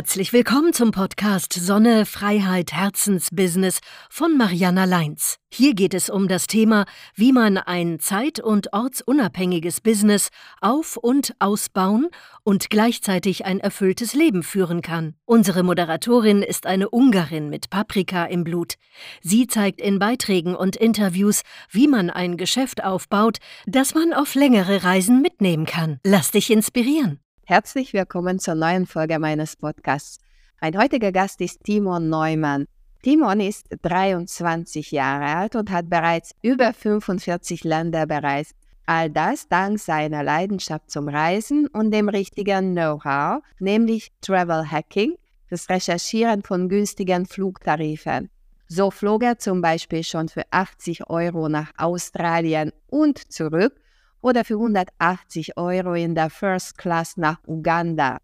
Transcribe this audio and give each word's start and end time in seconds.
Herzlich 0.00 0.32
willkommen 0.32 0.72
zum 0.72 0.92
Podcast 0.92 1.52
Sonne, 1.52 2.06
Freiheit, 2.06 2.72
Herzensbusiness 2.72 3.80
von 4.08 4.34
Mariana 4.38 4.86
Leins. 4.86 5.36
Hier 5.52 5.74
geht 5.74 5.92
es 5.92 6.08
um 6.08 6.26
das 6.26 6.46
Thema, 6.46 6.86
wie 7.16 7.32
man 7.32 7.58
ein 7.58 8.00
zeit- 8.00 8.40
und 8.40 8.72
ortsunabhängiges 8.72 9.82
Business 9.82 10.30
auf- 10.62 10.96
und 10.96 11.34
ausbauen 11.38 12.08
und 12.44 12.70
gleichzeitig 12.70 13.44
ein 13.44 13.60
erfülltes 13.60 14.14
Leben 14.14 14.42
führen 14.42 14.80
kann. 14.80 15.16
Unsere 15.26 15.62
Moderatorin 15.62 16.40
ist 16.40 16.64
eine 16.64 16.88
Ungarin 16.88 17.50
mit 17.50 17.68
Paprika 17.68 18.24
im 18.24 18.42
Blut. 18.42 18.76
Sie 19.20 19.48
zeigt 19.48 19.82
in 19.82 19.98
Beiträgen 19.98 20.54
und 20.54 20.76
Interviews, 20.76 21.42
wie 21.68 21.88
man 21.88 22.08
ein 22.08 22.38
Geschäft 22.38 22.82
aufbaut, 22.82 23.36
das 23.66 23.92
man 23.92 24.14
auf 24.14 24.34
längere 24.34 24.82
Reisen 24.82 25.20
mitnehmen 25.20 25.66
kann. 25.66 26.00
Lass 26.04 26.30
dich 26.30 26.50
inspirieren. 26.50 27.20
Herzlich 27.50 27.92
willkommen 27.94 28.38
zur 28.38 28.54
neuen 28.54 28.86
Folge 28.86 29.18
meines 29.18 29.56
Podcasts. 29.56 30.20
Mein 30.60 30.78
heutiger 30.78 31.10
Gast 31.10 31.40
ist 31.40 31.64
Timon 31.64 32.08
Neumann. 32.08 32.68
Timon 33.02 33.40
ist 33.40 33.66
23 33.82 34.92
Jahre 34.92 35.36
alt 35.36 35.56
und 35.56 35.68
hat 35.68 35.90
bereits 35.90 36.30
über 36.42 36.72
45 36.72 37.64
Länder 37.64 38.06
bereist. 38.06 38.54
All 38.86 39.10
das 39.10 39.48
dank 39.48 39.80
seiner 39.80 40.22
Leidenschaft 40.22 40.92
zum 40.92 41.08
Reisen 41.08 41.66
und 41.66 41.90
dem 41.90 42.08
richtigen 42.08 42.76
Know-how, 42.76 43.42
nämlich 43.58 44.12
Travel 44.20 44.70
Hacking, 44.70 45.16
das 45.48 45.68
Recherchieren 45.68 46.44
von 46.44 46.68
günstigen 46.68 47.26
Flugtarifen. 47.26 48.30
So 48.68 48.92
flog 48.92 49.24
er 49.24 49.40
zum 49.40 49.60
Beispiel 49.60 50.04
schon 50.04 50.28
für 50.28 50.44
80 50.52 51.10
Euro 51.10 51.48
nach 51.48 51.72
Australien 51.76 52.70
und 52.86 53.18
zurück 53.32 53.74
oder 54.20 54.44
für 54.44 54.54
180 54.54 55.56
Euro 55.56 55.94
in 55.94 56.14
der 56.14 56.30
First 56.30 56.78
Class 56.78 57.16
nach 57.16 57.38
Uganda. 57.46 58.18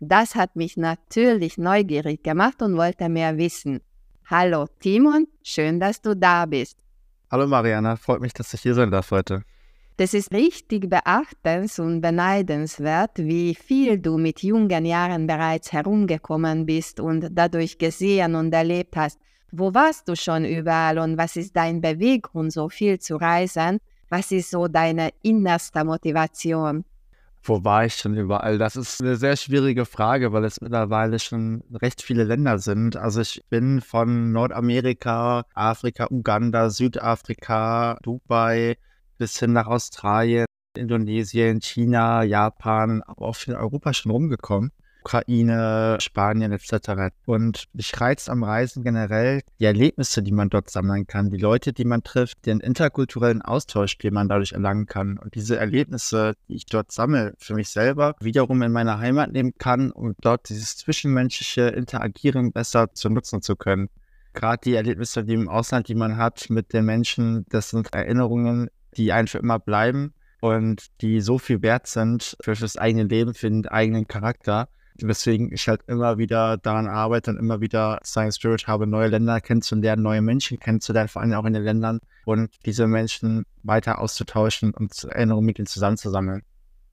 Das 0.00 0.34
hat 0.34 0.56
mich 0.56 0.76
natürlich 0.76 1.56
neugierig 1.58 2.22
gemacht 2.22 2.60
und 2.62 2.76
wollte 2.76 3.08
mehr 3.08 3.38
wissen. 3.38 3.80
Hallo 4.26 4.66
Timon, 4.80 5.26
schön, 5.42 5.80
dass 5.80 6.02
du 6.02 6.14
da 6.16 6.46
bist. 6.46 6.76
Hallo 7.30 7.46
Mariana, 7.46 7.96
freut 7.96 8.20
mich, 8.20 8.32
dass 8.32 8.52
ich 8.54 8.62
hier 8.62 8.74
sein 8.74 8.90
darf 8.90 9.10
heute. 9.10 9.42
Das 9.98 10.12
ist 10.12 10.30
richtig 10.32 10.90
beachtens- 10.90 11.80
und 11.80 12.02
beneidenswert, 12.02 13.16
wie 13.16 13.54
viel 13.54 13.98
du 13.98 14.18
mit 14.18 14.42
jungen 14.42 14.84
Jahren 14.84 15.26
bereits 15.26 15.72
herumgekommen 15.72 16.66
bist 16.66 17.00
und 17.00 17.30
dadurch 17.30 17.78
gesehen 17.78 18.34
und 18.34 18.52
erlebt 18.52 18.94
hast. 18.96 19.18
Wo 19.52 19.72
warst 19.72 20.06
du 20.08 20.14
schon 20.14 20.44
überall 20.44 20.98
und 20.98 21.16
was 21.16 21.36
ist 21.36 21.56
dein 21.56 21.80
Beweggrund, 21.80 22.52
so 22.52 22.68
viel 22.68 22.98
zu 22.98 23.16
reisen? 23.16 23.78
Was 24.08 24.30
ist 24.30 24.50
so 24.50 24.68
deine 24.68 25.10
innerste 25.22 25.84
Motivation? 25.84 26.84
Wo 27.42 27.62
war 27.62 27.84
ich 27.84 27.94
schon 27.94 28.16
überall? 28.16 28.58
Das 28.58 28.74
ist 28.74 29.00
eine 29.00 29.16
sehr 29.16 29.36
schwierige 29.36 29.84
Frage, 29.84 30.32
weil 30.32 30.44
es 30.44 30.60
mittlerweile 30.60 31.18
schon 31.18 31.62
recht 31.72 32.02
viele 32.02 32.24
Länder 32.24 32.58
sind. 32.58 32.96
Also 32.96 33.20
ich 33.20 33.42
bin 33.48 33.80
von 33.80 34.32
Nordamerika, 34.32 35.44
Afrika, 35.54 36.08
Uganda, 36.10 36.70
Südafrika, 36.70 37.98
Dubai 38.02 38.76
bis 39.18 39.38
hin 39.38 39.52
nach 39.52 39.68
Australien, 39.68 40.46
Indonesien, 40.76 41.60
China, 41.60 42.22
Japan, 42.22 43.02
aber 43.02 43.26
auch 43.26 43.36
in 43.46 43.54
Europa 43.54 43.94
schon 43.94 44.12
rumgekommen. 44.12 44.72
Ukraine, 45.06 45.98
Spanien 46.00 46.50
etc. 46.50 47.14
Und 47.26 47.66
mich 47.72 47.98
reizt 48.00 48.28
am 48.28 48.42
Reisen 48.42 48.82
generell 48.82 49.42
die 49.60 49.64
Erlebnisse, 49.64 50.20
die 50.20 50.32
man 50.32 50.50
dort 50.50 50.68
sammeln 50.68 51.06
kann, 51.06 51.30
die 51.30 51.36
Leute, 51.36 51.72
die 51.72 51.84
man 51.84 52.02
trifft, 52.02 52.44
den 52.44 52.58
interkulturellen 52.58 53.40
Austausch, 53.40 53.98
den 53.98 54.14
man 54.14 54.28
dadurch 54.28 54.50
erlangen 54.50 54.86
kann. 54.86 55.16
Und 55.18 55.36
diese 55.36 55.58
Erlebnisse, 55.58 56.34
die 56.48 56.56
ich 56.56 56.66
dort 56.66 56.90
sammle, 56.90 57.34
für 57.38 57.54
mich 57.54 57.68
selber 57.68 58.16
wiederum 58.18 58.62
in 58.62 58.72
meine 58.72 58.98
Heimat 58.98 59.30
nehmen 59.30 59.52
kann, 59.58 59.92
um 59.92 60.16
dort 60.20 60.48
dieses 60.48 60.76
zwischenmenschliche 60.76 61.68
Interagieren 61.68 62.50
besser 62.50 62.92
zu 62.92 63.08
nutzen 63.08 63.42
zu 63.42 63.54
können. 63.54 63.88
Gerade 64.32 64.60
die 64.64 64.74
Erlebnisse, 64.74 65.22
die 65.22 65.34
im 65.34 65.48
Ausland, 65.48 65.86
die 65.86 65.94
man 65.94 66.16
hat 66.16 66.50
mit 66.50 66.72
den 66.72 66.84
Menschen, 66.84 67.46
das 67.50 67.70
sind 67.70 67.94
Erinnerungen, 67.94 68.70
die 68.96 69.12
einfach 69.12 69.38
immer 69.38 69.60
bleiben 69.60 70.14
und 70.40 70.88
die 71.00 71.20
so 71.20 71.38
viel 71.38 71.62
wert 71.62 71.86
sind 71.86 72.36
für 72.40 72.54
das 72.54 72.76
eigene 72.76 73.04
Leben, 73.04 73.34
für 73.34 73.48
den 73.48 73.68
eigenen 73.68 74.08
Charakter 74.08 74.68
weswegen 75.00 75.52
ich 75.52 75.68
halt 75.68 75.82
immer 75.86 76.18
wieder 76.18 76.56
daran 76.56 76.86
arbeite 76.88 77.30
und 77.30 77.38
immer 77.38 77.60
wieder 77.60 78.00
Science 78.04 78.36
Spirit 78.36 78.66
habe, 78.66 78.86
neue 78.86 79.08
Länder 79.08 79.40
kennenzulernen, 79.40 80.02
neue 80.02 80.22
Menschen 80.22 80.58
kennenzulernen, 80.58 81.08
vor 81.08 81.22
allem 81.22 81.32
auch 81.32 81.44
in 81.44 81.52
den 81.52 81.62
Ländern 81.62 82.00
und 82.24 82.50
diese 82.64 82.86
Menschen 82.86 83.44
weiter 83.62 84.00
auszutauschen 84.00 84.72
und 84.74 85.04
Erinnerungen 85.04 85.46
mit 85.46 85.58
ihnen 85.58 85.66
zusammenzusammeln. 85.66 86.42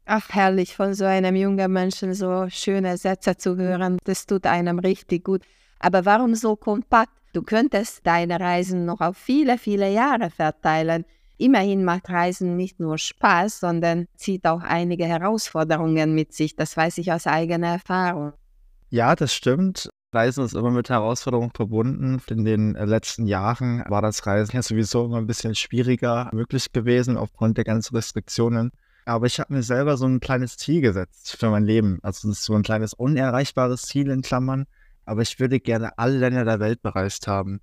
Ach, 0.06 0.28
herrlich, 0.30 0.76
von 0.76 0.94
so 0.94 1.06
einem 1.06 1.36
jungen 1.36 1.72
Menschen 1.72 2.14
so 2.14 2.48
schöne 2.50 2.98
Sätze 2.98 3.38
zu 3.38 3.56
hören, 3.56 3.98
das 4.04 4.26
tut 4.26 4.46
einem 4.46 4.80
richtig 4.80 5.24
gut. 5.24 5.44
Aber 5.80 6.06
warum 6.06 6.36
so 6.36 6.56
kompakt? 6.56 7.12
Du 7.34 7.42
könntest 7.42 8.06
deine 8.06 8.40
Reisen 8.40 8.86
noch 8.86 9.02
auf 9.02 9.18
viele, 9.18 9.58
viele 9.58 9.92
Jahre 9.92 10.30
verteilen. 10.30 11.06
Immerhin 11.44 11.84
macht 11.84 12.10
Reisen 12.10 12.56
nicht 12.56 12.80
nur 12.80 12.98
Spaß, 12.98 13.60
sondern 13.60 14.06
zieht 14.16 14.46
auch 14.46 14.62
einige 14.62 15.04
Herausforderungen 15.04 16.16
mit 16.16 16.32
sich. 16.32 16.56
Das 16.56 16.78
weiß 16.78 17.00
ich 17.00 17.12
aus 17.12 17.28
eigener 17.28 17.68
Erfahrung. 17.68 18.32
Ja, 18.90 19.14
das 19.14 19.34
stimmt. 19.34 19.90
Reisen 20.14 20.46
ist 20.46 20.56
immer 20.56 20.72
mit 20.72 20.90
Herausforderungen 20.90 21.52
verbunden. 21.54 22.22
In 22.30 22.46
den 22.46 22.76
äh, 22.76 22.86
letzten 22.86 23.28
Jahren 23.28 23.84
war 23.90 24.02
das 24.02 24.26
Reisen 24.26 24.56
ja 24.56 24.62
sowieso 24.62 25.04
immer 25.04 25.18
ein 25.18 25.28
bisschen 25.28 25.54
schwieriger 25.54 26.30
möglich 26.32 26.72
gewesen 26.72 27.18
aufgrund 27.18 27.58
der 27.58 27.66
ganzen 27.66 27.94
Restriktionen. 27.94 28.72
Aber 29.04 29.26
ich 29.26 29.38
habe 29.42 29.54
mir 29.54 29.64
selber 29.64 29.98
so 29.98 30.06
ein 30.06 30.22
kleines 30.22 30.56
Ziel 30.56 30.80
gesetzt 30.80 31.36
für 31.38 31.50
mein 31.50 31.66
Leben. 31.66 32.00
Also 32.04 32.30
das 32.30 32.38
ist 32.38 32.46
so 32.46 32.54
ein 32.54 32.64
kleines 32.64 32.94
unerreichbares 32.94 33.82
Ziel 33.82 34.10
in 34.12 34.22
Klammern. 34.22 34.66
Aber 35.04 35.24
ich 35.24 35.42
würde 35.42 35.60
gerne 35.60 35.98
alle 35.98 36.20
Länder 36.20 36.46
der 36.46 36.62
Welt 36.62 36.82
bereist 36.82 37.28
haben. 37.28 37.60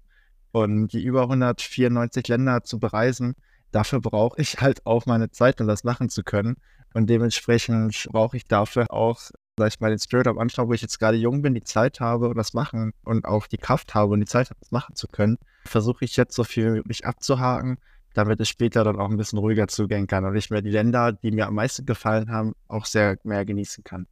Und 0.53 0.93
die 0.93 1.03
über 1.03 1.23
194 1.23 2.29
Länder 2.29 2.63
zu 2.63 2.79
bereisen, 2.79 3.37
dafür 3.73 4.01
brauche 4.01 4.41
ich 4.41 4.61
halt 4.61 4.87
auch 4.87 5.07
meine 5.07 5.31
Zeit, 5.31 5.61
um 5.61 5.67
das 5.67 5.85
machen 5.85 6.09
zu 6.09 6.23
können. 6.23 6.57
Und 6.93 7.09
dementsprechend 7.09 8.09
brauche 8.11 8.37
ich 8.37 8.45
dafür 8.45 8.87
auch, 8.91 9.21
sag 9.57 9.69
ich 9.69 9.81
mal, 9.81 9.91
den 9.91 9.99
Spirit 9.99 10.27
am 10.27 10.39
Anfang, 10.39 10.69
wo 10.69 10.73
ich 10.73 10.83
jetzt 10.83 10.99
gerade 10.99 11.17
jung 11.17 11.43
bin, 11.43 11.55
die 11.55 11.63
Zeit 11.63 12.01
habe 12.01 12.29
und 12.29 12.37
das 12.37 12.53
machen 12.53 12.93
und 13.05 13.25
auch 13.25 13.47
die 13.47 13.59
Kraft 13.59 13.95
habe 13.95 14.13
und 14.13 14.21
die 14.21 14.27
Zeit 14.27 14.51
habe, 14.51 14.59
das 14.61 14.73
machen 14.73 14.97
zu 14.97 15.07
können, 15.07 15.39
versuche 15.65 16.05
ich 16.05 16.17
jetzt 16.17 16.35
so 16.35 16.45
viel 16.45 16.67
wie 16.67 16.77
möglich 16.79 17.07
abzuhaken, 17.07 17.79
damit 18.15 18.41
es 18.41 18.49
später 18.49 18.83
dann 18.83 18.99
auch 18.99 19.09
ein 19.09 19.17
bisschen 19.17 19.39
ruhiger 19.39 19.69
zugehen 19.69 20.07
kann 20.09 20.25
und 20.25 20.35
ich 20.35 20.51
mir 20.51 20.63
die 20.63 20.71
Länder, 20.71 21.13
die 21.13 21.31
mir 21.31 21.47
am 21.47 21.55
meisten 21.55 21.87
gefallen 21.87 22.31
haben, 22.31 22.55
auch 22.67 22.87
sehr 22.87 23.19
mehr 23.23 23.45
genießen 23.45 23.85
kann. 23.85 24.07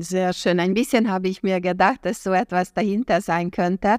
Sehr 0.00 0.32
schön. 0.32 0.58
Ein 0.58 0.74
bisschen 0.74 1.08
habe 1.08 1.28
ich 1.28 1.44
mir 1.44 1.60
gedacht, 1.60 2.00
dass 2.02 2.24
so 2.24 2.32
etwas 2.32 2.74
dahinter 2.74 3.20
sein 3.20 3.52
könnte. 3.52 3.98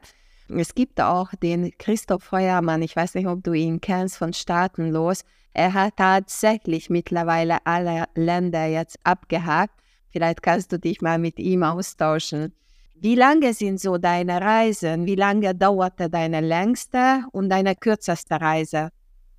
Es 0.50 0.74
gibt 0.74 1.00
auch 1.00 1.32
den 1.42 1.72
Christoph 1.78 2.24
Feuermann, 2.24 2.82
ich 2.82 2.96
weiß 2.96 3.16
nicht, 3.16 3.28
ob 3.28 3.44
du 3.44 3.54
ihn 3.54 3.82
kennst, 3.82 4.18
von 4.18 4.34
Staatenlos. 4.34 5.24
Er 5.54 5.74
hat 5.74 5.98
tatsächlich 5.98 6.90
mittlerweile 6.90 7.66
alle 7.66 8.06
Länder 8.16 8.66
jetzt 8.66 8.98
abgehakt. 9.04 9.74
Vielleicht 10.10 10.42
kannst 10.42 10.72
du 10.72 10.80
dich 10.80 11.02
mal 11.02 11.20
mit 11.20 11.38
ihm 11.38 11.64
austauschen. 11.64 12.54
Wie 12.96 13.16
lange 13.16 13.54
sind 13.54 13.80
so 13.80 13.98
deine 13.98 14.42
Reisen? 14.42 15.06
Wie 15.06 15.16
lange 15.16 15.56
dauerte 15.56 16.10
deine 16.10 16.42
längste 16.42 17.24
und 17.31 17.50
deine 17.50 17.76
kürzeste 17.76 18.42
Reise? 18.42 18.90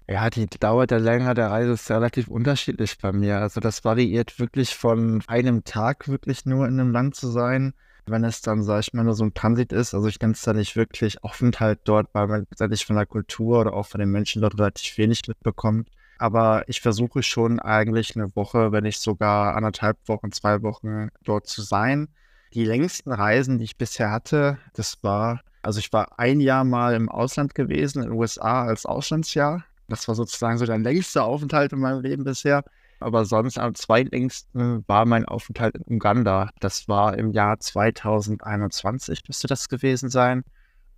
Ja, 0.09 0.31
die 0.31 0.47
Dauer 0.47 0.87
der 0.87 1.01
Länge 1.01 1.35
der 1.35 1.51
Reise 1.51 1.73
ist 1.73 1.91
relativ 1.91 2.29
unterschiedlich 2.29 2.99
bei 2.99 3.13
mir. 3.13 3.39
Also 3.39 3.61
das 3.61 3.85
variiert 3.85 4.39
wirklich 4.39 4.75
von 4.75 5.23
einem 5.27 5.65
Tag 5.65 6.09
wirklich 6.09 6.47
nur 6.47 6.67
in 6.67 6.81
einem 6.81 6.93
Land 6.93 7.17
zu 7.17 7.29
sein 7.29 7.75
wenn 8.11 8.25
es 8.25 8.43
dann, 8.43 8.63
sag 8.63 8.81
ich 8.81 8.93
mal, 8.93 9.05
nur 9.05 9.15
so 9.15 9.25
ein 9.25 9.35
Transit 9.35 9.73
ist. 9.73 9.95
Also 9.95 10.09
ich 10.09 10.19
kann 10.19 10.33
es 10.33 10.43
da 10.43 10.53
nicht 10.53 10.77
wirklich 10.77 11.23
Aufenthalt 11.25 11.81
dort, 11.85 12.09
weil 12.13 12.27
man 12.27 12.47
letztendlich 12.51 12.85
von 12.85 12.97
der 12.97 13.07
Kultur 13.07 13.61
oder 13.61 13.73
auch 13.73 13.87
von 13.87 14.01
den 14.01 14.11
Menschen 14.11 14.43
dort 14.43 14.59
relativ 14.59 14.99
wenig 14.99 15.23
mitbekommt. 15.27 15.89
Aber 16.19 16.69
ich 16.69 16.81
versuche 16.81 17.23
schon 17.23 17.61
eigentlich 17.61 18.15
eine 18.15 18.35
Woche, 18.37 18.73
wenn 18.73 18.85
nicht 18.85 19.01
sogar 19.01 19.57
anderthalb 19.57 19.97
Wochen, 20.07 20.33
zwei 20.33 20.63
Wochen 20.63 21.09
dort 21.25 21.47
zu 21.47 21.63
sein. 21.63 22.09
Die 22.53 22.65
längsten 22.65 23.13
Reisen, 23.13 23.59
die 23.59 23.65
ich 23.65 23.79
bisher 23.79 24.11
hatte, 24.11 24.59
das 24.75 25.03
war, 25.03 25.41
also 25.63 25.79
ich 25.79 25.93
war 25.93 26.19
ein 26.19 26.41
Jahr 26.41 26.65
mal 26.65 26.95
im 26.95 27.09
Ausland 27.09 27.55
gewesen, 27.55 28.03
in 28.03 28.11
den 28.11 28.19
USA 28.19 28.65
als 28.65 28.85
Auslandsjahr. 28.85 29.65
Das 29.89 30.09
war 30.09 30.15
sozusagen 30.15 30.59
so 30.59 30.67
der 30.67 30.79
längste 30.79 31.23
Aufenthalt 31.23 31.73
in 31.73 31.81
meinem 31.81 32.03
Leben 32.03 32.25
bisher. 32.25 32.65
Aber 33.01 33.25
sonst 33.25 33.59
am 33.59 33.75
zweitlängsten 33.75 34.85
war 34.87 35.07
mein 35.07 35.25
Aufenthalt 35.25 35.77
in 35.77 35.97
Uganda. 35.97 36.51
Das 36.61 36.87
war 36.87 37.17
im 37.19 37.33
Jahr 37.33 37.59
2021, 37.59 39.23
müsste 39.27 39.47
das 39.47 39.69
gewesen 39.69 40.11
sein. 40.11 40.45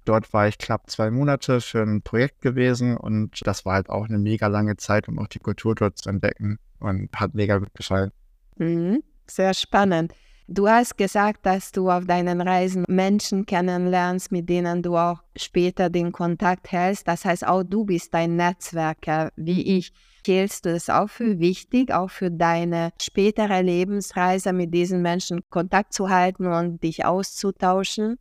Dort 0.04 0.32
war 0.32 0.48
ich 0.48 0.58
knapp 0.58 0.90
zwei 0.90 1.10
Monate 1.10 1.60
für 1.60 1.82
ein 1.82 2.02
Projekt 2.02 2.40
gewesen 2.40 2.96
und 2.96 3.46
das 3.46 3.64
war 3.64 3.74
halt 3.74 3.88
auch 3.88 4.08
eine 4.08 4.18
mega 4.18 4.48
lange 4.48 4.76
Zeit, 4.76 5.08
um 5.08 5.18
auch 5.20 5.28
die 5.28 5.38
Kultur 5.38 5.76
dort 5.76 5.96
zu 5.96 6.08
entdecken 6.08 6.58
und 6.80 7.08
hat 7.14 7.34
mega 7.34 7.58
gut 7.58 7.72
gefallen. 7.74 8.10
Mhm, 8.56 9.04
sehr 9.28 9.54
spannend. 9.54 10.12
Du 10.48 10.68
hast 10.68 10.98
gesagt, 10.98 11.46
dass 11.46 11.70
du 11.70 11.88
auf 11.88 12.04
deinen 12.04 12.40
Reisen 12.40 12.84
Menschen 12.88 13.46
kennenlernst, 13.46 14.32
mit 14.32 14.48
denen 14.48 14.82
du 14.82 14.96
auch 14.96 15.22
später 15.36 15.88
den 15.88 16.10
Kontakt 16.10 16.72
hältst. 16.72 17.06
Das 17.06 17.24
heißt, 17.24 17.46
auch 17.46 17.62
du 17.62 17.84
bist 17.84 18.12
ein 18.14 18.34
Netzwerker 18.36 19.30
wie 19.36 19.78
ich. 19.78 19.92
Hältst 20.26 20.66
du 20.66 20.70
es 20.70 20.88
auch 20.88 21.08
für 21.08 21.38
wichtig, 21.38 21.92
auch 21.92 22.10
für 22.10 22.30
deine 22.30 22.92
spätere 23.00 23.60
Lebensreise 23.62 24.52
mit 24.52 24.72
diesen 24.72 25.02
Menschen 25.02 25.40
Kontakt 25.50 25.92
zu 25.92 26.08
halten 26.10 26.46
und 26.46 26.82
dich 26.82 27.04
auszutauschen? 27.04 28.18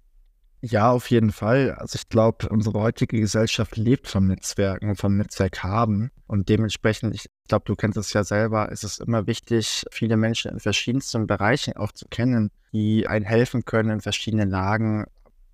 Ja, 0.63 0.91
auf 0.91 1.09
jeden 1.09 1.31
Fall. 1.31 1.71
Also 1.71 1.95
ich 1.95 2.07
glaube, 2.07 2.47
unsere 2.49 2.79
heutige 2.79 3.19
Gesellschaft 3.19 3.77
lebt 3.77 4.07
vom 4.07 4.27
Netzwerken 4.27 4.89
und 4.89 4.95
vom 4.95 5.17
Netzwerk 5.17 5.63
haben. 5.63 6.11
Und 6.27 6.49
dementsprechend, 6.49 7.15
ich 7.15 7.25
glaube, 7.47 7.65
du 7.65 7.75
kennst 7.75 7.97
es 7.97 8.13
ja 8.13 8.23
selber, 8.23 8.71
ist 8.71 8.83
es 8.83 8.99
immer 8.99 9.25
wichtig, 9.25 9.85
viele 9.91 10.17
Menschen 10.17 10.51
in 10.51 10.59
verschiedensten 10.59 11.25
Bereichen 11.25 11.75
auch 11.77 11.91
zu 11.91 12.05
kennen, 12.09 12.51
die 12.73 13.07
einen 13.07 13.25
helfen 13.25 13.65
können 13.65 13.89
in 13.89 14.01
verschiedenen 14.01 14.51
Lagen. 14.51 15.05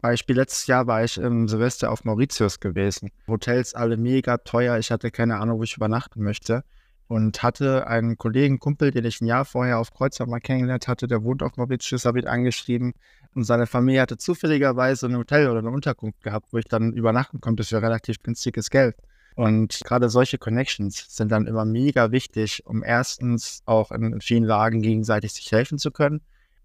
Beispiel 0.02 0.36
letztes 0.36 0.68
Jahr 0.68 0.88
war 0.88 1.04
ich 1.04 1.18
im 1.18 1.48
Silvester 1.48 1.92
auf 1.92 2.04
Mauritius 2.04 2.60
gewesen. 2.60 3.12
Hotels 3.28 3.74
alle 3.74 3.98
mega 3.98 4.38
teuer. 4.38 4.78
Ich 4.78 4.92
hatte 4.92 5.12
keine 5.12 5.38
Ahnung, 5.38 5.60
wo 5.60 5.64
ich 5.64 5.76
übernachten 5.76 6.24
möchte 6.24 6.64
und 7.08 7.42
hatte 7.42 7.88
einen 7.88 8.18
Kollegen, 8.18 8.60
Kumpel, 8.60 8.92
den 8.92 9.06
ich 9.06 9.22
ein 9.22 9.28
Jahr 9.28 9.46
vorher 9.46 9.80
auf 9.80 9.94
Kreuzfahrt 9.94 10.30
mal 10.30 10.40
kennengelernt 10.40 10.88
hatte, 10.88 11.08
der 11.08 11.24
wohnt 11.24 11.42
auf 11.42 11.58
Mauritius, 11.58 12.06
habe 12.06 12.20
ich 12.20 12.28
angeschrieben 12.28 12.94
und 13.34 13.44
seine 13.44 13.66
Familie 13.66 14.02
hatte 14.02 14.18
zufälligerweise 14.18 15.08
ein 15.08 15.18
Hotel 15.18 15.50
oder 15.50 15.60
eine 15.60 15.70
Unterkunft 15.70 16.22
gehabt, 16.22 16.52
wo 16.52 16.58
ich 16.58 16.66
dann 16.66 16.94
übernachten 16.94 17.40
konnte 17.40 17.64
für 17.64 17.82
relativ 17.82 18.22
günstiges 18.24 18.70
Geld. 18.70 18.96
Und 19.36 19.82
gerade 19.86 20.10
solche 20.10 20.40
Connections 20.40 21.16
sind 21.16 21.32
dann 21.32 21.46
immer 21.46 21.64
mega 21.64 22.12
wichtig, 22.12 22.66
um 22.66 22.84
erstens 22.84 23.62
auch 23.66 23.92
in 23.92 24.20
vielen 24.20 24.44
Lagen 24.44 24.82
gegenseitig 24.82 25.34
sich 25.34 25.52
helfen 25.52 25.78
zu 25.78 25.92
können, 25.92 26.22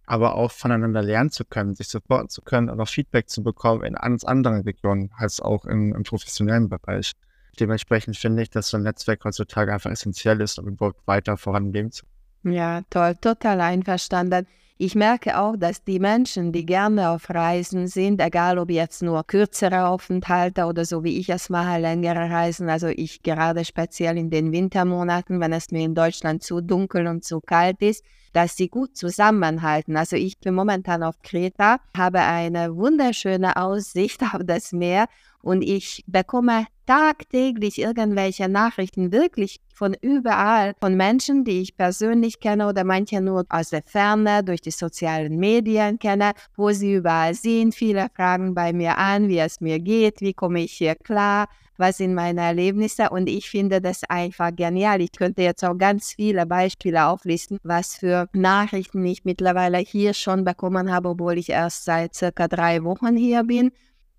aber 0.07 0.35
auch 0.35 0.51
voneinander 0.51 1.03
lernen 1.03 1.31
zu 1.31 1.45
können, 1.45 1.75
sich 1.75 1.89
supporten 1.89 2.29
zu 2.29 2.43
können 2.43 2.69
und 2.69 2.81
auch 2.81 2.89
Feedback 2.89 3.29
zu 3.29 3.43
bekommen 3.43 3.85
in 3.85 3.95
ganz 3.95 4.25
anderen 4.25 4.63
Regionen 4.63 5.11
als 5.17 5.41
auch 5.41 5.65
im, 5.65 5.95
im 5.95 6.03
professionellen 6.03 6.69
Bereich. 6.69 7.13
Dementsprechend 7.61 8.17
finde 8.17 8.43
ich, 8.43 8.51
dass 8.51 8.71
so 8.71 8.79
ein 8.79 8.83
Netzwerk 8.83 9.25
heutzutage 9.25 9.73
einfach 9.73 9.91
essentiell 9.91 10.41
ist, 10.41 10.59
um 10.59 10.69
überhaupt 10.69 11.07
weiter 11.07 11.37
voranleben 11.37 11.93
zu 11.93 12.05
können. 12.43 12.55
Ja, 12.55 12.83
toll, 12.91 13.15
total 13.21 13.61
einverstanden. 13.61 14.47
Ich 14.79 14.97
merke 14.97 15.39
auch, 15.39 15.55
dass 15.57 15.85
die 15.85 16.01
Menschen, 16.01 16.51
die 16.51 16.67
gerne 16.67 17.11
auf 17.11 17.31
Reisen 17.31 17.87
sind, 17.87 18.21
egal 18.21 18.59
ob 18.59 18.69
jetzt 18.69 19.01
nur 19.03 19.23
kürzere 19.25 19.87
Aufenthalte 19.87 20.65
oder 20.65 20.85
so 20.85 21.05
wie 21.05 21.19
ich 21.21 21.29
es 21.29 21.51
mache, 21.51 21.79
längere 21.79 22.29
Reisen, 22.31 22.69
also 22.69 22.89
ich 22.89 23.23
gerade 23.23 23.65
speziell 23.65 24.19
in 24.19 24.31
den 24.31 24.51
Wintermonaten, 24.51 25.39
wenn 25.39 25.53
es 25.53 25.71
mir 25.71 25.85
in 25.85 25.95
Deutschland 25.95 26.43
zu 26.43 26.61
dunkel 26.61 27.07
und 27.07 27.23
zu 27.23 27.41
kalt 27.41 27.81
ist, 27.81 28.05
dass 28.33 28.57
sie 28.57 28.69
gut 28.69 28.97
zusammenhalten. 28.97 29.97
Also 29.97 30.17
ich 30.17 30.39
bin 30.39 30.55
momentan 30.55 31.03
auf 31.03 31.21
Kreta, 31.23 31.79
habe 31.97 32.21
eine 32.21 32.77
wunderschöne 32.77 33.57
Aussicht 33.57 34.23
auf 34.35 34.41
das 34.45 34.73
Meer 34.73 35.07
und 35.43 35.63
ich 35.63 36.05
bekomme 36.07 36.67
tagtäglich 36.87 37.81
irgendwelche 37.81 38.49
Nachrichten, 38.49 39.13
wirklich 39.13 39.61
von 39.73 39.95
überall, 40.01 40.75
von 40.81 40.97
Menschen, 40.97 41.45
die 41.45 41.63
ich 41.63 41.77
persönlich 41.77 42.41
kenne 42.41 42.69
oder 42.69 42.85
manche 42.85 43.21
nur 43.21 43.45
aus 43.49 43.71
der 43.71 43.83
Ferne 43.85 44.45
durch 44.45 44.61
die 44.61 44.71
sozialen 44.71 45.39
Medien 45.39 45.99
kenne, 45.99 46.33
wo 46.57 46.71
sie 46.71 46.95
überall 46.95 47.35
sind. 47.35 47.75
Viele 47.75 48.09
fragen 48.15 48.55
bei 48.55 48.73
mir 48.73 48.99
an, 48.99 49.29
wie 49.29 49.39
es 49.39 49.61
mir 49.61 49.81
geht, 49.81 50.21
wie 50.21 50.35
komme 50.35 50.61
ich 50.61 50.73
hier 50.73 50.95
klar, 50.95 51.49
was 51.83 51.99
sind 51.99 52.15
meine 52.15 52.41
Erlebnisse 52.41 53.11
und 53.11 53.29
ich 53.29 53.51
finde 53.51 53.83
das 53.83 54.05
einfach 54.09 54.57
genial. 54.57 55.03
Ich 55.03 55.13
könnte 55.13 55.43
jetzt 55.43 55.65
auch 55.65 55.77
ganz 55.77 56.13
viele 56.13 56.47
Beispiele 56.47 57.07
auflisten, 57.07 57.59
was 57.63 57.97
für 57.97 58.29
Nachrichten 58.33 59.05
ich 59.05 59.25
mittlerweile 59.25 59.79
hier 59.79 60.15
schon 60.15 60.45
bekommen 60.45 60.91
habe, 60.91 61.11
obwohl 61.11 61.37
ich 61.37 61.51
erst 61.51 61.85
seit 61.85 62.15
circa 62.15 62.49
drei 62.49 62.83
Wochen 62.85 63.17
hier 63.17 63.45
bin 63.45 63.73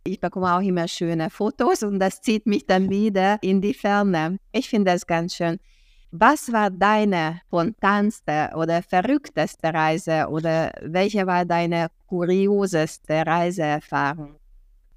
ich 0.06 0.19
bekomme 0.19 0.54
auch 0.54 0.62
immer 0.62 0.88
schöne 0.88 1.30
Fotos 1.30 1.83
und 1.83 2.00
das 2.00 2.21
zieht 2.21 2.45
mich 2.45 2.65
dann 2.65 2.89
wieder 2.89 3.38
in 3.42 3.62
die 3.62 3.74
Ferne. 3.74 4.38
Ich 4.51 4.69
finde 4.69 4.92
das 4.92 5.07
ganz 5.07 5.36
schön. 5.36 5.60
Was 6.12 6.51
war 6.51 6.69
deine 6.69 7.42
spontanste 7.48 8.51
oder 8.56 8.83
verrückteste 8.83 9.74
Reise 9.74 10.27
oder 10.30 10.71
welche 10.81 11.25
war 11.25 11.45
deine 11.45 11.88
kurioseste 12.07 13.25
Reiseerfahrung? 13.25 14.43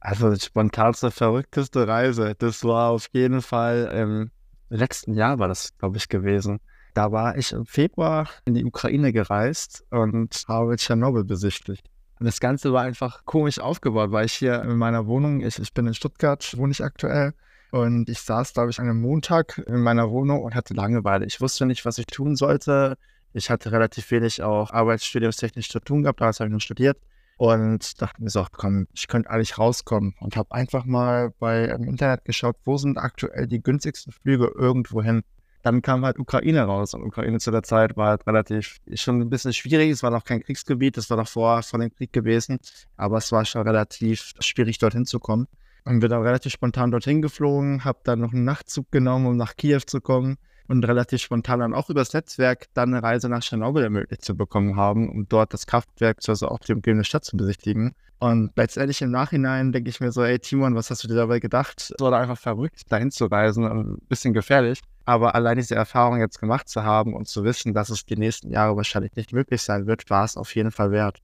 Also 0.01 0.33
die 0.33 0.41
spontanste, 0.41 1.11
verrückteste 1.11 1.89
Reise, 1.89 2.35
das 2.39 2.63
war 2.65 2.91
auf 2.91 3.09
jeden 3.13 3.43
Fall 3.43 3.91
im 3.93 4.31
letzten 4.69 5.15
Jahr 5.15 5.39
war 5.39 5.49
das, 5.49 5.77
glaube 5.79 5.97
ich, 5.97 6.09
gewesen. 6.09 6.61
Da 6.95 7.13
war 7.13 7.37
ich 7.37 7.53
im 7.53 7.67
Februar 7.67 8.29
in 8.45 8.55
die 8.55 8.65
Ukraine 8.65 9.13
gereist 9.13 9.85
und 9.91 10.45
habe 10.49 10.77
Tschernobyl 10.77 11.25
besichtigt. 11.25 11.89
Und 12.19 12.25
das 12.25 12.41
Ganze 12.41 12.73
war 12.73 12.83
einfach 12.83 13.25
komisch 13.27 13.59
aufgebaut, 13.59 14.11
weil 14.13 14.25
ich 14.25 14.33
hier 14.33 14.63
in 14.63 14.77
meiner 14.77 15.07
Wohnung, 15.07 15.43
ich, 15.43 15.59
ich 15.59 15.75
bin 15.75 15.87
in 15.87 15.95
Stuttgart, 15.95 16.57
wohne 16.57 16.73
ich 16.73 16.83
aktuell. 16.83 17.35
Und 17.71 18.09
ich 18.09 18.21
saß, 18.21 18.55
glaube 18.55 18.71
ich, 18.71 18.79
an 18.79 18.89
einem 18.89 19.03
Montag 19.03 19.59
in 19.67 19.83
meiner 19.83 20.11
Wohnung 20.11 20.43
und 20.43 20.55
hatte 20.55 20.73
Langeweile. 20.73 21.27
Ich 21.27 21.41
wusste 21.41 21.67
nicht, 21.67 21.85
was 21.85 21.99
ich 21.99 22.07
tun 22.07 22.37
sollte. 22.37 22.97
Ich 23.35 23.51
hatte 23.51 23.71
relativ 23.73 24.11
wenig 24.11 24.43
auch 24.43 24.71
arbeitsstudiumstechnisch 24.71 25.69
zu 25.69 25.81
tun 25.81 26.03
gehabt, 26.03 26.21
damals 26.23 26.41
habe 26.41 26.49
ich 26.49 26.53
nur 26.53 26.61
studiert. 26.61 26.97
Und 27.39 28.01
dachte 28.01 28.23
mir 28.23 28.31
so, 28.31 28.47
komm, 28.51 28.87
ich 28.95 29.09
könnte 29.09 29.29
eigentlich 29.31 29.59
rauskommen. 29.59 30.15
Und 30.21 30.37
habe 30.37 30.53
einfach 30.53 30.85
mal 30.85 31.33
bei 31.39 31.67
im 31.67 31.85
Internet 31.85 32.25
geschaut, 32.25 32.57
wo 32.65 32.79
sind 32.79 32.97
aktuell 32.97 33.47
die 33.47 33.63
günstigsten 33.63 34.13
Flüge 34.13 34.53
irgendwo 34.57 35.03
hin 35.03 35.23
dann 35.67 35.83
kam 35.83 36.05
halt 36.05 36.21
Ukraine 36.21 36.63
raus. 36.63 36.95
Und 36.95 37.03
Ukraine 37.03 37.41
zu 37.41 37.51
der 37.51 37.65
Zeit 37.65 37.97
war 37.97 38.11
halt 38.11 38.27
relativ 38.29 38.77
schon 38.95 39.21
ein 39.21 39.29
bisschen 39.29 39.53
schwierig. 39.53 39.91
Es 39.91 40.05
war 40.05 40.13
noch 40.13 40.23
kein 40.25 40.41
Kriegsgebiet, 40.41 40.97
das 40.97 41.11
war 41.11 41.17
davor 41.17 41.65
von 41.65 41.81
dem 41.81 41.93
Krieg 41.93 42.13
gewesen. 42.13 42.61
Aber 42.97 43.19
es 43.19 43.33
war 43.33 43.45
schon 43.45 43.63
relativ 43.63 44.33
schwierig, 44.39 44.79
dorthin 44.79 45.07
zu 45.07 45.19
kommen. 45.19 45.49
Und 45.85 45.99
bin 45.99 46.09
dann 46.09 46.23
relativ 46.23 46.53
spontan 46.53 46.93
dorthin 46.93 47.21
geflogen, 47.21 47.85
habe 47.85 47.99
dann 48.05 48.21
noch 48.21 48.33
einen 48.33 48.45
Nachtzug 48.45 48.93
genommen, 48.93 49.27
um 49.27 49.37
nach 49.37 49.57
Kiew 49.57 49.81
zu 49.87 50.01
kommen 50.01 50.37
und 50.69 50.87
relativ 50.87 51.23
spontan 51.23 51.61
dann 51.61 51.75
auch 51.75 51.91
übers 51.91 52.13
Netzwerk 52.13 52.67
dann 52.75 52.95
eine 52.95 53.03
Reise 53.03 53.29
nach 53.29 53.41
Tschernobyl 53.41 53.85
ermöglicht 53.85 54.25
zu 54.25 54.37
bekommen 54.37 54.77
haben, 54.77 55.09
um 55.11 55.29
dort 55.29 55.53
das 55.53 55.67
Kraftwerk, 55.67 56.19
also 56.27 56.49
auch 56.49 56.59
die 56.61 56.73
umgebende 56.73 57.05
Stadt 57.05 57.25
zu 57.25 57.37
besichtigen. 57.37 57.95
Und 58.19 58.53
letztendlich 58.57 59.03
im 59.03 59.11
Nachhinein 59.11 59.73
denke 59.73 59.91
ich 59.91 60.01
mir 60.01 60.11
so, 60.11 60.23
ey 60.23 60.39
Timon, 60.39 60.75
was 60.75 60.91
hast 60.91 61.05
du 61.05 61.09
dir 61.09 61.17
dabei 61.17 61.39
gedacht? 61.39 61.93
Es 61.97 62.01
war 62.01 62.13
einfach 62.19 62.39
verrückt, 62.39 62.91
dahin 62.91 63.11
zu 63.11 63.27
reisen 63.27 63.65
ein 63.67 63.99
bisschen 64.09 64.33
gefährlich. 64.33 64.81
Aber 65.05 65.35
allein 65.35 65.59
diese 65.59 65.75
Erfahrung 65.75 66.19
jetzt 66.19 66.41
gemacht 66.41 66.69
zu 66.69 66.83
haben 66.83 67.15
und 67.15 67.29
zu 67.29 67.45
wissen, 67.45 67.75
dass 67.75 67.91
es 67.91 68.07
die 68.07 68.17
nächsten 68.17 68.51
Jahre 68.51 68.77
wahrscheinlich 68.77 69.15
nicht 69.17 69.33
möglich 69.33 69.63
sein 69.63 69.87
wird, 69.87 70.09
war 70.09 70.25
es 70.25 70.37
auf 70.37 70.55
jeden 70.55 70.73
Fall 70.73 70.91
wert. 70.91 71.21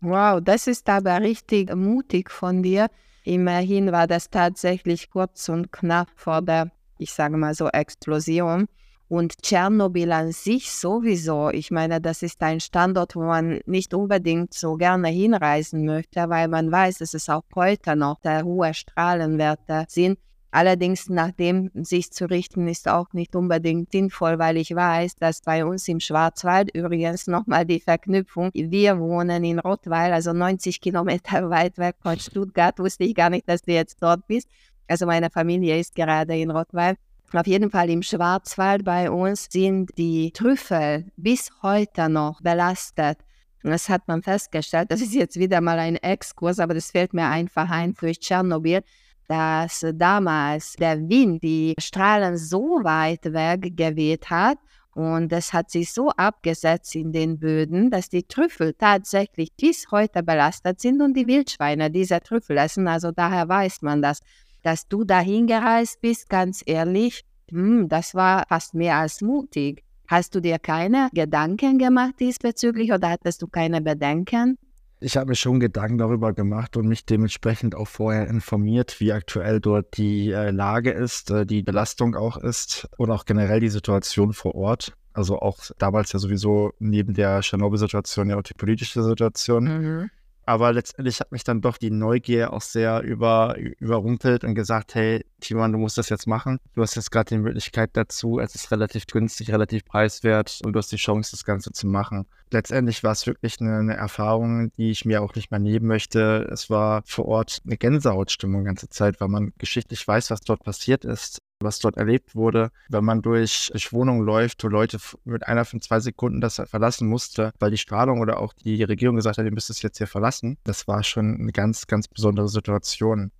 Wow, 0.00 0.40
das 0.42 0.66
ist 0.66 0.88
aber 0.88 1.20
richtig 1.20 1.74
mutig 1.74 2.28
von 2.30 2.62
dir. 2.62 2.88
Immerhin 3.24 3.92
war 3.92 4.08
das 4.08 4.28
tatsächlich 4.30 5.10
kurz 5.10 5.48
und 5.48 5.70
knapp 5.70 6.08
vor 6.16 6.42
der, 6.42 6.72
ich 6.98 7.12
sage 7.12 7.36
mal 7.36 7.54
so, 7.54 7.68
Explosion. 7.68 8.66
Und 9.08 9.42
Tschernobyl 9.42 10.10
an 10.12 10.32
sich 10.32 10.70
sowieso, 10.72 11.50
ich 11.50 11.70
meine, 11.70 12.00
das 12.00 12.22
ist 12.22 12.42
ein 12.42 12.60
Standort, 12.60 13.14
wo 13.14 13.24
man 13.24 13.60
nicht 13.66 13.92
unbedingt 13.92 14.54
so 14.54 14.76
gerne 14.76 15.08
hinreisen 15.08 15.84
möchte, 15.84 16.28
weil 16.30 16.48
man 16.48 16.72
weiß, 16.72 16.98
dass 16.98 17.12
es 17.12 17.28
auch 17.28 17.42
heute 17.54 17.94
noch 17.94 18.20
der 18.20 18.44
hohe 18.44 18.72
Strahlenwerte 18.72 19.84
sind. 19.88 20.18
Allerdings 20.54 21.08
nach 21.08 21.30
dem 21.30 21.70
sich 21.72 22.12
zu 22.12 22.26
richten, 22.26 22.68
ist 22.68 22.86
auch 22.86 23.06
nicht 23.14 23.34
unbedingt 23.34 23.90
sinnvoll, 23.90 24.38
weil 24.38 24.58
ich 24.58 24.74
weiß, 24.74 25.16
dass 25.16 25.40
bei 25.40 25.64
uns 25.64 25.88
im 25.88 25.98
Schwarzwald 25.98 26.74
übrigens 26.74 27.26
nochmal 27.26 27.64
die 27.64 27.80
Verknüpfung, 27.80 28.50
wir 28.52 28.98
wohnen 28.98 29.44
in 29.44 29.58
Rottweil, 29.58 30.12
also 30.12 30.34
90 30.34 30.82
Kilometer 30.82 31.48
weit 31.50 31.78
weg 31.78 31.96
von 32.02 32.18
Stuttgart, 32.18 32.78
wusste 32.78 33.04
ich 33.04 33.14
gar 33.14 33.30
nicht, 33.30 33.48
dass 33.48 33.62
du 33.62 33.72
jetzt 33.72 33.96
dort 34.02 34.26
bist. 34.26 34.46
Also 34.86 35.06
meine 35.06 35.30
Familie 35.30 35.78
ist 35.78 35.94
gerade 35.94 36.36
in 36.36 36.50
Rottweil. 36.50 36.96
Auf 37.34 37.46
jeden 37.46 37.70
Fall 37.70 37.88
im 37.88 38.02
Schwarzwald 38.02 38.84
bei 38.84 39.10
uns 39.10 39.48
sind 39.50 39.90
die 39.96 40.32
Trüffel 40.32 41.10
bis 41.16 41.50
heute 41.62 42.08
noch 42.08 42.42
belastet. 42.42 43.18
Das 43.62 43.88
hat 43.88 44.06
man 44.06 44.22
festgestellt. 44.22 44.90
Das 44.90 45.00
ist 45.00 45.14
jetzt 45.14 45.38
wieder 45.38 45.60
mal 45.60 45.78
ein 45.78 45.96
Exkurs, 45.96 46.58
aber 46.58 46.74
das 46.74 46.90
fällt 46.90 47.14
mir 47.14 47.28
einfach 47.28 47.70
ein 47.70 47.94
durch 47.94 48.20
Tschernobyl, 48.20 48.82
dass 49.28 49.86
damals 49.94 50.74
der 50.74 50.98
Wind 51.08 51.42
die 51.42 51.74
Strahlen 51.78 52.36
so 52.36 52.80
weit 52.82 53.24
weg 53.32 53.76
geweht 53.76 54.28
hat 54.28 54.58
und 54.94 55.32
das 55.32 55.52
hat 55.54 55.70
sich 55.70 55.90
so 55.92 56.10
abgesetzt 56.10 56.94
in 56.94 57.12
den 57.12 57.38
Böden, 57.38 57.90
dass 57.90 58.10
die 58.10 58.24
Trüffel 58.24 58.74
tatsächlich 58.74 59.50
bis 59.56 59.90
heute 59.90 60.22
belastet 60.22 60.80
sind 60.80 61.00
und 61.00 61.14
die 61.14 61.26
Wildschweine 61.26 61.90
diese 61.90 62.20
Trüffel 62.20 62.58
essen. 62.58 62.86
Also 62.86 63.10
daher 63.10 63.48
weiß 63.48 63.80
man 63.82 64.02
das 64.02 64.20
dass 64.62 64.88
du 64.88 65.04
dahin 65.04 65.46
gereist 65.46 66.00
bist, 66.00 66.28
ganz 66.28 66.62
ehrlich, 66.64 67.24
hm, 67.50 67.88
das 67.88 68.14
war 68.14 68.44
fast 68.48 68.74
mehr 68.74 68.96
als 68.96 69.20
mutig. 69.20 69.84
Hast 70.08 70.34
du 70.34 70.40
dir 70.40 70.58
keine 70.58 71.08
Gedanken 71.12 71.78
gemacht 71.78 72.14
diesbezüglich 72.20 72.92
oder 72.92 73.10
hattest 73.10 73.42
du 73.42 73.46
keine 73.46 73.80
Bedenken? 73.80 74.58
Ich 75.00 75.16
habe 75.16 75.30
mir 75.30 75.34
schon 75.34 75.58
Gedanken 75.58 75.98
darüber 75.98 76.32
gemacht 76.32 76.76
und 76.76 76.86
mich 76.86 77.04
dementsprechend 77.04 77.74
auch 77.74 77.88
vorher 77.88 78.28
informiert, 78.28 79.00
wie 79.00 79.12
aktuell 79.12 79.58
dort 79.58 79.96
die 79.96 80.30
äh, 80.30 80.50
Lage 80.50 80.92
ist, 80.92 81.30
äh, 81.30 81.44
die 81.44 81.62
Belastung 81.62 82.14
auch 82.14 82.36
ist 82.36 82.88
und 82.98 83.10
auch 83.10 83.24
generell 83.24 83.58
die 83.58 83.68
Situation 83.68 84.32
vor 84.32 84.54
Ort. 84.54 84.92
Also 85.12 85.40
auch 85.40 85.58
damals 85.78 86.12
ja 86.12 86.20
sowieso 86.20 86.72
neben 86.78 87.14
der 87.14 87.40
Tschernobyl-Situation 87.40 88.30
ja 88.30 88.38
auch 88.38 88.42
die 88.42 88.54
politische 88.54 89.02
Situation. 89.02 89.64
Mhm. 89.64 90.10
Aber 90.44 90.72
letztendlich 90.72 91.20
hat 91.20 91.30
mich 91.30 91.44
dann 91.44 91.60
doch 91.60 91.78
die 91.78 91.90
Neugier 91.90 92.52
auch 92.52 92.62
sehr 92.62 93.02
über, 93.02 93.56
überrumpelt 93.56 94.44
und 94.44 94.54
gesagt, 94.54 94.94
hey, 94.94 95.24
Timon, 95.40 95.72
du 95.72 95.78
musst 95.78 95.98
das 95.98 96.08
jetzt 96.08 96.26
machen. 96.26 96.58
Du 96.74 96.82
hast 96.82 96.96
jetzt 96.96 97.10
gerade 97.10 97.34
die 97.34 97.38
Möglichkeit 97.38 97.90
dazu. 97.94 98.38
Es 98.38 98.54
ist 98.54 98.70
relativ 98.70 99.06
günstig, 99.06 99.50
relativ 99.50 99.84
preiswert 99.84 100.60
und 100.64 100.72
du 100.72 100.78
hast 100.78 100.90
die 100.90 100.96
Chance, 100.96 101.30
das 101.32 101.44
Ganze 101.44 101.72
zu 101.72 101.86
machen. 101.86 102.26
Letztendlich 102.50 103.04
war 103.04 103.12
es 103.12 103.26
wirklich 103.26 103.60
eine, 103.60 103.78
eine 103.78 103.94
Erfahrung, 103.94 104.72
die 104.76 104.90
ich 104.90 105.04
mir 105.04 105.22
auch 105.22 105.34
nicht 105.34 105.50
mehr 105.50 105.60
nehmen 105.60 105.86
möchte. 105.86 106.48
Es 106.52 106.70
war 106.70 107.02
vor 107.06 107.26
Ort 107.26 107.60
eine 107.64 107.76
Gänsehautstimmung 107.76 108.62
die 108.62 108.66
ganze 108.66 108.88
Zeit, 108.88 109.20
weil 109.20 109.28
man 109.28 109.52
geschichtlich 109.58 110.06
weiß, 110.06 110.30
was 110.30 110.40
dort 110.40 110.64
passiert 110.64 111.04
ist 111.04 111.38
was 111.64 111.78
dort 111.78 111.96
erlebt 111.96 112.34
wurde. 112.34 112.70
Wenn 112.88 113.04
man 113.04 113.22
durch, 113.22 113.68
durch 113.72 113.92
Wohnungen 113.92 114.24
läuft, 114.24 114.62
wo 114.64 114.68
Leute 114.68 114.98
mit 115.24 115.46
einer 115.46 115.64
von 115.64 115.80
zwei 115.80 116.00
Sekunden 116.00 116.40
das 116.40 116.62
verlassen 116.66 117.08
musste, 117.08 117.52
weil 117.58 117.70
die 117.70 117.78
Strahlung 117.78 118.20
oder 118.20 118.38
auch 118.38 118.52
die 118.52 118.82
Regierung 118.82 119.16
gesagt 119.16 119.38
hat, 119.38 119.44
ihr 119.44 119.52
müsst 119.52 119.70
es 119.70 119.82
jetzt 119.82 119.98
hier 119.98 120.06
verlassen, 120.06 120.58
das 120.64 120.88
war 120.88 121.02
schon 121.02 121.36
eine 121.40 121.52
ganz, 121.52 121.86
ganz 121.86 122.08
besondere 122.08 122.48
Situation. 122.48 123.30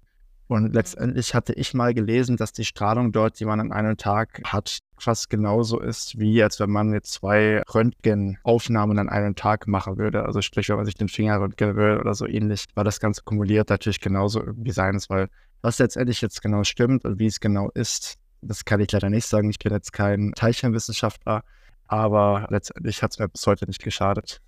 Und 0.49 0.75
letztendlich 0.75 1.35
hatte 1.35 1.55
ich 1.55 1.73
mal 1.73 1.95
gelesen, 1.95 2.37
dass 2.37 2.53
die 2.53 2.67
Strahlung 2.67 3.11
dort, 3.11 3.41
die 3.41 3.47
man 3.47 3.59
an 3.59 3.73
einem 3.73 3.97
Tag 3.97 4.43
hat, 4.45 4.81
fast 4.99 5.31
genauso 5.31 5.81
ist, 5.81 6.19
wie 6.19 6.43
als 6.43 6.61
wenn 6.61 6.71
man 6.71 6.93
jetzt 6.93 7.13
zwei 7.13 7.63
Röntgenaufnahmen 7.75 8.99
an 8.99 9.09
einem 9.09 9.35
Tag 9.35 9.67
machen 9.67 9.97
würde. 9.97 10.25
Also 10.27 10.43
sprich, 10.43 10.69
wenn 10.69 10.77
man 10.77 10.85
sich 10.85 10.95
den 10.95 11.09
Finger 11.09 11.41
röntgen 11.41 11.75
will 11.77 11.99
oder 11.99 12.15
so 12.15 12.27
ähnlich, 12.27 12.67
war 12.75 12.85
das 12.85 13.01
Ganze 13.01 13.23
kumuliert 13.23 13.71
natürlich 13.71 14.01
genauso 14.01 14.41
irgendwie 14.41 14.73
sein, 14.73 15.01
weil 15.09 15.29
was 15.63 15.79
letztendlich 15.79 16.21
jetzt 16.21 16.43
genau 16.43 16.65
stimmt 16.65 17.05
und 17.05 17.19
wie 17.19 17.27
es 17.27 17.41
genau 17.41 17.71
ist, 17.71 18.19
das 18.43 18.65
kann 18.65 18.81
ich 18.81 18.91
leider 18.93 19.09
nicht 19.09 19.27
sagen. 19.27 19.49
Ich 19.51 19.59
bin 19.59 19.73
jetzt 19.73 19.93
kein 19.93 20.33
Teilchenwissenschaftler, 20.35 21.43
aber 21.87 22.47
letztendlich 22.51 23.03
hat 23.03 23.13
es 23.13 23.19
mir 23.19 23.29
bis 23.29 23.47
heute 23.47 23.67
nicht 23.67 23.83
geschadet. 23.83 24.41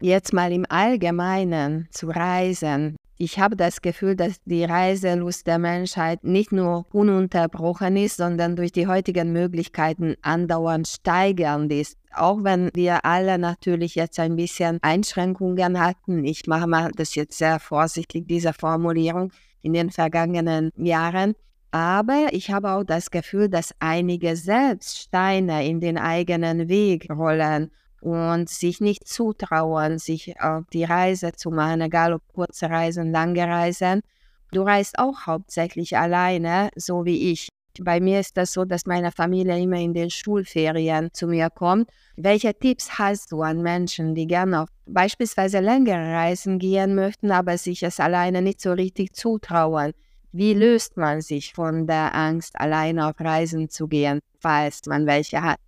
Jetzt 0.00 0.32
mal 0.32 0.50
im 0.50 0.66
Allgemeinen 0.68 1.86
zu 1.92 2.08
reisen. 2.08 2.96
Ich 3.18 3.38
habe 3.38 3.54
das 3.54 3.82
Gefühl, 3.82 4.16
dass 4.16 4.42
die 4.46 4.64
Reiselust 4.64 5.46
der 5.46 5.58
Menschheit 5.58 6.24
nicht 6.24 6.50
nur 6.50 6.86
ununterbrochen 6.92 7.96
ist, 7.96 8.16
sondern 8.16 8.56
durch 8.56 8.72
die 8.72 8.88
heutigen 8.88 9.32
Möglichkeiten 9.32 10.16
andauernd 10.22 10.88
steigernd 10.88 11.70
ist. 11.72 11.96
Auch 12.12 12.42
wenn 12.42 12.70
wir 12.74 13.04
alle 13.04 13.38
natürlich 13.38 13.94
jetzt 13.94 14.18
ein 14.18 14.34
bisschen 14.34 14.80
Einschränkungen 14.82 15.78
hatten. 15.78 16.24
Ich 16.24 16.48
mache 16.48 16.66
mal 16.66 16.90
das 16.96 17.14
jetzt 17.14 17.38
sehr 17.38 17.60
vorsichtig, 17.60 18.26
diese 18.26 18.52
Formulierung 18.52 19.30
in 19.62 19.72
den 19.72 19.90
vergangenen 19.90 20.70
Jahren. 20.76 21.34
Aber 21.70 22.28
ich 22.32 22.50
habe 22.50 22.72
auch 22.72 22.84
das 22.84 23.10
Gefühl, 23.10 23.48
dass 23.48 23.74
einige 23.78 24.36
selbst 24.36 24.98
Steine 24.98 25.66
in 25.66 25.80
den 25.80 25.96
eigenen 25.96 26.68
Weg 26.68 27.08
rollen 27.10 27.70
und 28.02 28.48
sich 28.48 28.80
nicht 28.80 29.08
zutrauen, 29.08 29.98
sich 29.98 30.38
auf 30.40 30.64
die 30.72 30.84
Reise 30.84 31.32
zu 31.32 31.50
machen, 31.50 31.80
egal 31.80 32.12
ob 32.12 32.22
kurze 32.34 32.68
Reisen, 32.68 33.12
lange 33.12 33.46
Reisen. 33.46 34.02
Du 34.50 34.62
reist 34.62 34.98
auch 34.98 35.26
hauptsächlich 35.26 35.96
alleine, 35.96 36.70
so 36.76 37.06
wie 37.06 37.32
ich. 37.32 37.48
Bei 37.80 38.00
mir 38.00 38.20
ist 38.20 38.36
das 38.36 38.52
so, 38.52 38.64
dass 38.64 38.84
meine 38.84 39.12
Familie 39.12 39.58
immer 39.58 39.78
in 39.78 39.94
den 39.94 40.10
Schulferien 40.10 41.08
zu 41.12 41.26
mir 41.26 41.48
kommt. 41.48 41.88
Welche 42.16 42.52
Tipps 42.52 42.98
hast 42.98 43.32
du 43.32 43.40
an 43.40 43.62
Menschen, 43.62 44.14
die 44.14 44.26
gerne 44.26 44.62
auf 44.62 44.68
beispielsweise 44.86 45.60
längere 45.60 46.12
Reisen 46.12 46.58
gehen 46.58 46.94
möchten, 46.94 47.30
aber 47.30 47.56
sich 47.56 47.82
es 47.82 47.98
alleine 47.98 48.42
nicht 48.42 48.60
so 48.60 48.72
richtig 48.72 49.14
zutrauen? 49.14 49.92
Wie 50.32 50.52
löst 50.52 50.98
man 50.98 51.22
sich 51.22 51.54
von 51.54 51.86
der 51.86 52.14
Angst, 52.14 52.60
alleine 52.60 53.08
auf 53.08 53.18
Reisen 53.18 53.70
zu 53.70 53.88
gehen, 53.88 54.20
falls 54.38 54.80
man 54.86 55.06
welche 55.06 55.42
hat? 55.42 55.58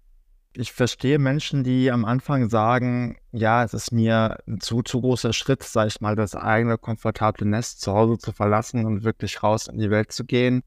Ich 0.56 0.72
verstehe 0.72 1.18
Menschen, 1.18 1.64
die 1.64 1.90
am 1.90 2.04
Anfang 2.04 2.48
sagen, 2.48 3.16
ja, 3.32 3.64
es 3.64 3.74
ist 3.74 3.92
mir 3.92 4.38
ein 4.46 4.60
zu, 4.60 4.82
zu 4.82 5.00
großer 5.00 5.32
Schritt, 5.32 5.64
sag 5.64 5.88
ich 5.88 6.00
mal, 6.00 6.16
das 6.16 6.36
eigene 6.36 6.78
komfortable 6.78 7.46
Nest 7.46 7.80
zu 7.80 7.92
Hause 7.92 8.18
zu 8.18 8.32
verlassen 8.32 8.84
und 8.84 9.04
wirklich 9.04 9.42
raus 9.42 9.66
in 9.66 9.78
die 9.78 9.90
Welt 9.90 10.12
zu 10.12 10.24
gehen 10.24 10.62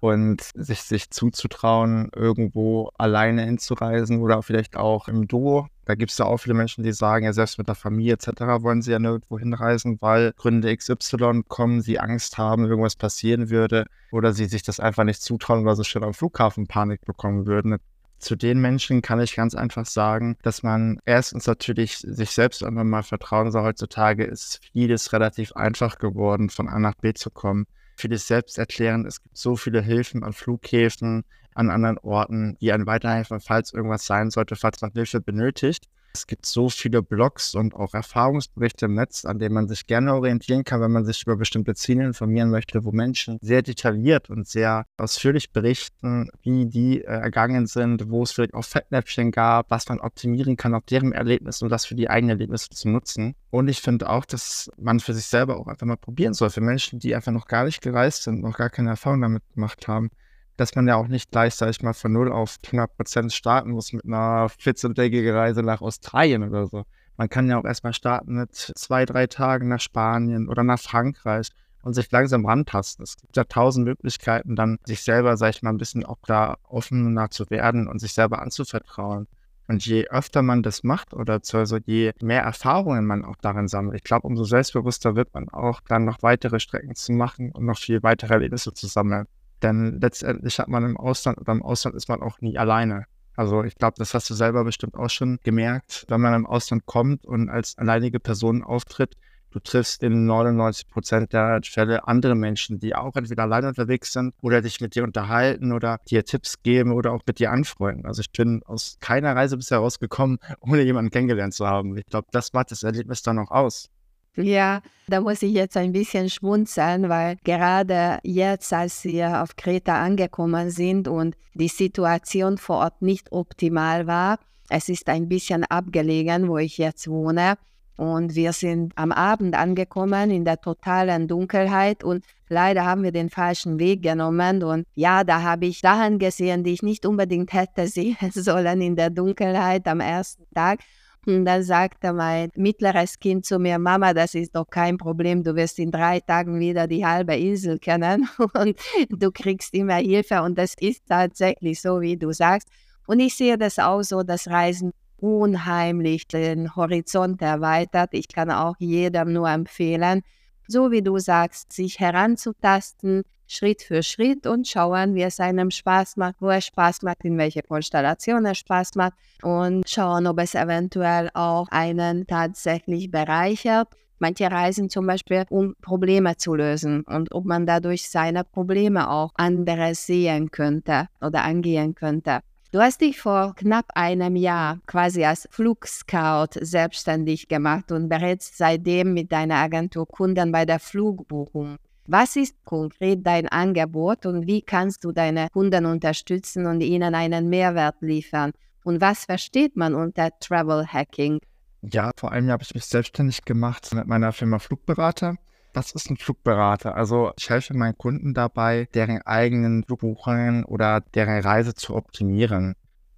und 0.00 0.42
sich, 0.54 0.82
sich 0.82 1.10
zuzutrauen, 1.10 2.10
irgendwo 2.14 2.90
alleine 2.98 3.44
hinzureisen 3.44 4.20
oder 4.20 4.42
vielleicht 4.42 4.76
auch 4.76 5.08
im 5.08 5.26
Duo. 5.26 5.68
Da 5.84 5.94
gibt 5.94 6.10
es 6.10 6.18
ja 6.18 6.26
auch 6.26 6.38
viele 6.38 6.54
Menschen, 6.54 6.84
die 6.84 6.92
sagen, 6.92 7.24
ja, 7.24 7.32
selbst 7.32 7.58
mit 7.58 7.68
der 7.68 7.74
Familie 7.74 8.14
etc. 8.14 8.28
wollen 8.60 8.82
sie 8.82 8.92
ja 8.92 8.98
nirgendwo 8.98 9.38
hinreisen, 9.38 9.98
weil 10.00 10.32
Gründe 10.36 10.76
XY 10.76 11.42
kommen, 11.48 11.80
sie 11.80 11.98
Angst 11.98 12.38
haben, 12.38 12.66
irgendwas 12.66 12.96
passieren 12.96 13.50
würde 13.50 13.86
oder 14.10 14.32
sie 14.32 14.46
sich 14.46 14.62
das 14.62 14.80
einfach 14.80 15.04
nicht 15.04 15.22
zutrauen, 15.22 15.64
weil 15.64 15.76
sie 15.76 15.84
schon 15.84 16.04
am 16.04 16.14
Flughafen 16.14 16.66
Panik 16.66 17.04
bekommen 17.04 17.46
würden. 17.46 17.76
Zu 18.18 18.34
den 18.34 18.60
Menschen 18.60 19.02
kann 19.02 19.20
ich 19.20 19.36
ganz 19.36 19.54
einfach 19.54 19.84
sagen, 19.84 20.36
dass 20.42 20.62
man 20.62 20.98
erstens 21.04 21.46
natürlich 21.46 21.98
sich 21.98 22.30
selbst 22.30 22.64
einfach 22.64 22.82
mal 22.82 23.02
vertrauen 23.02 23.50
soll. 23.52 23.62
Heutzutage 23.62 24.24
ist 24.24 24.60
vieles 24.72 25.12
relativ 25.12 25.52
einfach 25.52 25.98
geworden, 25.98 26.48
von 26.48 26.68
A 26.68 26.78
nach 26.78 26.94
B 26.94 27.12
zu 27.12 27.30
kommen 27.30 27.66
vieles 27.96 28.26
selbst 28.26 28.58
erklären. 28.58 29.06
Es 29.06 29.22
gibt 29.22 29.36
so 29.36 29.56
viele 29.56 29.82
Hilfen 29.82 30.22
an 30.22 30.32
Flughäfen, 30.32 31.24
an 31.54 31.70
anderen 31.70 31.98
Orten, 31.98 32.56
die 32.60 32.72
einen 32.72 32.86
weiterhelfen, 32.86 33.40
falls 33.40 33.72
irgendwas 33.72 34.06
sein 34.06 34.30
sollte, 34.30 34.56
falls 34.56 34.80
man 34.82 34.92
Hilfe 34.92 35.20
benötigt. 35.20 35.88
Es 36.16 36.26
gibt 36.26 36.46
so 36.46 36.70
viele 36.70 37.02
Blogs 37.02 37.54
und 37.54 37.74
auch 37.74 37.92
Erfahrungsberichte 37.92 38.86
im 38.86 38.94
Netz, 38.94 39.26
an 39.26 39.38
denen 39.38 39.54
man 39.54 39.68
sich 39.68 39.86
gerne 39.86 40.14
orientieren 40.14 40.64
kann, 40.64 40.80
wenn 40.80 40.90
man 40.90 41.04
sich 41.04 41.22
über 41.24 41.36
bestimmte 41.36 41.74
Ziele 41.74 42.06
informieren 42.06 42.48
möchte, 42.48 42.86
wo 42.86 42.90
Menschen 42.90 43.36
sehr 43.42 43.60
detailliert 43.60 44.30
und 44.30 44.48
sehr 44.48 44.86
ausführlich 44.96 45.52
berichten, 45.52 46.30
wie 46.40 46.64
die 46.64 47.02
äh, 47.02 47.04
ergangen 47.04 47.66
sind, 47.66 48.08
wo 48.08 48.22
es 48.22 48.32
vielleicht 48.32 48.54
auch 48.54 48.64
Fettnäpfchen 48.64 49.30
gab, 49.30 49.70
was 49.70 49.90
man 49.90 50.00
optimieren 50.00 50.56
kann 50.56 50.74
auf 50.74 50.86
deren 50.86 51.12
Erlebnis 51.12 51.60
und 51.60 51.68
das 51.68 51.84
für 51.84 51.94
die 51.94 52.08
eigenen 52.08 52.38
Erlebnisse 52.38 52.70
zu 52.70 52.88
nutzen. 52.88 53.34
Und 53.50 53.68
ich 53.68 53.82
finde 53.82 54.08
auch, 54.08 54.24
dass 54.24 54.70
man 54.78 55.00
für 55.00 55.12
sich 55.12 55.26
selber 55.26 55.60
auch 55.60 55.66
einfach 55.66 55.86
mal 55.86 55.98
probieren 55.98 56.32
soll, 56.32 56.48
für 56.48 56.62
Menschen, 56.62 56.98
die 56.98 57.14
einfach 57.14 57.32
noch 57.32 57.46
gar 57.46 57.64
nicht 57.64 57.82
gereist 57.82 58.22
sind, 58.22 58.40
noch 58.40 58.56
gar 58.56 58.70
keine 58.70 58.88
Erfahrung 58.88 59.20
damit 59.20 59.42
gemacht 59.52 59.86
haben 59.86 60.10
dass 60.56 60.74
man 60.74 60.88
ja 60.88 60.96
auch 60.96 61.08
nicht 61.08 61.30
gleich, 61.30 61.54
sag 61.54 61.70
ich 61.70 61.82
mal, 61.82 61.92
von 61.92 62.12
0 62.12 62.32
auf 62.32 62.56
100 62.64 62.96
Prozent 62.96 63.32
starten 63.32 63.72
muss 63.72 63.92
mit 63.92 64.04
einer 64.04 64.48
14-tägigen 64.48 65.34
Reise 65.34 65.62
nach 65.62 65.80
Australien 65.80 66.42
oder 66.42 66.66
so. 66.66 66.84
Man 67.16 67.28
kann 67.28 67.48
ja 67.48 67.58
auch 67.58 67.64
erstmal 67.64 67.94
starten 67.94 68.34
mit 68.34 68.54
zwei, 68.54 69.06
drei 69.06 69.26
Tagen 69.26 69.68
nach 69.68 69.80
Spanien 69.80 70.48
oder 70.48 70.62
nach 70.62 70.78
Frankreich 70.78 71.48
und 71.82 71.94
sich 71.94 72.10
langsam 72.10 72.44
rantasten. 72.44 73.04
Es 73.04 73.16
gibt 73.16 73.36
ja 73.36 73.44
tausend 73.44 73.86
Möglichkeiten, 73.86 74.56
dann 74.56 74.78
sich 74.84 75.02
selber, 75.02 75.36
sag 75.36 75.50
ich 75.50 75.62
mal, 75.62 75.70
ein 75.70 75.78
bisschen 75.78 76.04
auch 76.04 76.18
da 76.26 76.56
offener 76.68 77.30
zu 77.30 77.48
werden 77.48 77.86
und 77.88 78.00
sich 78.00 78.12
selber 78.12 78.42
anzuvertrauen. 78.42 79.28
Und 79.68 79.84
je 79.84 80.06
öfter 80.08 80.42
man 80.42 80.62
das 80.62 80.84
macht 80.84 81.12
oder 81.12 81.40
also 81.52 81.76
je 81.84 82.12
mehr 82.20 82.42
Erfahrungen 82.42 83.04
man 83.04 83.24
auch 83.24 83.36
darin 83.40 83.68
sammelt, 83.68 83.96
ich 83.96 84.04
glaube, 84.04 84.26
umso 84.26 84.44
selbstbewusster 84.44 85.16
wird 85.16 85.34
man 85.34 85.48
auch 85.48 85.80
dann 85.88 86.04
noch 86.04 86.22
weitere 86.22 86.60
Strecken 86.60 86.94
zu 86.94 87.12
machen 87.12 87.50
und 87.52 87.64
noch 87.64 87.78
viel 87.78 88.02
weitere 88.02 88.34
Erlebnisse 88.34 88.72
zu 88.72 88.86
sammeln. 88.86 89.26
Denn 89.62 89.98
letztendlich 90.00 90.58
hat 90.58 90.68
man 90.68 90.84
im 90.84 90.96
Ausland 90.96 91.38
oder 91.38 91.52
im 91.52 91.62
Ausland 91.62 91.96
ist 91.96 92.08
man 92.08 92.22
auch 92.22 92.40
nie 92.40 92.58
alleine. 92.58 93.06
Also 93.36 93.64
ich 93.64 93.76
glaube, 93.76 93.94
das 93.98 94.14
hast 94.14 94.30
du 94.30 94.34
selber 94.34 94.64
bestimmt 94.64 94.94
auch 94.94 95.10
schon 95.10 95.38
gemerkt, 95.42 96.06
wenn 96.08 96.20
man 96.20 96.34
im 96.34 96.46
Ausland 96.46 96.86
kommt 96.86 97.26
und 97.26 97.50
als 97.50 97.76
alleinige 97.76 98.18
Person 98.18 98.62
auftritt, 98.62 99.14
du 99.50 99.60
triffst 99.60 100.02
in 100.02 100.26
99 100.26 100.88
Prozent 100.88 101.32
der 101.32 101.60
Fälle 101.64 102.08
andere 102.08 102.34
Menschen, 102.34 102.78
die 102.78 102.94
auch 102.94 103.14
entweder 103.14 103.44
alleine 103.44 103.68
unterwegs 103.68 104.12
sind 104.12 104.34
oder 104.40 104.62
dich 104.62 104.80
mit 104.80 104.94
dir 104.94 105.04
unterhalten 105.04 105.72
oder 105.72 105.98
dir 106.08 106.24
Tipps 106.24 106.62
geben 106.62 106.92
oder 106.92 107.12
auch 107.12 107.22
mit 107.26 107.38
dir 107.38 107.50
anfreunden. 107.50 108.06
Also 108.06 108.20
ich 108.20 108.30
bin 108.32 108.62
aus 108.64 108.96
keiner 109.00 109.36
Reise 109.36 109.56
bisher 109.56 109.78
rausgekommen, 109.78 110.38
ohne 110.60 110.82
jemanden 110.82 111.10
kennengelernt 111.10 111.54
zu 111.54 111.66
haben. 111.66 111.96
Ich 111.96 112.06
glaube, 112.06 112.28
das 112.32 112.52
macht 112.54 112.70
das 112.70 112.82
Erlebnis 112.82 113.22
dann 113.22 113.38
auch 113.38 113.50
aus. 113.50 113.88
Ja, 114.36 114.82
da 115.08 115.20
muss 115.20 115.42
ich 115.42 115.52
jetzt 115.52 115.76
ein 115.76 115.92
bisschen 115.92 116.28
schmunzeln, 116.28 117.08
weil 117.08 117.36
gerade 117.44 118.18
jetzt, 118.22 118.72
als 118.72 119.04
wir 119.04 119.42
auf 119.42 119.56
Kreta 119.56 120.02
angekommen 120.02 120.70
sind 120.70 121.08
und 121.08 121.36
die 121.54 121.68
Situation 121.68 122.58
vor 122.58 122.78
Ort 122.78 123.02
nicht 123.02 123.32
optimal 123.32 124.06
war, 124.06 124.38
es 124.68 124.88
ist 124.88 125.08
ein 125.08 125.28
bisschen 125.28 125.64
abgelegen, 125.64 126.48
wo 126.48 126.58
ich 126.58 126.78
jetzt 126.78 127.08
wohne. 127.08 127.56
Und 127.96 128.34
wir 128.34 128.52
sind 128.52 128.92
am 128.96 129.10
Abend 129.10 129.54
angekommen 129.54 130.30
in 130.30 130.44
der 130.44 130.60
totalen 130.60 131.28
Dunkelheit 131.28 132.04
und 132.04 132.26
leider 132.48 132.84
haben 132.84 133.02
wir 133.02 133.12
den 133.12 133.30
falschen 133.30 133.78
Weg 133.78 134.02
genommen. 134.02 134.62
Und 134.62 134.86
ja, 134.94 135.24
da 135.24 135.42
habe 135.42 135.66
ich 135.66 135.80
Sachen 135.80 136.18
gesehen, 136.18 136.62
die 136.62 136.74
ich 136.74 136.82
nicht 136.82 137.06
unbedingt 137.06 137.54
hätte 137.54 137.86
sehen 137.88 138.16
sollen 138.32 138.82
in 138.82 138.96
der 138.96 139.08
Dunkelheit 139.08 139.86
am 139.88 140.00
ersten 140.00 140.44
Tag. 140.54 140.80
Und 141.26 141.44
dann 141.44 141.64
sagte 141.64 142.12
mein 142.12 142.50
mittleres 142.54 143.18
Kind 143.18 143.44
zu 143.44 143.58
mir, 143.58 143.78
Mama, 143.80 144.14
das 144.14 144.34
ist 144.34 144.54
doch 144.54 144.68
kein 144.70 144.96
Problem, 144.96 145.42
du 145.42 145.56
wirst 145.56 145.78
in 145.80 145.90
drei 145.90 146.20
Tagen 146.20 146.60
wieder 146.60 146.86
die 146.86 147.04
halbe 147.04 147.34
Insel 147.34 147.78
kennen 147.80 148.28
und 148.54 148.76
du 149.10 149.32
kriegst 149.32 149.74
immer 149.74 149.96
Hilfe. 149.96 150.42
Und 150.42 150.56
das 150.56 150.74
ist 150.78 151.02
tatsächlich 151.08 151.80
so, 151.80 152.00
wie 152.00 152.16
du 152.16 152.32
sagst. 152.32 152.68
Und 153.08 153.18
ich 153.18 153.34
sehe 153.34 153.58
das 153.58 153.78
auch 153.80 154.02
so, 154.02 154.22
dass 154.22 154.48
Reisen 154.48 154.92
unheimlich 155.16 156.28
den 156.28 156.74
Horizont 156.76 157.42
erweitert. 157.42 158.10
Ich 158.12 158.28
kann 158.28 158.50
auch 158.50 158.76
jedem 158.78 159.32
nur 159.32 159.48
empfehlen, 159.48 160.22
so 160.68 160.90
wie 160.90 161.02
du 161.02 161.18
sagst, 161.18 161.72
sich 161.72 161.98
heranzutasten, 161.98 163.22
Schritt 163.46 163.82
für 163.82 164.02
Schritt 164.02 164.46
und 164.46 164.66
schauen, 164.66 165.14
wie 165.14 165.22
es 165.22 165.40
einem 165.40 165.70
Spaß 165.70 166.16
macht, 166.16 166.36
wo 166.40 166.50
es 166.50 166.66
Spaß 166.66 167.02
macht, 167.02 167.24
in 167.24 167.38
welcher 167.38 167.62
Konstellation 167.62 168.44
es 168.46 168.58
Spaß 168.58 168.94
macht 168.96 169.14
und 169.42 169.88
schauen, 169.88 170.26
ob 170.26 170.38
es 170.40 170.54
eventuell 170.54 171.30
auch 171.34 171.68
einen 171.70 172.26
tatsächlich 172.26 173.10
bereichert. 173.10 173.88
Manche 174.18 174.50
reisen 174.50 174.88
zum 174.88 175.06
Beispiel, 175.06 175.44
um 175.50 175.74
Probleme 175.82 176.36
zu 176.36 176.54
lösen 176.54 177.02
und 177.02 177.32
ob 177.32 177.44
man 177.44 177.66
dadurch 177.66 178.08
seine 178.08 178.44
Probleme 178.44 179.10
auch 179.10 179.30
andere 179.34 179.94
sehen 179.94 180.50
könnte 180.50 181.08
oder 181.20 181.44
angehen 181.44 181.94
könnte. 181.94 182.40
Du 182.72 182.80
hast 182.80 183.00
dich 183.00 183.20
vor 183.20 183.54
knapp 183.54 183.86
einem 183.94 184.36
Jahr 184.36 184.80
quasi 184.86 185.24
als 185.24 185.48
Flugscout 185.50 186.58
selbstständig 186.60 187.48
gemacht 187.48 187.92
und 187.92 188.08
berätst 188.08 188.58
seitdem 188.58 189.14
mit 189.14 189.32
deiner 189.32 189.56
Agentur 189.56 190.06
Kunden 190.06 190.50
bei 190.50 190.64
der 190.64 190.80
Flugbuchung. 190.80 191.76
Was 192.08 192.36
ist 192.36 192.54
konkret 192.64 193.26
dein 193.26 193.48
Angebot 193.48 194.26
und 194.26 194.46
wie 194.46 194.62
kannst 194.62 195.02
du 195.02 195.10
deine 195.10 195.48
Kunden 195.52 195.86
unterstützen 195.86 196.66
und 196.66 196.80
ihnen 196.80 197.16
einen 197.16 197.48
Mehrwert 197.48 197.96
liefern? 198.00 198.52
Und 198.84 199.00
was 199.00 199.24
versteht 199.24 199.74
man 199.74 199.96
unter 199.96 200.30
Travel 200.38 200.86
Hacking? 200.86 201.40
Ja, 201.82 202.12
vor 202.16 202.32
Jahr 202.32 202.52
habe 202.52 202.62
ich 202.62 202.74
mich 202.74 202.84
selbstständig 202.84 203.44
gemacht 203.44 203.92
mit 203.92 204.06
meiner 204.06 204.32
Firma 204.32 204.60
Flugberater. 204.60 205.34
Was 205.74 205.90
ist 205.92 206.08
ein 206.08 206.16
Flugberater? 206.16 206.94
Also 206.94 207.32
ich 207.36 207.50
helfe 207.50 207.74
meinen 207.74 207.98
Kunden 207.98 208.34
dabei, 208.34 208.88
deren 208.94 209.22
eigenen 209.22 209.82
Flugbuchungen 209.82 210.64
oder 210.64 211.00
deren 211.00 211.40
Reise 211.40 211.74
zu 211.74 211.96
optimieren. 211.96 212.76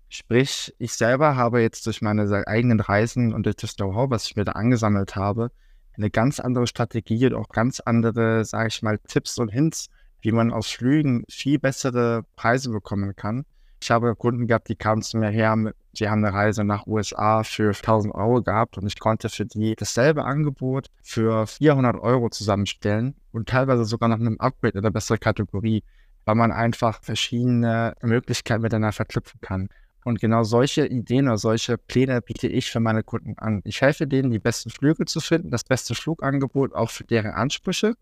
Sprich, 0.09 0.75
ich 0.79 0.95
selber 0.95 1.37
habe 1.37 1.61
jetzt 1.61 1.85
durch 1.85 2.01
meine 2.01 2.47
eigenen 2.47 2.81
Reisen 2.81 3.35
und 3.35 3.45
durch 3.45 3.57
das 3.57 3.77
Know-how, 3.77 4.09
was 4.09 4.25
ich 4.29 4.37
mir 4.37 4.45
da 4.45 4.53
angesammelt 4.53 5.15
habe, 5.15 5.51
eine 5.99 6.11
ganz 6.11 6.41
andere 6.41 6.67
Strategie 6.67 7.27
und 7.27 7.35
auch 7.35 7.49
ganz 7.49 7.81
andere, 7.81 8.45
sage 8.45 8.69
ich 8.69 8.83
mal, 8.83 8.99
Tipps 9.09 9.39
und 9.39 9.49
Hints, 9.49 9.89
wie 10.21 10.33
man 10.33 10.53
aus 10.53 10.69
Flügen 10.71 11.25
viel 11.29 11.59
bessere 11.59 12.25
Preise 12.37 12.71
bekommen 12.71 13.15
kann. 13.17 13.45
Ich 13.81 13.91
habe 13.91 14.17
Kunden 14.17 14.47
gehabt, 14.47 14.69
die 14.69 14.77
kamen 14.77 15.03
zu 15.03 15.19
mir 15.19 15.29
her, 15.29 15.57
die 15.93 16.09
haben 16.09 16.25
eine 16.25 16.35
Reise 16.35 16.65
nach 16.65 16.87
USA 16.87 17.45
für 17.45 17.69
1000 17.69 18.15
Euro 18.15 18.43
gehabt 18.43 18.77
und 18.77 18.87
ich 18.87 18.99
konnte 18.99 19.29
für 19.29 19.47
die 19.47 19.77
dasselbe 19.77 20.25
Angebot 20.25 20.89
für 21.03 21.47
400 21.47 21.97
Euro 22.01 22.29
zusammenstellen 22.29 23.15
und 23.31 23.49
teilweise 23.49 23.85
sogar 23.85 24.09
noch 24.09 24.19
einem 24.19 24.41
Upgrade 24.41 24.79
in 24.79 24.83
der 24.83 24.91
besseren 24.91 25.21
Kategorie, 25.21 25.85
weil 26.25 26.35
man 26.35 26.51
einfach 26.51 27.03
verschiedene 27.03 27.95
Möglichkeiten 28.03 28.63
miteinander 28.63 28.93
verknüpfen 28.93 29.41
kann. 29.41 29.69
Und 30.09 30.21
genau 30.21 30.43
solche 30.43 30.87
Ideen 30.87 31.27
oder 31.27 31.37
solche 31.37 31.77
Pläne 31.77 32.23
biete 32.23 32.49
ich 32.49 32.71
für 32.71 32.81
meine 32.81 33.03
Kunden 33.03 33.37
an. 33.37 33.61
Ich 33.65 33.83
helfe 33.83 34.07
denen, 34.07 34.31
die 34.31 34.39
besten 34.39 34.71
Flüge 34.71 35.05
zu 35.05 35.21
finden, 35.21 35.51
das 35.51 35.65
beste 35.65 35.95
Flugangebot 35.95 36.73
auch 36.75 36.89
für 36.89 37.05
deren 37.05 37.33
Ansprüche, 37.33 37.93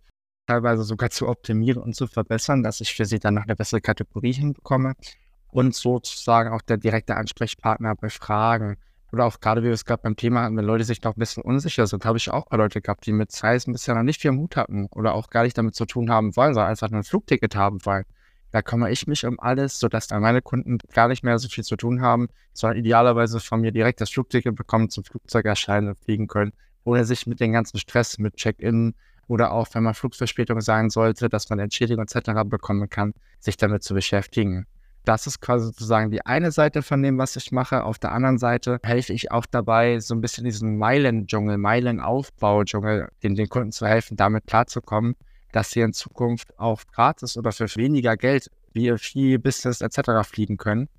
teilweise 0.47 0.85
sogar 0.85 1.11
zu 1.11 1.27
optimieren 1.27 1.83
und 1.83 1.97
zu 1.97 2.07
verbessern, 2.07 2.63
dass 2.63 2.81
ich 2.81 2.95
für 2.95 3.07
sie 3.07 3.19
dann 3.19 3.35
noch 3.35 3.43
eine 3.43 3.57
bessere 3.57 3.81
Kategorie 3.81 4.35
hinbekomme 4.35 4.95
und 5.49 5.75
sozusagen 5.75 6.53
auch 6.53 6.63
der 6.63 6.77
direkte 6.77 7.17
Ansprechpartner 7.17 7.97
bei 7.97 8.09
Fragen. 8.09 8.77
Oder 9.11 9.25
auch 9.25 9.41
gerade, 9.41 9.63
wie 9.63 9.67
wir 9.67 9.73
es 9.73 9.85
gerade 9.85 10.03
beim 10.05 10.15
Thema 10.15 10.43
hatten, 10.43 10.57
wenn 10.57 10.65
Leute 10.65 10.85
sich 10.85 11.03
noch 11.03 11.17
ein 11.17 11.19
bisschen 11.19 11.43
unsicher 11.43 11.89
sind, 11.89 12.05
habe 12.05 12.19
ich 12.19 12.31
auch 12.31 12.47
bei 12.47 12.57
Leute 12.57 12.81
gehabt, 12.81 13.05
die 13.07 13.13
mit 13.13 13.33
Size 13.33 13.73
bisschen 13.73 13.97
noch 13.97 14.05
nicht 14.05 14.21
viel 14.21 14.31
Mut 14.31 14.55
hatten 14.55 14.87
oder 14.93 15.13
auch 15.13 15.29
gar 15.29 15.43
nicht 15.43 15.59
damit 15.59 15.75
zu 15.75 15.87
tun 15.87 16.09
haben 16.09 16.37
wollen, 16.37 16.55
sondern 16.55 16.71
einfach 16.71 16.89
nur 16.89 17.01
ein 17.01 17.05
Flugticket 17.05 17.57
haben 17.57 17.85
wollen. 17.85 18.05
Da 18.57 18.63
kümmere 18.63 18.91
ich 18.91 19.07
mich 19.07 19.27
um 19.27 19.39
alles, 19.39 19.79
sodass 19.79 20.07
dann 20.07 20.23
meine 20.23 20.41
Kunden 20.41 20.79
gar 20.95 21.09
nicht 21.09 21.23
mehr 21.23 21.39
so 21.39 21.47
viel 21.47 21.63
zu 21.63 21.77
tun 21.77 22.01
haben, 22.01 22.29
sondern 22.55 22.79
idealerweise 22.79 23.39
von 23.39 23.61
mir 23.61 23.71
direkt 23.71 24.01
das 24.01 24.09
Flugticket 24.09 24.57
bekommen, 24.57 24.89
zum 24.89 25.05
Flugzeug 25.05 25.45
erscheinen 25.45 25.89
und 25.89 25.99
fliegen 25.99 26.27
können, 26.27 26.55
ohne 26.83 27.05
sich 27.05 27.27
mit 27.27 27.39
dem 27.39 27.53
ganzen 27.53 27.77
Stress, 27.77 28.17
mit 28.17 28.37
Check-in 28.37 28.95
oder 29.29 29.53
auch, 29.53 29.69
wenn 29.73 29.83
man 29.83 29.93
Flugverspätung 29.93 30.63
sein 30.63 30.89
sollte, 30.89 31.29
dass 31.29 31.51
man 31.51 31.59
Entschädigung 31.59 32.07
etc. 32.07 32.31
bekommen 32.47 32.89
kann, 32.89 33.13
sich 33.41 33.59
damit 33.59 33.83
zu 33.83 33.93
beschäftigen. 33.93 34.65
Das 35.05 35.27
ist 35.27 35.43
quasi 35.43 35.67
sozusagen 35.67 36.11
die 36.11 36.25
eine 36.25 36.51
Seite 36.51 36.81
von 36.81 37.03
dem, 37.03 37.19
was 37.19 37.37
ich 37.37 37.53
mache. 37.53 37.85
Auf 37.85 37.99
der 37.99 38.13
anderen 38.13 38.39
Seite 38.39 38.79
helfe 38.83 39.13
ich 39.13 39.33
auch 39.33 39.45
dabei, 39.45 40.01
so 40.01 40.15
ein 40.15 40.23
bisschen 40.23 40.45
diesen 40.45 40.79
Meilen-Dschungel, 40.79 41.59
Meilen-Aufbau-Dschungel, 41.59 43.11
den, 43.23 43.35
den 43.35 43.51
Kunden 43.51 43.73
zu 43.73 43.87
helfen, 43.87 44.17
damit 44.17 44.47
klarzukommen, 44.47 45.15
dass 45.57 45.71
sie 45.71 45.81
in 45.81 45.95
Zukunft 45.95 46.59
auch 46.59 46.83
gratis 46.93 47.39
oder 47.39 47.51
für 47.51 47.65
weniger 47.77 48.19
Geld 48.19 48.51
wie 48.75 48.93
viel 48.99 49.39
Business 49.39 49.81
etc. 49.81 50.29
fliegen 50.29 50.59
können 50.59 50.91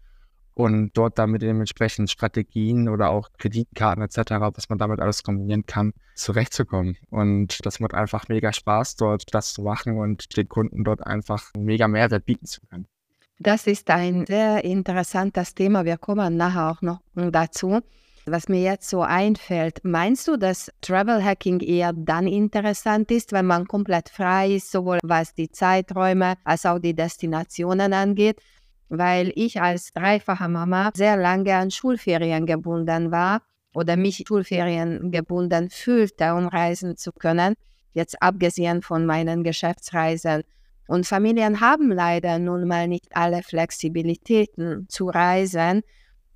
und 0.55 0.97
dort 0.97 1.19
damit 1.19 1.43
dementsprechend 1.43 2.10
Strategien 2.10 2.89
oder 2.89 3.12
auch 3.12 3.29
Kreditkarten 3.38 4.03
etc., 4.03 4.17
was 4.55 4.67
man 4.69 4.79
damit 4.79 4.99
alles 4.99 5.21
kombinieren 5.21 5.67
kann, 5.67 5.93
zurechtzukommen. 6.15 6.97
Und 7.12 7.63
das 7.67 7.79
macht 7.79 7.93
einfach 7.93 8.29
mega 8.29 8.51
Spaß, 8.51 8.95
dort 8.95 9.32
das 9.32 9.53
zu 9.53 9.62
machen 9.62 9.99
und 9.99 10.36
den 10.36 10.49
Kunden 10.49 10.84
dort 10.84 11.05
einfach 11.05 11.51
mega 11.55 11.88
Mehrwert 11.88 12.25
bieten 12.25 12.47
zu 12.47 12.62
können. 12.67 12.88
Das 13.38 13.67
ist 13.67 13.88
ein 13.91 14.25
sehr 14.25 14.63
interessantes 14.63 15.53
Thema. 15.53 15.86
Wir 15.86 15.99
kommen 15.99 16.36
nachher 16.36 16.71
auch 16.71 16.82
noch 16.82 17.01
dazu. 17.13 17.82
Was 18.29 18.49
mir 18.49 18.61
jetzt 18.61 18.89
so 18.89 19.03
einfällt, 19.03 19.85
meinst 19.85 20.27
du, 20.27 20.35
dass 20.35 20.69
Travel 20.81 21.23
Hacking 21.23 21.61
eher 21.61 21.93
dann 21.93 22.27
interessant 22.27 23.09
ist, 23.09 23.31
wenn 23.31 23.45
man 23.45 23.65
komplett 23.65 24.09
frei 24.09 24.55
ist, 24.55 24.69
sowohl 24.69 24.99
was 25.01 25.33
die 25.33 25.49
Zeiträume 25.49 26.33
als 26.43 26.65
auch 26.65 26.77
die 26.77 26.93
Destinationen 26.93 27.93
angeht? 27.93 28.41
Weil 28.89 29.31
ich 29.35 29.61
als 29.61 29.93
dreifache 29.93 30.49
Mama 30.49 30.91
sehr 30.93 31.15
lange 31.15 31.55
an 31.55 31.71
Schulferien 31.71 32.45
gebunden 32.45 33.11
war 33.11 33.43
oder 33.73 33.95
mich 33.95 34.25
Schulferien 34.27 35.09
gebunden 35.09 35.69
fühlte, 35.69 36.33
um 36.33 36.47
reisen 36.47 36.97
zu 36.97 37.13
können, 37.13 37.53
jetzt 37.93 38.21
abgesehen 38.21 38.81
von 38.81 39.05
meinen 39.05 39.45
Geschäftsreisen. 39.45 40.43
Und 40.89 41.07
Familien 41.07 41.61
haben 41.61 41.93
leider 41.93 42.39
nun 42.39 42.67
mal 42.67 42.89
nicht 42.89 43.15
alle 43.15 43.41
Flexibilitäten 43.41 44.85
zu 44.89 45.07
reisen 45.07 45.81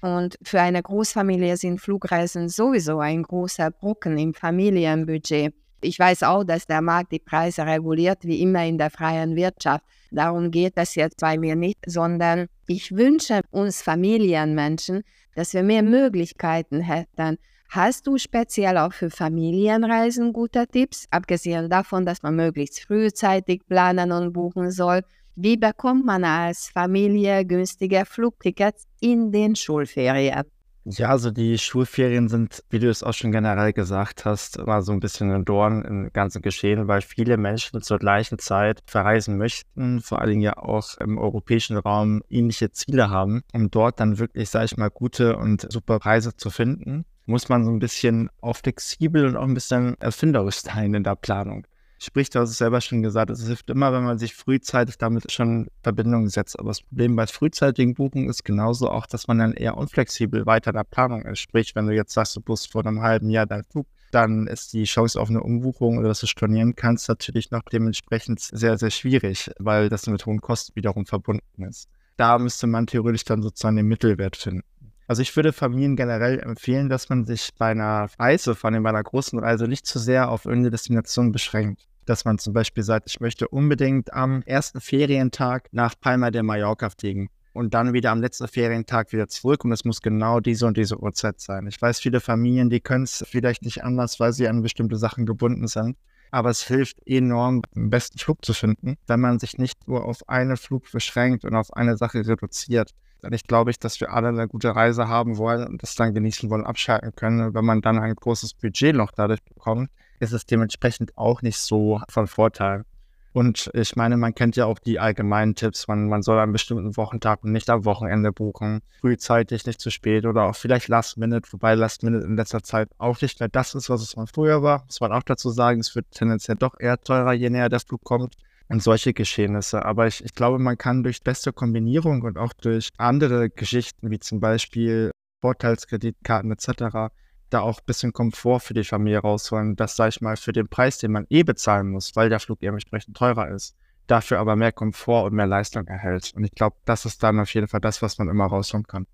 und 0.02 0.38
für 0.44 0.60
eine 0.60 0.82
Großfamilie 0.82 1.58
sind 1.58 1.80
Flugreisen 1.80 2.50
sowieso 2.50 3.00
ein 3.00 3.24
großer 3.24 3.72
Brocken 3.72 4.18
im 4.18 4.34
Familienbudget. 4.34 5.54
Ich 5.82 5.98
weiß 5.98 6.24
auch, 6.24 6.44
dass 6.44 6.68
der 6.68 6.82
Markt 6.82 7.12
die 7.12 7.20
Preise 7.20 7.66
reguliert, 7.66 8.20
wie 8.24 8.42
immer 8.42 8.66
in 8.66 8.78
der 8.78 8.90
freien 8.90 9.36
Wirtschaft. 9.36 9.84
Darum 10.12 10.52
geht 10.52 10.74
es 10.76 10.96
jetzt 10.96 11.22
bei 11.22 11.38
mir 11.38 11.56
nicht, 11.56 11.80
sondern 11.86 12.48
ich 12.68 12.96
wünsche 12.96 13.42
uns 13.52 13.82
Familienmenschen, 13.82 15.04
dass 15.36 15.54
wir 15.54 15.64
mehr 15.64 15.84
Möglichkeiten 15.84 16.82
hätten. 16.82 17.38
Hast 17.70 18.06
du 18.06 18.18
speziell 18.18 18.78
auch 18.78 18.94
für 18.94 19.10
Familienreisen 19.10 20.34
gute 20.34 20.68
Tipps, 20.68 21.06
abgesehen 21.10 21.70
davon, 21.70 22.06
dass 22.06 22.22
man 22.22 22.36
möglichst 22.36 22.82
frühzeitig 22.82 23.62
planen 23.68 24.12
und 24.12 24.34
buchen 24.34 24.72
soll? 24.72 25.04
Wie 25.36 25.56
bekommt 25.56 26.06
man 26.06 26.26
als 26.26 26.68
Familie 26.68 27.46
günstige 27.46 28.04
Flugtickets 28.06 28.88
in 29.02 29.32
den 29.34 29.56
Schulferien? 29.56 30.44
Ja, 30.86 31.10
also 31.10 31.30
die 31.30 31.60
Schulferien 31.60 32.28
sind, 32.28 32.64
wie 32.72 32.80
du 32.80 32.90
es 32.90 33.04
auch 33.04 33.14
schon 33.14 33.32
generell 33.32 33.72
gesagt 33.72 34.26
hast, 34.26 34.58
immer 34.58 34.82
so 34.82 34.94
ein 34.94 35.00
bisschen 35.00 35.30
ein 35.32 35.46
Dorn 35.46 35.84
im 35.84 36.12
ganzen 36.12 36.42
Geschehen, 36.42 36.88
weil 36.88 37.02
viele 37.02 37.38
Menschen 37.38 37.84
zur 37.84 38.00
gleichen 38.00 38.40
Zeit 38.40 38.82
verreisen 38.88 39.38
möchten, 39.38 40.00
vor 40.00 40.20
allen 40.20 40.32
Dingen 40.32 40.42
ja 40.42 40.58
auch 40.58 40.98
im 40.98 41.20
europäischen 41.20 41.78
Raum 41.78 42.24
ähnliche 42.30 42.72
Ziele 42.72 43.12
haben, 43.12 43.44
um 43.54 43.70
dort 43.70 44.00
dann 44.00 44.18
wirklich, 44.18 44.50
sage 44.50 44.66
ich 44.66 44.78
mal, 44.78 44.90
gute 44.90 45.38
und 45.38 45.72
super 45.72 46.00
Preise 46.00 46.36
zu 46.36 46.50
finden 46.50 47.06
muss 47.26 47.50
man 47.50 47.64
so 47.64 47.72
ein 47.72 47.80
bisschen 47.80 48.30
auch 48.42 48.58
flexibel 48.58 49.26
und 49.26 49.38
auch 49.38 49.44
ein 49.44 49.54
bisschen 49.54 50.00
erfinderisch 50.00 50.58
sein 50.62 50.94
in 50.94 51.04
der 51.04 51.16
Planung. 51.16 51.66
Sprich, 52.04 52.32
du 52.32 52.40
hast 52.40 52.50
es 52.50 52.58
selber 52.58 52.82
schon 52.82 53.04
gesagt, 53.04 53.30
es 53.30 53.46
hilft 53.46 53.70
immer, 53.70 53.94
wenn 53.94 54.04
man 54.04 54.18
sich 54.18 54.34
frühzeitig 54.34 54.98
damit 54.98 55.32
schon 55.32 55.66
in 55.66 55.72
Verbindung 55.84 56.30
setzt. 56.30 56.60
Aber 56.60 56.70
das 56.70 56.82
Problem 56.82 57.16
bei 57.16 57.28
frühzeitigen 57.28 57.94
Buchungen 57.94 58.28
ist 58.28 58.44
genauso 58.44 58.90
auch, 58.90 59.06
dass 59.06 59.28
man 59.28 59.38
dann 59.38 59.54
eher 59.54 59.78
unflexibel 59.78 60.48
weiter 60.48 60.72
in 60.72 60.78
der 60.78 60.84
Planung 60.84 61.22
ist. 61.26 61.38
Sprich, 61.38 61.76
wenn 61.76 61.86
du 61.86 61.94
jetzt 61.94 62.14
sagst, 62.14 62.36
du 62.36 62.42
buchst 62.42 62.72
vor 62.72 62.84
einem 62.84 63.04
halben 63.04 63.30
Jahr 63.30 63.46
deinen 63.46 63.66
Flug, 63.66 63.86
dann 64.10 64.48
ist 64.48 64.74
die 64.74 64.86
Chance 64.86 65.22
auf 65.22 65.30
eine 65.30 65.44
Umbuchung 65.44 66.00
oder 66.00 66.08
dass 66.08 66.22
du 66.22 66.26
stornieren 66.26 66.76
kannst 66.76 67.08
natürlich 67.08 67.52
noch 67.52 67.62
dementsprechend 67.72 68.40
sehr, 68.40 68.80
sehr 68.80 68.90
schwierig, 68.90 69.52
weil 69.60 69.88
das 69.88 70.08
mit 70.08 70.26
hohen 70.26 70.42
Kosten 70.42 70.76
wiederum 70.76 71.06
verbunden 71.06 71.64
ist. 71.66 71.88
Da 72.18 72.40
müsste 72.40 72.66
man 72.66 72.88
theoretisch 72.88 73.26
dann 73.26 73.44
sozusagen 73.44 73.76
den 73.76 73.88
Mittelwert 73.88 74.38
finden. 74.38 74.64
Also 75.08 75.22
ich 75.22 75.36
würde 75.36 75.54
Familien 75.54 75.96
generell 75.96 76.40
empfehlen, 76.40 76.90
dass 76.90 77.10
man 77.10 77.26
sich 77.26 77.50
bei 77.60 77.70
einer 77.72 78.10
Reise, 78.18 78.56
vor 78.56 78.72
allem 78.72 78.82
bei 78.82 78.90
einer 78.90 79.04
großen 79.04 79.38
Reise, 79.38 79.68
nicht 79.68 79.86
zu 79.86 80.00
sehr 80.00 80.32
auf 80.32 80.46
irgendeine 80.46 80.72
Destination 80.72 81.32
beschränkt 81.32 81.90
dass 82.12 82.26
man 82.26 82.38
zum 82.38 82.52
Beispiel 82.52 82.84
sagt, 82.84 83.10
ich 83.10 83.21
möchte 83.21 83.47
unbedingt 83.47 84.12
am 84.12 84.41
ersten 84.41 84.82
Ferientag 84.82 85.69
nach 85.71 85.95
Palma 85.97 86.30
de 86.30 86.41
Mallorca 86.41 86.89
fliegen 86.89 87.30
und 87.54 87.74
dann 87.74 87.93
wieder 87.93 88.12
am 88.12 88.19
letzten 88.19 88.50
Ferientag 88.50 89.13
wieder 89.13 89.30
zurück 89.30 89.63
und 89.63 89.71
es 89.71 89.86
muss 89.86 90.02
genau 90.02 90.41
diese 90.41 90.65
und 90.65 90.76
diese 90.76 91.00
Uhrzeit 91.00 91.39
sein. 91.39 91.67
Ich 91.67 91.82
weiß, 91.82 92.02
viele 92.02 92.19
Familien, 92.19 92.69
die 92.69 92.82
können 92.82 93.06
es 93.06 93.24
vielleicht 93.26 93.63
nicht 93.63 93.86
anders, 93.86 94.19
weil 94.19 94.34
sie 94.34 94.50
an 94.50 94.62
bestimmte 94.62 94.97
Sachen 94.97 95.26
gebunden 95.26 95.67
sind. 95.67 95.95
Aber 96.32 96.50
es 96.50 96.67
hilft 96.67 96.97
enorm, 97.06 97.62
den 97.74 97.89
besten 97.89 98.17
Flug 98.17 98.43
zu 98.43 98.54
finden, 98.54 98.97
wenn 99.08 99.21
man 99.21 99.39
sich 99.39 99.58
nicht 99.58 99.88
nur 99.88 100.04
auf 100.04 100.28
einen 100.28 100.58
Flug 100.58 100.91
beschränkt 100.91 101.45
und 101.45 101.56
auf 101.56 101.74
eine 101.74 101.95
Sache 101.95 102.28
reduziert. 102.28 102.91
Denn 103.24 103.32
ich 103.32 103.43
glaube, 103.43 103.71
dass 103.80 104.02
wir 104.02 104.12
alle 104.12 104.30
eine 104.30 104.50
gute 104.50 104.76
Reise 104.76 105.08
haben 105.08 105.38
wollen 105.38 105.65
und 105.65 105.82
das 105.82 105.95
dann 105.95 106.13
genießen 106.13 106.50
wollen, 106.50 106.65
abschalten 106.65 107.15
können. 107.15 107.54
Wenn 107.54 107.65
man 107.65 107.80
dann 107.80 108.00
ein 108.00 108.15
großes 108.15 108.56
Budget 108.56 108.95
noch 108.95 109.12
dadurch 109.12 109.43
bekommt, 109.43 109.89
ist 110.22 110.32
es 110.32 110.46
dementsprechend 110.46 111.18
auch 111.18 111.42
nicht 111.42 111.58
so 111.58 112.02
von 112.08 112.28
Vorteil. 112.28 112.86
Und 113.34 113.72
ich 113.74 113.96
meine, 113.96 114.18
man 114.18 114.36
kennt 114.36 114.58
ja 114.58 114.66
auch 114.66 114.78
die 114.78 115.00
allgemeinen 115.00 115.56
Tipps. 115.56 115.88
Man, 115.88 116.10
man 116.10 116.22
soll 116.22 116.38
an 116.38 116.52
bestimmten 116.52 116.98
Wochentagen 116.98 117.52
nicht 117.52 117.70
am 117.70 117.86
Wochenende 117.86 118.34
buchen, 118.34 118.82
frühzeitig, 119.00 119.66
nicht 119.66 119.80
zu 119.80 119.90
spät 119.90 120.26
oder 120.26 120.44
auch 120.44 120.56
vielleicht 120.56 120.90
Last 120.90 121.18
Minute, 121.18 121.48
wobei 121.52 121.76
Last 121.76 122.04
Minute 122.04 122.26
in 122.26 122.36
letzter 122.36 122.62
Zeit 122.62 122.90
auch 122.98 123.22
nicht 123.22 123.40
mehr 123.40 123.48
das 123.48 123.74
ist, 123.74 123.90
was 123.90 124.02
es 124.02 124.18
mal 124.18 124.28
früher 124.28 124.62
war. 124.64 124.84
Muss 124.86 125.00
man 125.00 125.14
auch 125.14 125.24
dazu 125.24 125.50
sagen, 125.50 125.80
es 125.80 125.96
wird 125.96 126.12
tendenziell 126.12 126.58
doch 126.58 126.76
eher 126.78 127.00
teurer, 127.00 127.32
je 127.32 127.50
näher 127.50 127.70
der 127.70 127.80
Flug 127.80 128.04
kommt. 128.04 128.36
Und 128.68 128.82
solche 128.82 129.14
Geschehnisse. 129.14 129.84
Aber 129.84 130.08
ich, 130.08 130.24
ich 130.24 130.34
glaube, 130.34 130.58
man 130.58 130.78
kann 130.78 131.04
durch 131.04 131.22
beste 131.24 131.52
Kombinierung 131.52 132.22
und 132.22 132.38
auch 132.38 132.54
durch 132.54 132.90
andere 132.98 133.50
Geschichten, 133.50 134.10
wie 134.12 134.20
zum 134.20 134.40
Beispiel 134.40 135.12
Vorteilskreditkarten 135.42 136.52
etc., 136.52 137.12
da 137.54 137.62
auch 137.62 137.80
ein 137.80 137.86
bisschen 137.86 138.14
Komfort 138.14 138.62
für 138.62 138.74
die 138.74 138.84
Familie 138.84 139.20
rausholen. 139.20 139.76
Das, 139.76 139.96
sage 139.96 140.10
ich 140.10 140.22
mal, 140.22 140.38
für 140.38 140.54
den 140.54 140.68
Preis, 140.68 140.98
den 140.98 141.12
man 141.12 141.26
eh 141.30 141.44
bezahlen 141.44 141.90
muss, 141.90 142.16
weil 142.16 142.30
der 142.30 142.40
Flug 142.40 142.60
dementsprechend 142.60 143.16
teurer 143.16 143.50
ist. 143.50 143.76
Dafür 144.08 144.40
aber 144.40 144.56
mehr 144.56 144.72
Komfort 144.72 145.26
und 145.26 145.34
mehr 145.34 145.48
Leistung 145.48 145.88
erhält. 145.88 146.34
Und 146.36 146.44
ich 146.44 146.52
glaube, 146.52 146.76
das 146.86 147.06
ist 147.06 147.22
dann 147.24 147.40
auf 147.40 147.54
jeden 147.54 147.68
Fall 147.68 147.82
das, 147.82 148.02
was 148.02 148.18
man 148.18 148.30
immer 148.30 148.46
rausholen 148.46 148.88
kann. 148.88 149.06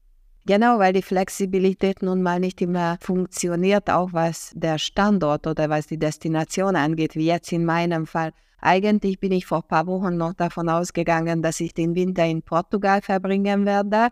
Genau, 0.46 0.80
weil 0.80 0.94
die 0.94 1.02
Flexibilität 1.02 2.02
nun 2.02 2.22
mal 2.22 2.40
nicht 2.40 2.62
immer 2.62 2.98
funktioniert, 3.02 3.90
auch 3.90 4.14
was 4.14 4.52
der 4.56 4.78
Standort 4.78 5.46
oder 5.46 5.70
was 5.70 5.88
die 5.88 6.00
Destination 6.00 6.78
angeht, 6.78 7.16
wie 7.16 7.26
jetzt 7.26 7.52
in 7.52 7.66
meinem 7.66 8.08
Fall. 8.08 8.32
Eigentlich 8.62 9.20
bin 9.20 9.34
ich 9.34 9.46
vor 9.46 9.60
ein 9.60 9.68
paar 9.68 9.88
Wochen 9.88 10.16
noch 10.16 10.34
davon 10.34 10.70
ausgegangen, 10.70 11.42
dass 11.42 11.60
ich 11.60 11.74
den 11.74 11.96
Winter 11.96 12.26
in 12.26 12.42
Portugal 12.42 13.02
verbringen 13.02 13.66
werde 13.66 14.10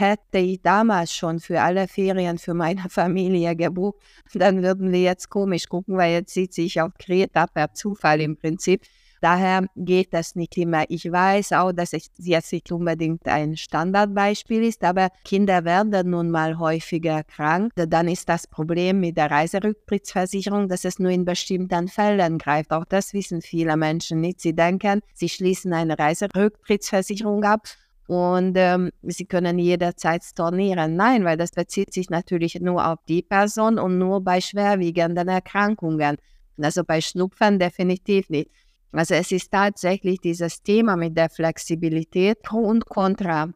hätte 0.00 0.38
ich 0.38 0.62
damals 0.62 1.14
schon 1.14 1.38
für 1.38 1.60
alle 1.60 1.86
Ferien 1.86 2.38
für 2.38 2.54
meine 2.54 2.82
Familie 2.88 3.54
gebucht, 3.54 3.98
dann 4.34 4.62
würden 4.62 4.90
wir 4.92 5.02
jetzt 5.02 5.28
komisch 5.28 5.68
gucken, 5.68 5.96
weil 5.96 6.12
jetzt 6.12 6.34
sitze 6.34 6.62
ich 6.62 6.80
auf 6.80 6.92
Kreta 6.98 7.46
per 7.46 7.72
Zufall 7.74 8.20
im 8.20 8.36
Prinzip. 8.36 8.82
Daher 9.20 9.66
geht 9.76 10.14
das 10.14 10.34
nicht 10.34 10.56
immer. 10.56 10.84
Ich 10.88 11.10
weiß 11.10 11.52
auch, 11.52 11.72
dass 11.72 11.92
es 11.92 12.10
jetzt 12.16 12.52
nicht 12.52 12.72
unbedingt 12.72 13.28
ein 13.28 13.54
Standardbeispiel 13.54 14.64
ist, 14.64 14.82
aber 14.82 15.10
Kinder 15.24 15.64
werden 15.64 16.10
nun 16.10 16.30
mal 16.30 16.58
häufiger 16.58 17.22
krank. 17.24 17.72
Dann 17.74 18.08
ist 18.08 18.30
das 18.30 18.46
Problem 18.46 19.00
mit 19.00 19.18
der 19.18 19.30
Reiserücktrittsversicherung, 19.30 20.68
dass 20.68 20.86
es 20.86 20.98
nur 20.98 21.10
in 21.10 21.26
bestimmten 21.26 21.88
Fällen 21.88 22.38
greift. 22.38 22.72
Auch 22.72 22.86
das 22.86 23.12
wissen 23.12 23.42
viele 23.42 23.76
Menschen 23.76 24.22
nicht. 24.22 24.40
Sie 24.40 24.54
denken, 24.54 25.02
sie 25.12 25.28
schließen 25.28 25.74
eine 25.74 25.98
Reiserücktrittsversicherung 25.98 27.44
ab 27.44 27.68
und 28.10 28.54
ähm, 28.56 28.90
sie 29.02 29.24
können 29.24 29.60
jederzeit 29.60 30.24
stornieren. 30.24 30.96
Nein, 30.96 31.24
weil 31.24 31.36
das 31.36 31.52
bezieht 31.52 31.92
sich 31.92 32.10
natürlich 32.10 32.60
nur 32.60 32.84
auf 32.84 32.98
die 33.08 33.22
Person 33.22 33.78
und 33.78 33.98
nur 33.98 34.20
bei 34.20 34.40
schwerwiegenden 34.40 35.28
Erkrankungen. 35.28 36.16
Also 36.60 36.82
bei 36.82 37.00
Schnupfen 37.00 37.60
definitiv 37.60 38.28
nicht. 38.28 38.50
Also 38.90 39.14
es 39.14 39.30
ist 39.30 39.52
tatsächlich 39.52 40.20
dieses 40.20 40.60
Thema 40.60 40.96
mit 40.96 41.16
der 41.16 41.30
Flexibilität 41.30 42.42
Pro 42.42 42.58
und 42.58 42.84
Contra. 42.84 43.50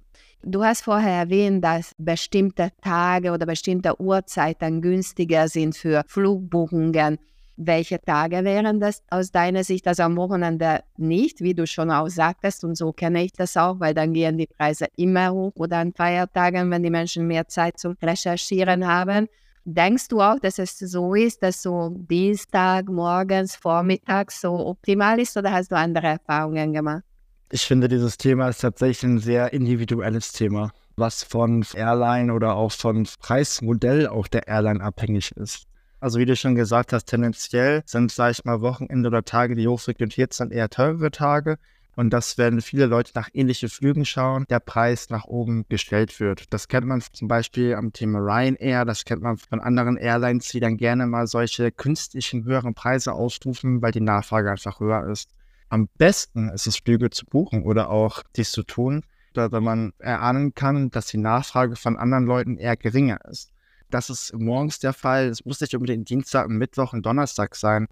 Du 0.44 0.62
hast 0.62 0.82
vorher 0.82 1.22
erwähnt, 1.22 1.64
dass 1.64 1.90
bestimmte 1.98 2.68
Tage 2.80 3.32
oder 3.32 3.46
bestimmte 3.46 4.00
Uhrzeiten 4.00 4.80
günstiger 4.80 5.48
sind 5.48 5.76
für 5.76 6.04
Flugbuchungen. 6.06 7.18
Welche 7.56 8.00
Tage 8.00 8.42
wären 8.42 8.80
das 8.80 9.02
aus 9.10 9.30
deiner 9.30 9.62
Sicht? 9.62 9.86
Also 9.86 10.02
am 10.02 10.16
Wochenende 10.16 10.80
nicht, 10.96 11.40
wie 11.40 11.54
du 11.54 11.66
schon 11.66 11.90
auch 11.90 12.08
sagtest, 12.08 12.64
und 12.64 12.76
so 12.76 12.92
kenne 12.92 13.22
ich 13.24 13.32
das 13.32 13.56
auch, 13.56 13.78
weil 13.78 13.94
dann 13.94 14.12
gehen 14.12 14.38
die 14.38 14.48
Preise 14.48 14.86
immer 14.96 15.30
hoch 15.30 15.52
oder 15.54 15.78
an 15.78 15.92
Feiertagen, 15.92 16.70
wenn 16.70 16.82
die 16.82 16.90
Menschen 16.90 17.28
mehr 17.28 17.46
Zeit 17.46 17.78
zum 17.78 17.96
Recherchieren 18.02 18.86
haben. 18.86 19.28
Denkst 19.64 20.08
du 20.08 20.20
auch, 20.20 20.38
dass 20.40 20.58
es 20.58 20.78
so 20.78 21.14
ist, 21.14 21.42
dass 21.42 21.62
so 21.62 21.90
Dienstag, 21.90 22.88
morgens, 22.88 23.54
vormittags 23.54 24.40
so 24.40 24.66
optimal 24.66 25.20
ist 25.20 25.36
oder 25.36 25.52
hast 25.52 25.70
du 25.70 25.76
andere 25.76 26.08
Erfahrungen 26.08 26.72
gemacht? 26.72 27.04
Ich 27.50 27.64
finde, 27.64 27.86
dieses 27.86 28.18
Thema 28.18 28.48
ist 28.48 28.62
tatsächlich 28.62 29.04
ein 29.04 29.18
sehr 29.20 29.52
individuelles 29.52 30.32
Thema, 30.32 30.72
was 30.96 31.22
von 31.22 31.64
Airline 31.74 32.32
oder 32.32 32.56
auch 32.56 32.72
von 32.72 33.06
Preismodell 33.20 34.08
auch 34.08 34.26
der 34.26 34.48
Airline 34.48 34.82
abhängig 34.82 35.30
ist. 35.36 35.66
Also 36.04 36.18
wie 36.18 36.26
du 36.26 36.36
schon 36.36 36.54
gesagt 36.54 36.92
hast, 36.92 37.06
tendenziell 37.06 37.82
sind, 37.86 38.12
sage 38.12 38.32
ich 38.32 38.44
mal, 38.44 38.60
Wochenende 38.60 39.08
oder 39.08 39.24
Tage, 39.24 39.54
die 39.54 39.66
hochfrequentiert 39.66 40.34
sind, 40.34 40.52
eher 40.52 40.68
teurere 40.68 41.10
Tage. 41.10 41.56
Und 41.96 42.10
dass, 42.10 42.36
wenn 42.36 42.60
viele 42.60 42.84
Leute 42.84 43.12
nach 43.14 43.30
ähnlichen 43.32 43.70
Flügen 43.70 44.04
schauen, 44.04 44.44
der 44.50 44.60
Preis 44.60 45.08
nach 45.08 45.24
oben 45.24 45.64
gestellt 45.70 46.20
wird. 46.20 46.52
Das 46.52 46.68
kennt 46.68 46.86
man 46.86 47.00
zum 47.00 47.26
Beispiel 47.26 47.74
am 47.74 47.94
Thema 47.94 48.18
Ryanair, 48.18 48.84
das 48.84 49.06
kennt 49.06 49.22
man 49.22 49.38
von 49.38 49.60
anderen 49.60 49.96
Airlines, 49.96 50.48
die 50.48 50.60
dann 50.60 50.76
gerne 50.76 51.06
mal 51.06 51.26
solche 51.26 51.72
künstlichen 51.72 52.44
höheren 52.44 52.74
Preise 52.74 53.14
ausrufen, 53.14 53.80
weil 53.80 53.92
die 53.92 54.02
Nachfrage 54.02 54.50
einfach 54.50 54.80
höher 54.80 55.08
ist. 55.10 55.30
Am 55.70 55.88
besten 55.96 56.50
ist 56.50 56.66
es, 56.66 56.76
Flüge 56.76 57.08
zu 57.08 57.24
buchen 57.24 57.62
oder 57.62 57.88
auch 57.88 58.22
dies 58.36 58.52
zu 58.52 58.62
tun, 58.62 59.04
wenn 59.32 59.64
man 59.64 59.94
erahnen 60.00 60.54
kann, 60.54 60.90
dass 60.90 61.06
die 61.06 61.16
Nachfrage 61.16 61.76
von 61.76 61.96
anderen 61.96 62.26
Leuten 62.26 62.58
eher 62.58 62.76
geringer 62.76 63.24
ist. 63.24 63.53
Das 63.94 64.10
ist 64.10 64.36
morgens 64.36 64.80
der 64.80 64.92
Fall. 64.92 65.28
Es 65.28 65.44
muss 65.44 65.60
nicht 65.60 65.72
unbedingt 65.72 66.10
Dienstag, 66.10 66.48
Mittwoch 66.48 66.94
und 66.94 67.06
Donnerstag 67.06 67.54
sein. 67.54 67.86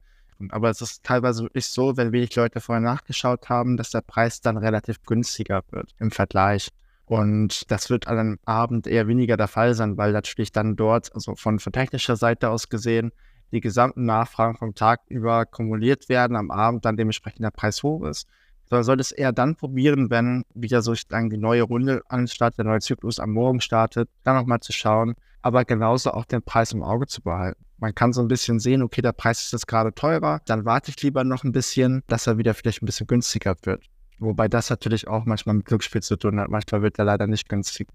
Aber 0.49 0.69
es 0.69 0.81
ist 0.81 1.05
teilweise 1.05 1.45
wirklich 1.45 1.69
so, 1.69 1.97
wenn 1.97 2.11
wenig 2.11 2.35
Leute 2.35 2.61
vorher 2.61 2.81
nachgeschaut 2.81 3.49
haben, 3.49 3.77
dass 3.77 3.91
der 3.91 4.01
Preis 4.01 4.41
dann 4.41 4.57
relativ 4.57 5.05
günstiger 5.05 5.63
wird 5.71 5.95
im 6.01 6.11
Vergleich. 6.11 6.71
Und 7.07 7.71
das 7.71 7.89
wird 7.89 8.09
an 8.09 8.19
einem 8.19 8.39
Abend 8.47 8.89
eher 8.89 9.07
weniger 9.07 9.37
der 9.37 9.47
Fall 9.47 9.75
sein, 9.75 9.97
weil 9.97 10.11
natürlich 10.11 10.51
dann 10.51 10.75
dort, 10.75 11.15
also 11.15 11.37
von, 11.37 11.61
von 11.61 11.73
technischer 11.73 12.17
Seite 12.17 12.51
aus 12.51 12.69
gesehen, 12.69 13.13
die 13.53 13.61
gesamten 13.61 14.05
Nachfragen 14.05 14.57
vom 14.57 14.75
Tag 14.75 15.03
über 15.07 15.47
kumuliert 15.47 16.09
werden, 16.09 16.37
am 16.37 16.51
Abend 16.51 16.85
dann 16.85 16.97
dementsprechend 16.97 17.45
der 17.45 17.53
Preis 17.53 17.85
hoch 17.85 18.03
ist. 18.07 18.27
Sondern 18.69 18.83
soll 18.83 18.99
es 18.99 19.13
eher 19.13 19.31
dann 19.31 19.55
probieren, 19.55 20.11
wenn 20.11 20.43
wieder 20.53 20.83
sozusagen 20.83 21.31
die 21.31 21.39
neue 21.39 21.63
Runde 21.63 22.03
anstartet, 22.09 22.59
der 22.59 22.65
neue 22.65 22.81
Zyklus 22.81 23.21
am 23.21 23.31
Morgen 23.31 23.61
startet, 23.61 24.11
dann 24.25 24.35
nochmal 24.35 24.59
zu 24.59 24.73
schauen, 24.73 25.15
aber 25.43 25.65
genauso 25.65 26.13
auch 26.13 26.25
den 26.25 26.43
Preis 26.43 26.73
im 26.73 26.83
Auge 26.83 27.07
zu 27.07 27.23
behalten. 27.23 27.65
Man 27.79 27.95
kann 27.95 28.13
so 28.13 28.21
ein 28.23 28.29
bisschen 28.29 28.61
sehen, 28.61 28.83
okay, 28.83 29.03
der 29.03 29.13
Preis 29.13 29.43
ist 29.43 29.53
jetzt 29.53 29.67
gerade 29.67 29.93
teurer, 29.93 30.41
dann 30.47 30.65
warte 30.65 30.91
ich 30.91 31.03
lieber 31.03 31.25
noch 31.25 31.45
ein 31.45 31.53
bisschen, 31.53 32.03
dass 32.07 32.27
er 32.27 32.39
wieder 32.39 32.55
vielleicht 32.55 32.83
ein 32.83 32.87
bisschen 32.87 33.07
günstiger 33.07 33.57
wird. 33.63 33.85
Wobei 34.19 34.47
das 34.47 34.71
natürlich 34.71 35.09
auch 35.09 35.25
manchmal 35.25 35.57
mit 35.57 35.67
Glücksspiel 35.67 36.01
zu 36.01 36.17
tun 36.17 36.39
hat. 36.39 36.49
Manchmal 36.49 36.83
wird 36.83 36.99
er 36.99 37.05
leider 37.05 37.27
nicht 37.27 37.49
günstig. 37.49 37.89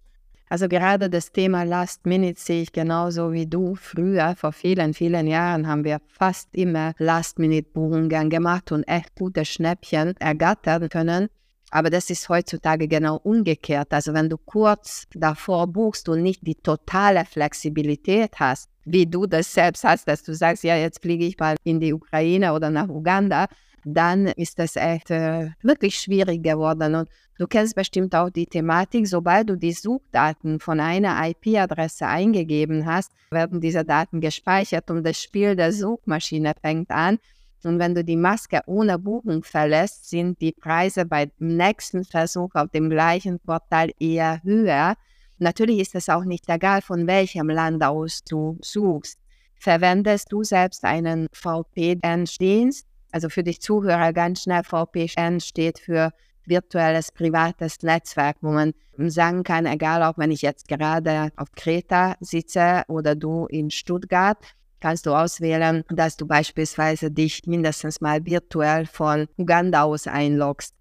Also 0.50 0.68
gerade 0.70 1.10
das 1.10 1.32
Thema 1.32 1.64
Last 1.64 2.06
Minute 2.06 2.40
sehe 2.40 2.62
ich 2.62 2.72
genauso 2.72 3.34
wie 3.34 3.48
du. 3.48 3.76
Früher, 3.76 4.36
vor 4.38 4.54
vielen, 4.54 4.94
vielen 4.94 5.28
Jahren, 5.28 5.68
haben 5.68 5.84
wir 5.84 6.00
fast 6.08 6.54
immer 6.56 6.94
Last 7.00 7.38
Minute 7.38 7.70
Buchungen 7.74 8.30
gemacht 8.30 8.72
und 8.72 8.84
echt 8.88 9.16
gute 9.16 9.44
Schnäppchen 9.44 10.16
ergattern 10.18 10.88
können. 10.90 11.28
Aber 11.70 11.90
das 11.90 12.10
ist 12.10 12.30
heutzutage 12.30 12.88
genau 12.88 13.18
umgekehrt. 13.18 13.94
Also 13.94 14.14
wenn 14.14 14.30
du 14.30 14.38
kurz 14.38 15.06
davor 15.14 15.68
buchst 15.68 16.08
und 16.08 16.24
nicht 16.24 16.46
die 16.48 16.56
totale 16.56 17.26
Flexibilität 17.26 18.40
hast, 18.40 18.70
wie 18.86 19.06
du 19.06 19.26
das 19.26 19.54
selbst 19.54 19.84
hast, 19.84 20.08
dass 20.08 20.24
du 20.24 20.34
sagst, 20.34 20.64
ja, 20.64 20.78
jetzt 20.78 21.02
fliege 21.02 21.26
ich 21.26 21.38
mal 21.38 21.56
in 21.64 21.80
die 21.80 21.94
Ukraine 21.94 22.54
oder 22.54 22.70
nach 22.70 22.88
Uganda, 22.88 23.48
dann 23.84 24.28
ist 24.28 24.60
das 24.60 24.76
echt 24.76 25.12
äh, 25.12 25.50
wirklich 25.62 26.00
schwierig 26.00 26.44
geworden. 26.44 26.96
Und 26.96 27.10
du 27.38 27.48
kennst 27.48 27.76
bestimmt 27.76 28.16
auch 28.16 28.30
die 28.30 28.46
Thematik, 28.46 29.08
sobald 29.08 29.50
du 29.50 29.56
die 29.58 29.74
Suchdaten 29.74 30.60
von 30.60 30.80
einer 30.80 31.30
IP-Adresse 31.30 32.08
eingegeben 32.08 32.86
hast, 32.86 33.12
werden 33.32 33.62
diese 33.62 33.84
Daten 33.84 34.22
gespeichert 34.22 34.90
und 34.90 35.04
das 35.04 35.22
Spiel 35.22 35.56
der 35.56 35.72
Suchmaschine 35.74 36.54
fängt 36.62 36.92
an 36.92 37.20
und 37.68 37.80
wenn 37.80 37.94
du 37.94 38.04
die 38.04 38.16
Maske 38.16 38.62
ohne 38.66 38.98
Buchung 38.98 39.44
verlässt, 39.44 40.10
sind 40.10 40.42
die 40.42 40.54
Preise 40.54 41.06
beim 41.06 41.32
nächsten 41.40 42.04
Versuch 42.04 42.56
auf 42.56 42.70
dem 42.70 42.90
gleichen 42.90 43.40
Portal 43.40 43.92
eher 44.00 44.42
höher. 44.44 44.96
Natürlich 45.38 45.80
ist 45.80 45.96
es 45.96 46.10
auch 46.10 46.24
nicht 46.24 46.50
egal, 46.50 46.82
von 46.82 47.06
welchem 47.06 47.50
Land 47.50 47.84
aus 47.84 48.24
du 48.24 48.58
suchst. 48.62 49.20
Verwendest 49.56 50.32
du 50.32 50.44
selbst 50.44 50.84
einen 50.84 51.28
VPN-Dienst? 51.34 52.88
Also 53.12 53.30
für 53.30 53.44
die 53.44 53.58
Zuhörer 53.58 54.14
ganz 54.14 54.44
schnell, 54.44 54.64
VPN 54.64 55.40
steht 55.40 55.80
für 55.80 56.12
virtuelles 56.46 57.12
privates 57.12 57.82
Netzwerk, 57.82 58.38
wo 58.42 58.52
man 58.52 58.74
sagen 58.98 59.44
kann, 59.44 59.66
egal 59.66 60.04
auch 60.04 60.18
wenn 60.18 60.32
ich 60.32 60.42
jetzt 60.42 60.68
gerade 60.68 61.30
auf 61.36 61.52
Kreta 61.56 62.16
sitze 62.20 62.84
oder 62.88 63.16
du 63.16 63.46
in 63.48 63.70
Stuttgart, 63.70 64.38
kannst 64.80 65.06
du 65.06 65.14
auswählen, 65.14 65.84
dass 65.90 66.18
du 66.18 66.28
beispielsweise 66.28 67.12
dich 67.12 67.42
mindestens 67.46 68.02
mal 68.02 68.26
virtuell 68.26 68.86
von 68.86 69.28
Uganda 69.38 69.84
aus 69.84 70.08
einloggst. 70.08 70.74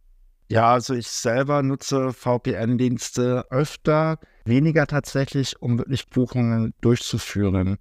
Ja, 0.48 0.72
also 0.74 0.94
ich 0.94 1.08
selber 1.08 1.62
nutze 1.62 2.12
VPN-Dienste 2.12 3.46
öfter, 3.50 4.18
weniger 4.44 4.86
tatsächlich, 4.86 5.60
um 5.60 5.78
wirklich 5.78 6.08
Buchungen 6.08 6.72
durchzuführen, 6.80 7.78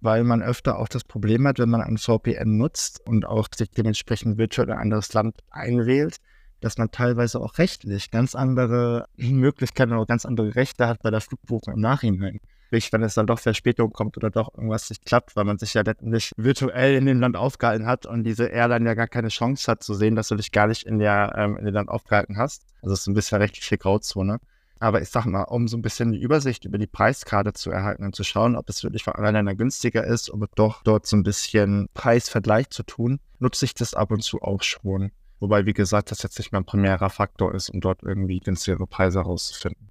weil 0.00 0.24
man 0.24 0.42
öfter 0.42 0.78
auch 0.78 0.88
das 0.88 1.04
Problem 1.04 1.46
hat, 1.46 1.58
wenn 1.58 1.68
man 1.68 1.82
ein 1.82 1.98
VPN 1.98 2.56
nutzt 2.56 3.06
und 3.06 3.26
auch 3.26 3.48
sich 3.54 3.70
dementsprechend 3.70 4.38
virtuell 4.38 4.68
in 4.68 4.74
ein 4.74 4.80
anderes 4.80 5.12
Land 5.12 5.42
einwählt, 5.50 6.16
dass 6.60 6.78
man 6.78 6.90
teilweise 6.90 7.38
auch 7.38 7.58
rechtlich 7.58 8.10
ganz 8.10 8.34
andere 8.34 9.08
Möglichkeiten 9.16 9.92
oder 9.92 10.06
ganz 10.06 10.24
andere 10.24 10.54
Rechte 10.54 10.88
hat 10.88 11.02
bei 11.02 11.10
der 11.10 11.20
Flugbuchung 11.20 11.74
im 11.74 11.80
Nachhinein. 11.80 12.40
Sprich, 12.66 12.92
wenn 12.92 13.02
es 13.04 13.14
dann 13.14 13.28
doch 13.28 13.38
Verspätung 13.38 13.92
kommt 13.92 14.16
oder 14.16 14.28
doch 14.28 14.52
irgendwas 14.54 14.90
nicht 14.90 15.04
klappt, 15.04 15.36
weil 15.36 15.44
man 15.44 15.56
sich 15.56 15.74
ja 15.74 15.82
letztendlich 15.82 16.32
virtuell 16.36 16.96
in 16.96 17.06
dem 17.06 17.20
Land 17.20 17.36
aufgehalten 17.36 17.86
hat 17.86 18.06
und 18.06 18.24
diese 18.24 18.46
Airline 18.46 18.86
ja 18.86 18.94
gar 18.94 19.06
keine 19.06 19.28
Chance 19.28 19.70
hat 19.70 19.84
zu 19.84 19.94
sehen, 19.94 20.16
dass 20.16 20.28
du 20.28 20.34
dich 20.34 20.50
gar 20.50 20.66
nicht 20.66 20.82
in, 20.82 20.98
der, 20.98 21.32
ähm, 21.36 21.56
in 21.58 21.64
dem 21.64 21.74
Land 21.74 21.88
aufgehalten 21.88 22.36
hast. 22.36 22.66
Also 22.82 22.94
es 22.94 23.00
ist 23.00 23.06
ein 23.06 23.14
bisschen 23.14 23.38
rechtliche 23.38 23.78
Grauzone. 23.78 24.38
Aber 24.78 25.00
ich 25.00 25.08
sag 25.08 25.26
mal, 25.26 25.44
um 25.44 25.68
so 25.68 25.76
ein 25.76 25.82
bisschen 25.82 26.12
die 26.12 26.20
Übersicht 26.20 26.64
über 26.64 26.76
die 26.76 26.88
Preiskarte 26.88 27.52
zu 27.52 27.70
erhalten 27.70 28.04
und 28.04 28.14
zu 28.14 28.24
schauen, 28.24 28.56
ob 28.56 28.68
es 28.68 28.82
wirklich 28.82 29.06
anderen 29.06 29.34
Ländern 29.34 29.56
günstiger 29.56 30.04
ist, 30.04 30.28
um 30.28 30.44
doch 30.56 30.82
dort 30.82 31.06
so 31.06 31.16
ein 31.16 31.22
bisschen 31.22 31.88
Preisvergleich 31.94 32.68
zu 32.70 32.82
tun, 32.82 33.20
nutze 33.38 33.64
ich 33.64 33.74
das 33.74 33.94
ab 33.94 34.10
und 34.10 34.22
zu 34.22 34.42
auch 34.42 34.62
schon. 34.62 35.12
Wobei, 35.38 35.66
wie 35.66 35.72
gesagt, 35.72 36.10
das 36.10 36.22
jetzt 36.22 36.38
nicht 36.38 36.52
mein 36.52 36.64
primärer 36.64 37.10
Faktor 37.10 37.54
ist, 37.54 37.70
um 37.70 37.80
dort 37.80 38.02
irgendwie 38.02 38.40
günstigere 38.40 38.86
Preise 38.86 39.20
herauszufinden. 39.20 39.90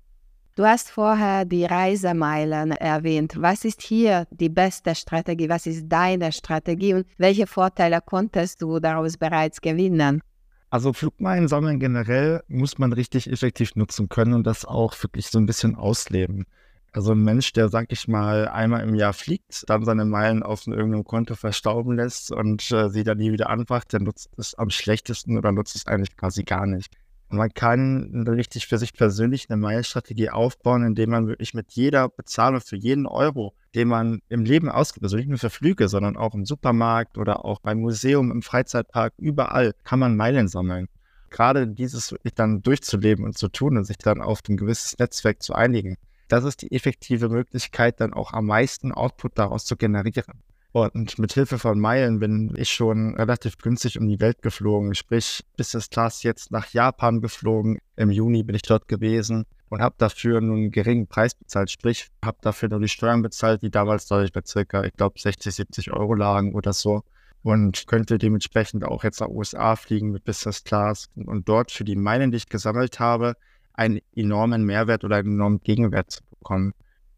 Du 0.58 0.64
hast 0.64 0.90
vorher 0.90 1.44
die 1.44 1.66
Reisemeilen 1.66 2.72
erwähnt. 2.72 3.36
Was 3.38 3.66
ist 3.66 3.82
hier 3.82 4.26
die 4.32 4.48
beste 4.48 4.96
Strategie? 4.96 5.50
Was 5.50 5.66
ist 5.66 5.90
deine 5.90 6.32
Strategie 6.32 6.94
und 6.94 7.06
welche 7.18 7.46
Vorteile 7.46 8.00
konntest 8.00 8.62
du 8.62 8.80
daraus 8.80 9.18
bereits 9.18 9.60
gewinnen? 9.60 10.22
Also 10.70 10.94
Flugmeilen 10.94 11.50
sammeln 11.50 11.82
generell 11.82 12.42
muss 12.48 12.78
man 12.78 12.94
richtig 12.94 13.30
effektiv 13.30 13.76
nutzen 13.76 14.08
können 14.08 14.34
und 14.34 14.48
das 14.48 14.64
auch 14.64 14.96
wirklich 15.04 15.28
so 15.28 15.40
ein 15.40 15.46
bisschen 15.46 15.76
ausleben. 15.76 16.46
Also 16.94 17.12
ein 17.12 17.22
Mensch, 17.22 17.52
der, 17.52 17.68
sag 17.68 17.92
ich 17.92 18.08
mal, 18.08 18.48
einmal 18.48 18.82
im 18.88 18.96
Jahr 18.96 19.12
fliegt, 19.12 19.66
dann 19.68 19.84
seine 19.84 20.06
Meilen 20.06 20.42
auf 20.42 20.68
irgendeinem 20.68 21.04
Konto 21.04 21.36
verstauben 21.36 21.98
lässt 21.98 22.32
und 22.32 22.72
äh, 22.72 22.90
sie 22.90 23.04
dann 23.04 23.18
nie 23.18 23.34
wieder 23.34 23.50
anwacht, 23.50 23.92
der 23.92 24.00
nutzt 24.00 24.30
es 24.38 24.56
am 24.56 24.70
schlechtesten 24.70 25.38
oder 25.38 25.52
nutzt 25.52 25.76
es 25.76 25.86
eigentlich 25.86 26.16
quasi 26.16 26.44
gar 26.44 26.66
nicht. 26.66 26.96
Man 27.36 27.54
kann 27.54 28.26
richtig 28.28 28.68
für 28.68 28.78
sich 28.78 28.94
persönlich 28.94 29.50
eine 29.50 29.58
Meilenstrategie 29.58 30.30
aufbauen, 30.30 30.84
indem 30.84 31.12
man 31.12 31.28
wirklich 31.28 31.54
mit 31.54 31.72
jeder 31.72 32.10
Bezahlung 32.10 32.62
für 32.62 32.76
jeden 32.76 33.06
Euro, 33.06 33.54
den 33.74 33.88
man 33.88 34.22
im 34.30 34.46
Leben 34.46 34.70
ausgibt, 34.70 35.04
also 35.04 35.18
nicht 35.18 35.30
nur 35.30 35.38
für 35.38 35.50
Flüge, 35.50 35.88
sondern 35.88 36.18
auch 36.18 36.34
im 36.34 36.46
Supermarkt 36.46 37.18
oder 37.18 37.46
auch 37.46 37.60
beim 37.60 37.80
Museum, 37.80 38.32
im 38.32 38.42
Freizeitpark, 38.42 39.14
überall 39.18 39.74
kann 39.84 40.00
man 40.00 40.16
Meilen 40.16 40.48
sammeln. 40.48 40.88
Gerade 41.30 41.68
dieses 41.68 42.12
wirklich 42.12 42.34
dann 42.34 42.62
durchzuleben 42.62 43.26
und 43.26 43.38
zu 43.38 43.50
tun 43.50 43.78
und 43.78 43.84
sich 43.84 43.98
dann 43.98 44.22
auf 44.22 44.42
ein 44.48 44.58
gewisses 44.58 44.98
Netzwerk 44.98 45.44
zu 45.44 45.54
einigen, 45.54 45.98
das 46.28 46.44
ist 46.44 46.62
die 46.62 46.72
effektive 46.72 47.30
Möglichkeit, 47.30 48.00
dann 48.00 48.14
auch 48.14 48.34
am 48.34 48.46
meisten 48.46 48.92
Output 48.92 49.38
daraus 49.38 49.66
zu 49.66 49.76
generieren. 49.76 50.42
Und 50.76 51.18
mit 51.20 51.32
Hilfe 51.32 51.58
von 51.58 51.80
Meilen 51.80 52.20
bin 52.20 52.54
ich 52.58 52.68
schon 52.68 53.16
relativ 53.16 53.58
günstig 53.60 53.98
um 53.98 54.10
die 54.10 54.20
Welt 54.20 54.42
geflogen. 54.42 54.94
Sprich, 54.94 55.42
Business 55.56 55.90
Class 55.90 56.22
jetzt 56.24 56.52
nach 56.52 56.68
Japan 56.74 57.22
geflogen. 57.22 57.80
Im 57.96 58.12
Juni 58.12 58.44
bin 58.44 58.58
ich 58.58 58.62
dort 58.62 58.90
gewesen 58.90 59.46
und 59.70 59.82
habe 59.82 59.96
dafür 59.98 60.42
nur 60.42 60.58
einen 60.58 60.72
geringen 60.72 61.08
Preis 61.08 61.34
bezahlt. 61.34 61.72
Sprich, 61.72 62.10
habe 62.22 62.40
dafür 62.42 62.68
nur 62.68 62.82
die 62.82 62.90
Steuern 62.90 63.22
bezahlt, 63.22 63.62
die 63.62 63.72
damals, 63.72 64.08
glaube 64.08 64.26
ich, 64.26 64.34
bei 64.34 64.42
circa, 64.46 64.84
ich 64.84 64.92
glaube, 64.92 65.18
60, 65.18 65.56
70 65.56 65.94
Euro 65.94 66.14
lagen 66.14 66.54
oder 66.54 66.74
so. 66.74 67.04
Und 67.42 67.88
könnte 67.88 68.18
dementsprechend 68.18 68.84
auch 68.84 69.06
jetzt 69.06 69.22
nach 69.22 69.30
USA 69.30 69.78
fliegen 69.78 70.12
mit 70.12 70.26
Business 70.26 70.66
Class 70.66 71.08
und 71.16 71.48
dort 71.48 71.72
für 71.72 71.86
die 71.86 71.96
Meilen, 71.96 72.32
die 72.32 72.38
ich 72.38 72.50
gesammelt 72.50 73.00
habe, 73.00 73.38
einen 73.72 74.02
enormen 74.14 74.66
Mehrwert 74.66 75.06
oder 75.06 75.16
einen 75.16 75.36
enormen 75.36 75.62
Gegenwert 75.64 76.12
zu 76.12 76.22
bekommen. 76.38 76.74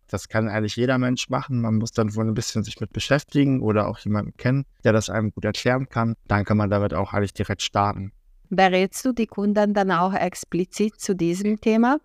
Das 0.08 0.30
kann 0.30 0.48
eigentlich 0.48 0.76
jeder 0.76 0.98
Mensch 0.98 1.30
machen. 1.30 1.62
Man 1.62 1.76
muss 1.76 1.92
dann 1.92 2.16
wohl 2.16 2.26
ein 2.26 2.34
bisschen 2.34 2.64
sich 2.64 2.80
mit 2.80 2.94
beschäftigen 2.94 3.62
oder 3.62 3.88
auch 3.88 4.00
jemanden 4.00 4.36
kennen, 4.38 4.66
der 4.84 4.94
das 4.94 5.10
einem 5.10 5.32
gut 5.32 5.46
erklären 5.46 5.90
kann. 5.90 6.16
Dann 6.28 6.46
kann 6.46 6.58
man 6.58 6.70
damit 6.70 6.94
auch 6.94 7.14
eigentlich 7.14 7.34
direkt 7.34 7.62
starten. 7.62 8.12
Berätst 8.50 9.04
du 9.04 9.12
die 9.12 9.28
Kunden 9.28 9.74
dann 9.74 9.92
auch 9.92 10.14
explizit 10.14 11.00
zu 11.00 11.16
diesem 11.16 11.60
Thema? 11.60 11.98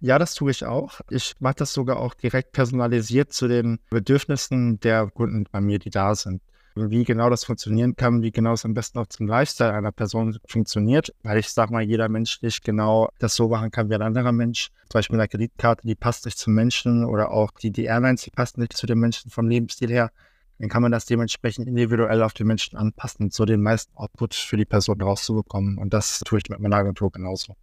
Ja, 0.00 0.18
das 0.18 0.34
tue 0.34 0.50
ich 0.50 0.64
auch. 0.64 1.00
Ich 1.08 1.34
mache 1.38 1.54
das 1.58 1.72
sogar 1.72 1.98
auch 1.98 2.14
direkt 2.14 2.52
personalisiert 2.52 3.32
zu 3.32 3.48
den 3.48 3.78
Bedürfnissen 3.90 4.80
der 4.80 5.06
Kunden 5.06 5.46
bei 5.50 5.60
mir, 5.60 5.78
die 5.78 5.90
da 5.90 6.14
sind 6.14 6.42
wie 6.74 7.04
genau 7.04 7.30
das 7.30 7.44
funktionieren 7.44 7.94
kann, 7.94 8.22
wie 8.22 8.32
genau 8.32 8.52
es 8.52 8.64
am 8.64 8.74
besten 8.74 8.98
auch 8.98 9.06
zum 9.06 9.26
Lifestyle 9.26 9.72
einer 9.72 9.92
Person 9.92 10.38
funktioniert, 10.46 11.14
weil 11.22 11.38
ich 11.38 11.48
sage 11.48 11.72
mal, 11.72 11.82
jeder 11.82 12.08
Mensch 12.08 12.42
nicht 12.42 12.64
genau 12.64 13.08
das 13.18 13.36
so 13.36 13.48
machen 13.48 13.70
kann 13.70 13.88
wie 13.90 13.94
ein 13.94 14.02
anderer 14.02 14.32
Mensch. 14.32 14.70
Zum 14.88 14.98
Beispiel 14.98 15.18
eine 15.18 15.28
Kreditkarte, 15.28 15.86
die 15.86 15.94
passt 15.94 16.24
nicht 16.24 16.38
zum 16.38 16.54
Menschen 16.54 17.04
oder 17.04 17.30
auch 17.30 17.52
die, 17.52 17.70
die 17.70 17.84
Airlines, 17.84 18.22
die 18.22 18.30
passen 18.30 18.60
nicht 18.60 18.76
zu 18.76 18.86
den 18.86 18.98
Menschen 18.98 19.30
vom 19.30 19.48
Lebensstil 19.48 19.90
her. 19.90 20.10
Dann 20.58 20.68
kann 20.68 20.82
man 20.82 20.92
das 20.92 21.06
dementsprechend 21.06 21.66
individuell 21.66 22.22
auf 22.22 22.32
den 22.32 22.46
Menschen 22.46 22.76
anpassen, 22.76 23.30
so 23.30 23.44
den 23.44 23.62
meisten 23.62 23.96
Output 23.96 24.34
für 24.34 24.56
die 24.56 24.64
Person 24.64 25.00
rauszubekommen. 25.00 25.78
Und 25.78 25.92
das 25.92 26.20
tue 26.20 26.38
ich 26.38 26.48
mit 26.48 26.60
meiner 26.60 26.76
Agentur 26.76 27.10
genauso. 27.10 27.54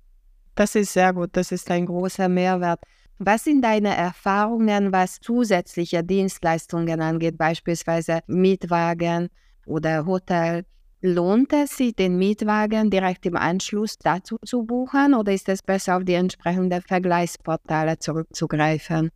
Das 0.55 0.75
ist 0.75 0.93
sehr 0.93 1.13
gut, 1.13 1.29
das 1.33 1.51
ist 1.51 1.71
ein 1.71 1.85
großer 1.85 2.27
Mehrwert. 2.27 2.81
Was 3.23 3.43
sind 3.43 3.61
deine 3.61 3.95
Erfahrungen, 3.95 4.91
was 4.91 5.19
zusätzliche 5.19 6.03
Dienstleistungen 6.03 7.01
angeht, 7.01 7.37
beispielsweise 7.37 8.21
Mietwagen 8.25 9.29
oder 9.67 10.07
Hotel? 10.07 10.65
Lohnt 11.01 11.53
es 11.53 11.77
sich, 11.77 11.95
den 11.95 12.17
Mietwagen 12.17 12.89
direkt 12.89 13.27
im 13.27 13.35
Anschluss 13.35 13.99
dazu 13.99 14.37
zu 14.43 14.63
buchen 14.63 15.13
oder 15.13 15.33
ist 15.33 15.49
es 15.49 15.61
besser, 15.61 15.97
auf 15.97 16.03
die 16.03 16.15
entsprechenden 16.15 16.81
Vergleichsportale 16.81 17.99
zurückzugreifen? 17.99 19.11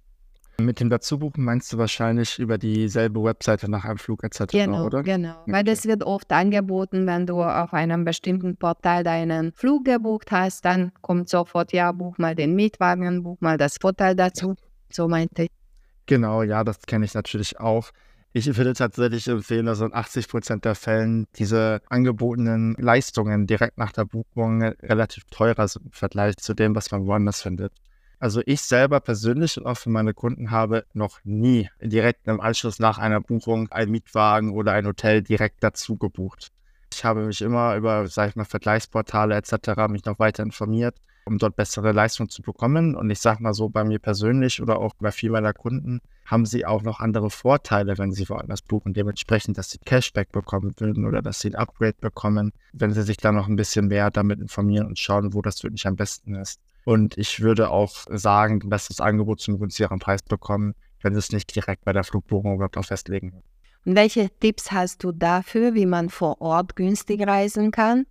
Mit 0.60 0.80
dem 0.80 0.90
Dazubuchen 0.90 1.44
meinst 1.44 1.74
du 1.74 1.78
wahrscheinlich 1.78 2.40
über 2.40 2.58
dieselbe 2.58 3.22
Webseite 3.24 3.70
nach 3.70 3.84
einem 3.84 3.98
Flug 3.98 4.24
etc., 4.24 4.46
genau, 4.52 4.86
oder? 4.86 5.04
Genau, 5.04 5.42
okay. 5.42 5.52
weil 5.52 5.64
das 5.64 5.86
wird 5.86 6.04
oft 6.04 6.32
angeboten, 6.32 7.06
wenn 7.08 7.26
du 7.26 7.44
auf 7.44 7.74
einem 7.74 8.06
bestimmten 8.06 8.56
Portal 8.56 9.04
deinen 9.04 9.52
Flug 9.54 9.86
gebucht 9.86 10.32
hast, 10.32 10.64
dann 10.64 10.92
kommt 11.02 11.28
sofort, 11.30 11.74
ja, 11.74 11.92
buch 11.92 12.18
mal 12.18 12.36
den 12.36 12.56
Mietwagen, 12.56 13.24
buch 13.24 13.38
mal 13.42 13.58
das 13.58 13.78
Hotel 13.84 14.16
dazu. 14.16 14.56
So 14.90 15.08
meinte 15.08 15.44
ich. 15.44 15.50
Genau, 16.06 16.44
ja, 16.44 16.64
das 16.64 16.80
kenne 16.82 17.06
ich 17.06 17.14
natürlich 17.14 17.60
auch. 17.60 17.92
Ich 18.32 18.58
würde 18.58 18.74
tatsächlich 18.74 19.30
empfehlen, 19.30 19.66
dass 19.66 19.80
in 19.80 19.94
80 19.94 20.28
Prozent 20.28 20.66
der 20.66 20.76
Fällen 20.76 21.26
diese 21.36 21.82
angebotenen 21.90 22.76
Leistungen 22.78 23.48
direkt 23.48 23.78
nach 23.78 23.94
der 23.94 24.04
Buchung 24.04 24.62
relativ 24.62 25.24
teurer 25.32 25.70
sind 25.70 25.86
im 25.86 25.92
Vergleich 25.94 26.36
zu 26.36 26.54
dem, 26.54 26.76
was 26.76 26.92
man 26.92 27.08
woanders 27.08 27.42
findet. 27.42 27.72
Also 28.20 28.42
ich 28.46 28.62
selber 28.62 29.00
persönlich 29.00 29.58
und 29.58 29.66
auch 29.66 29.78
für 29.78 29.90
meine 29.90 30.14
Kunden 30.14 30.52
habe 30.52 30.86
noch 30.94 31.20
nie 31.24 31.70
direkt 31.82 32.28
im 32.28 32.40
Anschluss 32.40 32.80
nach 32.80 32.98
einer 32.98 33.22
Buchung 33.22 33.72
einen 33.72 33.92
Mietwagen 33.92 34.54
oder 34.54 34.72
ein 34.74 34.88
Hotel 34.88 35.22
direkt 35.22 35.64
dazu 35.64 35.98
gebucht. 35.98 36.52
Ich 36.94 37.04
habe 37.04 37.26
mich 37.26 37.42
immer 37.42 37.76
über, 37.76 38.08
sage 38.08 38.30
ich 38.30 38.36
mal, 38.36 38.46
Vergleichsportale 38.46 39.36
etc. 39.36 39.90
mich 39.90 40.06
noch 40.06 40.18
weiter 40.18 40.44
informiert, 40.44 40.96
um 41.26 41.38
dort 41.38 41.56
bessere 41.58 41.92
Leistungen 41.92 42.30
zu 42.30 42.42
bekommen. 42.42 42.96
Und 42.96 43.10
ich 43.10 43.20
sage 43.20 43.44
mal 43.44 43.54
so, 43.54 43.68
bei 43.70 43.84
mir 43.84 44.00
persönlich 44.00 44.62
oder 44.62 44.80
auch 44.80 44.94
bei 45.00 45.12
vielen 45.12 45.34
meiner 45.34 45.54
Kunden 45.54 46.00
haben 46.26 46.46
sie 46.46 46.66
auch 46.66 46.84
noch 46.84 47.02
andere 47.02 47.30
Vorteile, 47.30 47.98
wenn 47.98 48.12
sie 48.12 48.30
woanders 48.30 48.62
buchen. 48.62 48.94
Dementsprechend, 48.94 49.58
dass 49.58 49.72
sie 49.72 49.80
Cashback 49.80 50.32
bekommen 50.32 50.74
würden 50.78 51.06
oder 51.06 51.22
dass 51.22 51.40
sie 51.42 51.50
ein 51.50 51.56
Upgrade 51.56 51.98
bekommen, 52.00 52.54
wenn 52.74 52.94
sie 52.94 53.04
sich 53.04 53.18
da 53.18 53.32
noch 53.32 53.48
ein 53.48 53.58
bisschen 53.58 53.88
mehr 53.88 54.10
damit 54.10 54.40
informieren 54.40 54.88
und 54.88 54.98
schauen, 54.98 55.34
wo 55.34 55.42
das 55.42 55.64
wirklich 55.64 55.86
am 55.86 55.96
besten 55.98 56.36
ist. 56.36 56.62
Und 56.86 57.18
ich 57.18 57.42
würde 57.42 57.72
auch 57.72 58.06
sagen, 58.10 58.62
ein 58.64 58.70
besseres 58.70 59.02
Angebot 59.02 59.42
zum 59.42 59.60
günstigeren 59.60 60.00
Preis 60.00 60.22
bekommen, 60.22 60.76
wenn 61.02 61.14
Sie 61.14 61.20
es 61.20 61.32
nicht 61.32 61.54
direkt 61.54 61.84
bei 61.84 61.94
der 61.94 62.04
Flugbuchung 62.04 62.56
überhaupt 62.56 62.78
auch 62.78 62.86
festlegen. 62.86 63.44
Und 63.86 63.96
welche 63.96 64.30
Tipps 64.40 64.72
hast 64.72 65.04
du 65.04 65.12
dafür, 65.12 65.74
wie 65.74 65.86
man 65.86 66.10
vor 66.10 66.42
Ort 66.42 66.76
günstig 66.76 67.26
reisen 67.28 67.72
kann? 67.72 68.06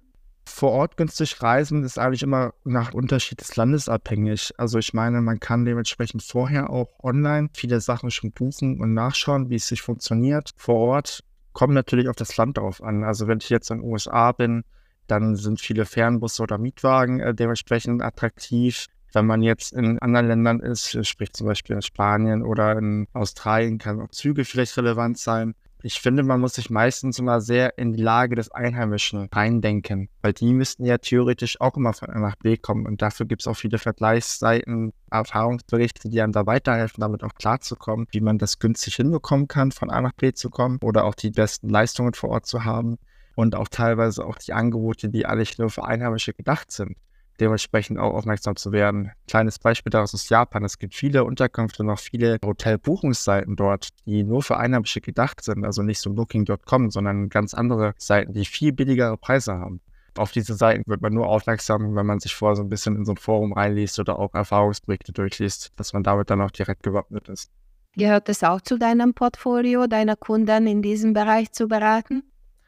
Vor 0.47 0.73
Ort 0.73 0.97
günstig 0.97 1.43
reisen 1.43 1.85
ist 1.85 1.99
eigentlich 1.99 2.23
immer 2.23 2.53
nach 2.65 2.93
Unterschied 2.93 3.41
des 3.41 3.57
Landes 3.57 3.89
abhängig. 3.89 4.53
Also 4.59 4.79
ich 4.79 4.93
meine, 4.93 5.21
man 5.21 5.41
kann 5.41 5.65
dementsprechend 5.65 6.23
vorher 6.23 6.71
auch 6.71 6.89
online 7.03 7.49
viele 7.55 7.81
Sachen 7.81 8.11
schon 8.11 8.33
buchen 8.33 8.81
und 8.81 8.93
nachschauen, 8.93 9.51
wie 9.51 9.57
es 9.57 9.69
sich 9.69 9.83
funktioniert. 9.83 10.51
Vor 10.57 10.77
Ort 10.77 11.25
kommt 11.53 11.75
natürlich 11.75 12.09
auf 12.09 12.17
das 12.17 12.37
Land 12.37 12.59
drauf 12.59 12.83
an. 12.83 13.05
Also 13.05 13.27
wenn 13.27 13.39
ich 13.39 13.49
jetzt 13.49 13.71
in 13.71 13.79
den 13.79 13.91
USA 13.91 14.33
bin, 14.33 14.65
dann 15.07 15.37
sind 15.37 15.61
viele 15.61 15.85
Fernbusse 15.87 16.43
oder 16.43 16.59
Mietwagen 16.59 17.21
äh, 17.21 17.35
dementsprechend 17.35 18.03
attraktiv. 18.03 18.87
Wenn 19.13 19.27
man 19.27 19.43
jetzt 19.43 19.73
in 19.73 19.99
anderen 20.01 20.29
Ländern 20.29 20.61
ist, 20.61 20.95
äh, 20.95 21.05
sprich 21.05 21.33
zum 21.33 21.47
Beispiel 21.47 21.77
in 21.77 21.83
Spanien 21.83 22.43
oder 22.43 22.77
in 22.79 23.07
Australien, 23.13 23.79
kann 23.79 24.01
auch 24.01 24.11
Züge 24.11 24.45
vielleicht 24.45 24.77
relevant 24.77 25.19
sein. 25.19 25.55
Ich 25.87 26.01
finde, 26.01 26.23
man 26.23 26.41
muss 26.41 26.55
sich 26.55 26.71
meistens 26.71 27.19
immer 27.19 27.43
sehr 27.43 27.77
in 27.77 27.93
die 27.93 28.03
Lage 28.03 28.37
des 28.37 28.51
Einheimischen 28.51 29.29
reindenken, 29.31 30.09
weil 30.23 30.33
die 30.33 30.55
müssten 30.55 30.87
ja 30.87 30.97
theoretisch 30.97 31.61
auch 31.61 31.77
immer 31.77 31.93
von 31.93 32.09
A 32.09 32.19
nach 32.21 32.37
B 32.37 32.57
kommen. 32.57 32.87
Und 32.87 33.03
dafür 33.03 33.27
gibt 33.27 33.43
es 33.43 33.47
auch 33.47 33.57
viele 33.57 33.77
Vergleichsseiten, 33.77 34.95
Erfahrungsberichte, 35.11 36.09
die 36.09 36.23
einem 36.23 36.33
da 36.33 36.47
weiterhelfen, 36.47 37.03
damit 37.03 37.23
auch 37.23 37.35
klarzukommen, 37.35 38.07
wie 38.13 38.23
man 38.23 38.39
das 38.39 38.59
günstig 38.59 38.97
hinbekommen 38.97 39.47
kann, 39.47 39.73
von 39.73 39.91
A 39.91 40.01
nach 40.01 40.15
B 40.15 40.33
zu 40.33 40.49
kommen 40.49 40.79
oder 40.83 41.05
auch 41.05 41.15
die 41.15 41.31
besten 41.31 41.69
Leistungen 41.69 42.15
vor 42.15 42.31
Ort 42.31 42.47
zu 42.47 42.65
haben 42.65 42.97
und 43.35 43.55
auch 43.55 43.69
teilweise 43.69 44.25
auch 44.25 44.39
die 44.39 44.53
Angebote, 44.53 45.09
die 45.09 45.27
eigentlich 45.27 45.59
nur 45.59 45.71
für 45.71 45.85
Einheimische 45.85 46.33
gedacht 46.33 46.71
sind, 46.71 46.97
dementsprechend 47.41 47.99
auch 47.99 48.15
aufmerksam 48.15 48.57
zu 48.57 48.73
werden. 48.73 49.11
Kleines 49.29 49.59
Beispiel 49.59 49.91
daraus 49.91 50.15
ist 50.15 50.31
Japan. 50.31 50.65
Es 50.65 50.79
gibt 50.79 50.95
viele 50.95 51.25
Unterkünfte, 51.25 51.85
noch 51.85 51.99
viele 51.99 52.39
Hotelbuchungsseiten 52.45 53.57
dort, 53.57 53.89
die 54.07 54.23
nur 54.23 54.43
für 54.43 54.57
Einheimische 54.57 55.01
gedacht 55.01 55.43
sind, 55.43 55.65
also 55.65 55.83
nicht 55.83 56.01
so 56.01 56.13
Booking.com, 56.13 56.91
sondern 56.91 57.29
ganz 57.29 57.55
andere 57.55 57.95
Seiten, 57.99 58.33
die 58.33 58.45
viel 58.45 58.73
billigere 58.73 59.17
Preise 59.17 59.55
haben. 59.55 59.81
Auf 60.17 60.31
diese 60.31 60.55
Seiten 60.55 60.85
wird 60.87 61.03
man 61.03 61.13
nur 61.13 61.27
aufmerksam, 61.27 61.97
wenn 61.97 62.07
man 62.07 62.21
sich 62.21 62.37
vorher 62.37 62.55
so 62.55 62.63
ein 62.63 62.69
bisschen 62.69 62.95
in 62.95 63.05
so 63.05 63.13
ein 63.13 63.17
Forum 63.17 63.53
reinliest 63.53 63.99
oder 63.99 64.19
auch 64.19 64.33
Erfahrungsberichte 64.33 65.13
durchliest, 65.13 65.73
dass 65.77 65.93
man 65.93 66.05
damit 66.05 66.31
dann 66.31 66.41
auch 66.41 66.53
direkt 66.53 66.85
gewappnet 66.85 67.29
ist. 67.29 67.51
Gehört 67.97 68.29
es 68.29 68.45
auch 68.45 68.61
zu 68.61 68.79
deinem 68.79 69.15
Portfolio, 69.15 69.87
deiner 69.89 70.17
Kunden 70.17 70.67
in 70.69 70.83
diesem 70.83 71.15
Bereich 71.15 71.53
zu 71.53 71.67
beraten? 71.67 72.23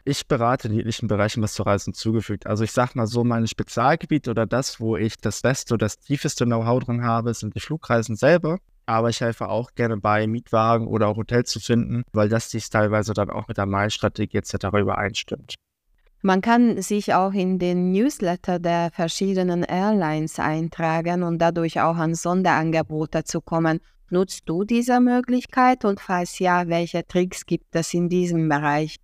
Ich 0.09 0.29
berate 0.29 0.69
in 0.69 0.75
jeglichen 0.75 1.09
Bereichen, 1.09 1.43
was 1.43 1.55
zu 1.55 1.65
Reisen 1.65 1.93
zugefügt. 1.93 2.47
Also 2.47 2.63
ich 2.63 2.71
sage 2.71 2.93
mal 2.95 3.09
so, 3.09 3.25
mein 3.25 3.49
Spezialgebiet 3.49 4.29
oder 4.29 4.47
das, 4.47 4.79
wo 4.79 4.97
ich 4.97 5.17
das 5.17 5.43
beste 5.43 5.75
oder 5.75 5.87
das 5.87 5.99
tiefeste 5.99 6.45
Know-how 6.45 6.85
drin 6.85 7.03
habe, 7.03 7.35
sind 7.35 7.57
die 7.57 7.61
Flugreisen 7.61 8.15
selber. 8.15 8.61
Aber 8.87 9.09
ich 9.09 9.21
helfe 9.21 9.49
auch 9.49 9.75
gerne 9.75 9.97
bei, 9.97 10.29
Mietwagen 10.29 10.87
oder 10.87 11.09
auch 11.09 11.17
Hotels 11.17 11.51
zu 11.51 11.59
finden, 11.59 12.05
weil 12.13 12.29
das 12.29 12.51
dies 12.51 12.71
teilweise 12.71 13.15
dann 13.15 13.31
auch 13.31 13.49
mit 13.49 13.57
der 13.57 13.67
Mai-Strategie 13.67 14.37
etc. 14.37 14.67
übereinstimmt. 14.79 15.57
Man 16.23 16.41
kann 16.41 16.81
sich 16.81 17.13
auch 17.13 17.33
in 17.33 17.59
den 17.59 17.91
Newsletter 17.91 18.61
der 18.61 18.93
verschiedenen 18.93 19.65
Airlines 19.65 20.39
eintragen 20.39 21.25
und 21.25 21.39
dadurch 21.39 21.81
auch 21.81 21.97
an 21.97 22.15
Sonderangebote 22.15 23.25
zu 23.25 23.41
kommen. 23.41 23.81
Nutzt 24.11 24.43
du 24.49 24.63
diese 24.63 25.01
Möglichkeit 25.01 25.85
und 25.85 25.99
falls 25.99 26.39
ja, 26.39 26.69
welche 26.69 27.05
Tricks 27.05 27.45
gibt 27.45 27.75
es 27.75 27.93
in 27.93 28.09
diesem 28.09 28.49
Bereich? 28.49 29.01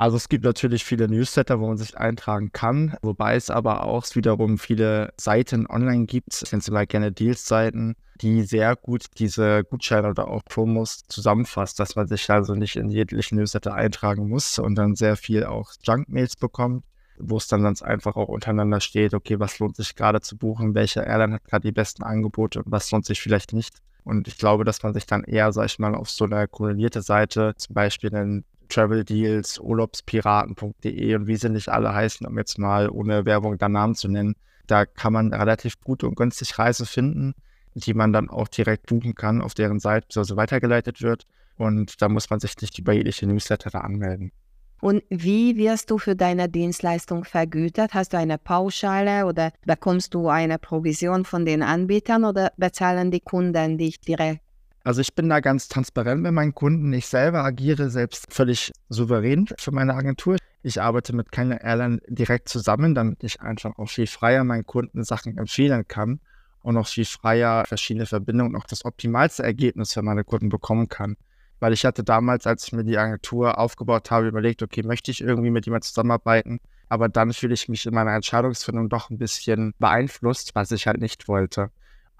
Also 0.00 0.16
es 0.16 0.28
gibt 0.28 0.44
natürlich 0.44 0.84
viele 0.84 1.08
Newsletter, 1.08 1.58
wo 1.58 1.66
man 1.66 1.76
sich 1.76 1.98
eintragen 1.98 2.52
kann, 2.52 2.96
wobei 3.02 3.34
es 3.34 3.50
aber 3.50 3.82
auch 3.84 4.06
wiederum 4.14 4.56
viele 4.56 5.12
Seiten 5.16 5.66
online 5.66 6.06
gibt, 6.06 6.40
ich 6.40 6.52
nenne 6.52 6.62
sie 6.62 6.70
mal 6.70 6.86
gerne 6.86 7.10
Deals-Seiten, 7.10 7.96
die 8.20 8.42
sehr 8.42 8.76
gut 8.76 9.06
diese 9.18 9.64
Gutscheine 9.64 10.10
oder 10.10 10.28
auch 10.28 10.44
Promos 10.44 11.02
zusammenfasst, 11.08 11.80
dass 11.80 11.96
man 11.96 12.06
sich 12.06 12.30
also 12.30 12.54
nicht 12.54 12.76
in 12.76 12.90
jeglichen 12.90 13.38
Newsletter 13.38 13.74
eintragen 13.74 14.28
muss 14.28 14.60
und 14.60 14.76
dann 14.76 14.94
sehr 14.94 15.16
viel 15.16 15.44
auch 15.44 15.72
Junk-Mails 15.82 16.36
bekommt, 16.36 16.84
wo 17.20 17.36
es 17.36 17.48
dann 17.48 17.62
ganz 17.62 17.82
einfach 17.82 18.16
auch 18.16 18.28
untereinander 18.28 18.80
steht, 18.80 19.14
okay, 19.14 19.38
was 19.40 19.58
lohnt 19.58 19.76
sich 19.76 19.94
gerade 19.94 20.20
zu 20.20 20.36
buchen, 20.36 20.74
welche 20.74 21.00
Airline 21.00 21.34
hat 21.34 21.44
gerade 21.44 21.68
die 21.68 21.72
besten 21.72 22.02
Angebote 22.02 22.62
und 22.62 22.70
was 22.70 22.90
lohnt 22.90 23.06
sich 23.06 23.20
vielleicht 23.20 23.52
nicht. 23.52 23.78
Und 24.04 24.26
ich 24.28 24.38
glaube, 24.38 24.64
dass 24.64 24.82
man 24.82 24.94
sich 24.94 25.06
dann 25.06 25.24
eher, 25.24 25.52
sag 25.52 25.66
ich 25.66 25.78
mal, 25.78 25.94
auf 25.94 26.08
so 26.08 26.24
eine 26.24 26.48
korrelierte 26.48 27.02
Seite, 27.02 27.54
zum 27.56 27.74
Beispiel 27.74 28.14
einen 28.14 28.44
Travel 28.68 29.04
Deals, 29.04 29.58
Urlaubspiraten.de 29.58 31.14
und 31.14 31.26
wie 31.26 31.36
sie 31.36 31.50
nicht 31.50 31.68
alle 31.68 31.94
heißen, 31.94 32.26
um 32.26 32.38
jetzt 32.38 32.58
mal 32.58 32.88
ohne 32.88 33.24
Werbung 33.24 33.58
da 33.58 33.68
Namen 33.68 33.94
zu 33.94 34.08
nennen. 34.08 34.34
Da 34.66 34.86
kann 34.86 35.12
man 35.12 35.32
relativ 35.32 35.80
gut 35.80 36.04
und 36.04 36.16
günstig 36.16 36.58
Reisen 36.58 36.86
finden, 36.86 37.34
die 37.74 37.94
man 37.94 38.12
dann 38.12 38.28
auch 38.30 38.48
direkt 38.48 38.86
buchen 38.86 39.14
kann, 39.14 39.42
auf 39.42 39.54
deren 39.54 39.80
Seite 39.80 40.20
also 40.20 40.36
weitergeleitet 40.36 41.02
wird. 41.02 41.26
Und 41.56 42.00
da 42.00 42.08
muss 42.08 42.30
man 42.30 42.40
sich 42.40 42.56
nicht 42.60 42.78
über 42.78 42.92
jegliche 42.92 43.26
Newsletter 43.26 43.70
da 43.70 43.80
anmelden. 43.80 44.32
Und 44.80 45.02
wie 45.10 45.56
wirst 45.56 45.90
du 45.90 45.98
für 45.98 46.14
deine 46.14 46.48
Dienstleistung 46.48 47.24
vergütet? 47.24 47.94
Hast 47.94 48.12
du 48.12 48.18
eine 48.18 48.38
Pauschale 48.38 49.26
oder 49.26 49.52
bekommst 49.66 50.14
du 50.14 50.28
eine 50.28 50.58
Provision 50.58 51.24
von 51.24 51.44
den 51.44 51.62
Anbietern 51.62 52.24
oder 52.24 52.52
bezahlen 52.56 53.10
die 53.10 53.20
Kunden 53.20 53.76
dich 53.76 54.00
direkt? 54.00 54.40
Also 54.84 55.00
ich 55.00 55.14
bin 55.14 55.28
da 55.28 55.40
ganz 55.40 55.68
transparent 55.68 56.22
mit 56.22 56.32
meinen 56.32 56.54
Kunden. 56.54 56.92
Ich 56.92 57.08
selber 57.08 57.44
agiere 57.44 57.90
selbst 57.90 58.32
völlig 58.32 58.72
souverän 58.88 59.48
für 59.58 59.72
meine 59.72 59.94
Agentur. 59.94 60.36
Ich 60.62 60.80
arbeite 60.80 61.14
mit 61.14 61.32
keiner 61.32 61.60
Airline 61.60 62.00
direkt 62.08 62.48
zusammen, 62.48 62.94
damit 62.94 63.22
ich 63.22 63.40
einfach 63.40 63.76
auch 63.78 63.88
viel 63.88 64.06
freier 64.06 64.44
meinen 64.44 64.64
Kunden 64.64 65.04
Sachen 65.04 65.36
empfehlen 65.36 65.86
kann 65.88 66.20
und 66.62 66.76
auch 66.76 66.86
viel 66.86 67.04
freier 67.04 67.64
verschiedene 67.66 68.06
Verbindungen 68.06 68.54
und 68.54 68.60
auch 68.62 68.66
das 68.66 68.84
optimalste 68.84 69.42
Ergebnis 69.42 69.92
für 69.92 70.02
meine 70.02 70.24
Kunden 70.24 70.48
bekommen 70.48 70.88
kann. 70.88 71.16
Weil 71.60 71.72
ich 71.72 71.84
hatte 71.84 72.04
damals, 72.04 72.46
als 72.46 72.66
ich 72.66 72.72
mir 72.72 72.84
die 72.84 72.98
Agentur 72.98 73.58
aufgebaut 73.58 74.10
habe, 74.10 74.28
überlegt, 74.28 74.62
okay, 74.62 74.82
möchte 74.82 75.10
ich 75.10 75.20
irgendwie 75.20 75.50
mit 75.50 75.66
jemandem 75.66 75.86
zusammenarbeiten? 75.86 76.60
Aber 76.88 77.08
dann 77.08 77.32
fühle 77.32 77.54
ich 77.54 77.68
mich 77.68 77.84
in 77.86 77.94
meiner 77.94 78.14
Entscheidungsfindung 78.14 78.88
doch 78.88 79.10
ein 79.10 79.18
bisschen 79.18 79.74
beeinflusst, 79.78 80.54
was 80.54 80.70
ich 80.70 80.86
halt 80.86 81.00
nicht 81.00 81.28
wollte. 81.28 81.70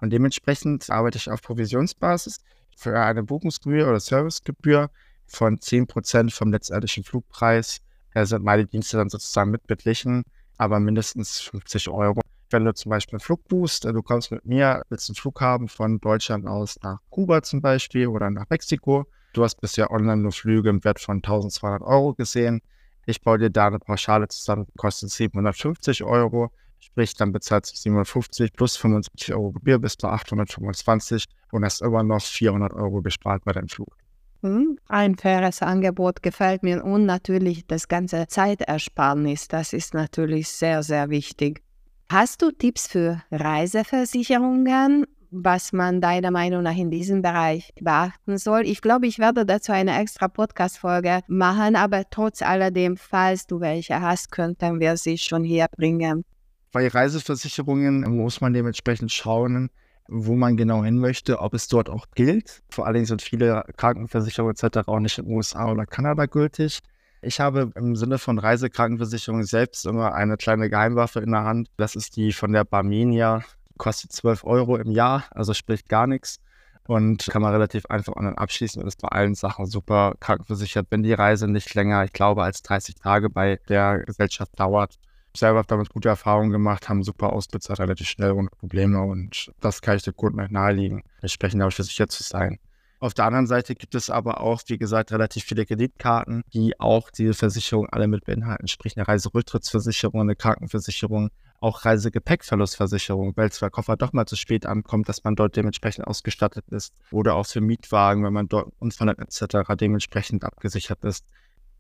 Und 0.01 0.11
dementsprechend 0.11 0.90
arbeite 0.90 1.18
ich 1.18 1.31
auf 1.31 1.42
Provisionsbasis 1.42 2.40
für 2.77 2.98
eine 2.98 3.22
Buchungsgebühr 3.22 3.88
oder 3.88 4.01
Servicegebühr 4.01 4.90
von 5.27 5.59
10% 5.59 6.33
vom 6.33 6.53
letztendlichen 6.53 7.05
Flugpreis 7.05 7.81
äh, 8.14 8.24
sind 8.24 8.44
meine 8.44 8.66
Dienste 8.66 8.96
dann 8.96 9.09
sozusagen 9.09 9.51
mitbetlichen, 9.51 10.24
aber 10.57 10.81
mindestens 10.81 11.40
50 11.40 11.88
Euro. 11.88 12.20
Wenn 12.51 12.64
du 12.64 12.72
zum 12.72 12.90
Beispiel 12.90 13.16
einen 13.16 13.20
Flug 13.20 13.46
buchst, 13.48 13.85
du 13.85 14.03
kommst 14.03 14.31
mit 14.31 14.46
mir, 14.46 14.83
willst 14.88 15.11
einen 15.11 15.16
Flug 15.16 15.40
haben 15.40 15.68
von 15.68 16.01
Deutschland 16.01 16.46
aus 16.46 16.79
nach 16.83 16.98
Kuba 17.11 17.42
zum 17.42 17.61
Beispiel 17.61 18.07
oder 18.07 18.31
nach 18.31 18.46
Mexiko. 18.48 19.07
Du 19.32 19.44
hast 19.44 19.60
bisher 19.60 19.90
online 19.90 20.22
nur 20.22 20.32
Flüge 20.32 20.70
im 20.70 20.82
Wert 20.84 21.00
von 21.00 21.16
1200 21.16 21.82
Euro 21.82 22.14
gesehen. 22.14 22.60
Ich 23.06 23.22
baue 23.22 23.38
dir 23.38 23.50
da 23.50 23.68
eine 23.68 23.78
Pauschale 23.78 24.28
zusammen, 24.28 24.66
kostet 24.76 25.10
750 25.10 26.04
Euro. 26.04 26.50
Sprich, 26.80 27.14
dann 27.14 27.32
bezahlst 27.32 27.72
du 27.72 27.76
750 27.76 28.52
plus 28.52 28.76
75 28.76 29.34
Euro 29.34 29.52
Gebühr 29.52 29.78
bis 29.78 29.96
zu 29.96 30.08
825 30.08 31.24
und 31.52 31.64
hast 31.64 31.82
immer 31.82 32.02
noch 32.02 32.22
400 32.22 32.72
Euro 32.72 33.02
gespart 33.02 33.44
bei 33.44 33.52
deinem 33.52 33.68
Flug. 33.68 33.96
Hm, 34.42 34.78
ein 34.86 35.16
faires 35.16 35.62
Angebot 35.62 36.22
gefällt 36.22 36.62
mir 36.62 36.84
und 36.84 37.06
natürlich 37.06 37.66
das 37.66 37.88
ganze 37.88 38.28
Zeitersparnis, 38.28 39.48
das 39.48 39.72
ist 39.72 39.94
natürlich 39.94 40.48
sehr, 40.48 40.84
sehr 40.84 41.10
wichtig. 41.10 41.62
Hast 42.08 42.42
du 42.42 42.52
Tipps 42.52 42.86
für 42.86 43.20
Reiseversicherungen, 43.32 45.06
was 45.30 45.72
man 45.72 46.00
deiner 46.00 46.30
Meinung 46.30 46.62
nach 46.62 46.76
in 46.76 46.90
diesem 46.90 47.22
Bereich 47.22 47.72
beachten 47.80 48.38
soll? 48.38 48.66
Ich 48.66 48.80
glaube, 48.80 49.06
ich 49.06 49.18
werde 49.18 49.44
dazu 49.44 49.72
eine 49.72 49.98
extra 50.00 50.28
Podcast-Folge 50.28 51.20
machen, 51.28 51.76
aber 51.76 52.04
trotz 52.10 52.42
alledem, 52.42 52.96
falls 52.96 53.46
du 53.46 53.60
welche 53.60 54.00
hast, 54.00 54.30
könnten 54.30 54.80
wir 54.80 54.96
sie 54.96 55.18
schon 55.18 55.44
hier 55.44 55.66
bringen. 55.76 56.24
Bei 56.72 56.88
Reiseversicherungen 56.88 58.00
muss 58.16 58.40
man 58.40 58.52
dementsprechend 58.52 59.12
schauen, 59.12 59.70
wo 60.08 60.34
man 60.34 60.56
genau 60.56 60.84
hin 60.84 60.98
möchte, 60.98 61.38
ob 61.40 61.54
es 61.54 61.68
dort 61.68 61.90
auch 61.90 62.06
gilt. 62.14 62.62
Vor 62.70 62.86
allen 62.86 62.94
Dingen 62.94 63.06
sind 63.06 63.22
viele 63.22 63.64
Krankenversicherungen 63.76 64.54
etc. 64.54 64.88
auch 64.88 65.00
nicht 65.00 65.18
in 65.18 65.26
den 65.26 65.34
USA 65.34 65.70
oder 65.70 65.86
Kanada 65.86 66.26
gültig. 66.26 66.80
Ich 67.20 67.40
habe 67.40 67.70
im 67.74 67.96
Sinne 67.96 68.18
von 68.18 68.38
Reisekrankenversicherung 68.38 69.42
selbst 69.42 69.84
immer 69.86 70.14
eine 70.14 70.36
kleine 70.36 70.70
Geheimwaffe 70.70 71.20
in 71.20 71.32
der 71.32 71.44
Hand. 71.44 71.68
Das 71.76 71.96
ist 71.96 72.16
die 72.16 72.32
von 72.32 72.52
der 72.52 72.64
Barmenia. 72.64 73.42
Kostet 73.78 74.12
12 74.12 74.44
Euro 74.44 74.76
im 74.76 74.90
Jahr, 74.90 75.24
also 75.30 75.54
spricht 75.54 75.88
gar 75.88 76.06
nichts. 76.06 76.40
Und 76.86 77.26
kann 77.26 77.42
man 77.42 77.52
relativ 77.52 77.84
einfach 77.86 78.16
online 78.16 78.38
abschließen 78.38 78.80
und 78.80 78.88
ist 78.88 79.02
bei 79.02 79.08
allen 79.08 79.34
Sachen 79.34 79.66
super 79.66 80.14
krankenversichert, 80.20 80.86
wenn 80.88 81.02
die 81.02 81.12
Reise 81.12 81.46
nicht 81.46 81.74
länger, 81.74 82.02
ich 82.04 82.14
glaube, 82.14 82.42
als 82.42 82.62
30 82.62 82.94
Tage 82.94 83.28
bei 83.28 83.60
der 83.68 83.98
Gesellschaft 84.06 84.58
dauert 84.58 84.98
selber 85.36 85.62
damit 85.66 85.90
gute 85.90 86.08
Erfahrungen 86.08 86.50
gemacht, 86.50 86.88
haben 86.88 87.02
super 87.02 87.32
ausbezahlt, 87.32 87.80
relativ 87.80 88.08
schnell 88.08 88.32
ohne 88.32 88.48
Probleme 88.48 89.00
und 89.02 89.52
das 89.60 89.80
kann 89.82 89.96
ich 89.96 90.02
den 90.02 90.16
Kunden 90.16 90.40
halt 90.40 90.50
nahelegen, 90.50 91.02
entsprechend 91.22 91.60
dafür 91.60 91.84
sicher 91.84 92.08
zu 92.08 92.22
sein. 92.22 92.58
Auf 93.00 93.14
der 93.14 93.26
anderen 93.26 93.46
Seite 93.46 93.76
gibt 93.76 93.94
es 93.94 94.10
aber 94.10 94.40
auch, 94.40 94.60
wie 94.66 94.76
gesagt, 94.76 95.12
relativ 95.12 95.44
viele 95.44 95.64
Kreditkarten, 95.64 96.42
die 96.52 96.80
auch 96.80 97.10
diese 97.10 97.32
Versicherungen 97.32 97.88
alle 97.92 98.08
mit 98.08 98.24
beinhalten, 98.24 98.66
sprich 98.66 98.96
eine 98.96 99.06
Reiserücktrittsversicherung, 99.06 100.20
eine 100.20 100.34
Krankenversicherung, 100.34 101.30
auch 101.60 101.84
Reisegepäckverlustversicherung, 101.84 103.36
weil 103.36 103.50
zwar 103.50 103.70
Koffer 103.70 103.96
doch 103.96 104.12
mal 104.12 104.26
zu 104.26 104.36
spät 104.36 104.66
ankommt, 104.66 105.08
dass 105.08 105.24
man 105.24 105.36
dort 105.36 105.56
dementsprechend 105.56 106.06
ausgestattet 106.06 106.64
ist 106.70 106.94
oder 107.10 107.34
auch 107.34 107.46
für 107.46 107.60
Mietwagen, 107.60 108.24
wenn 108.24 108.32
man 108.32 108.48
dort 108.48 108.72
Unfall 108.78 109.08
etc. 109.08 109.74
dementsprechend 109.78 110.44
abgesichert 110.44 111.04
ist. 111.04 111.24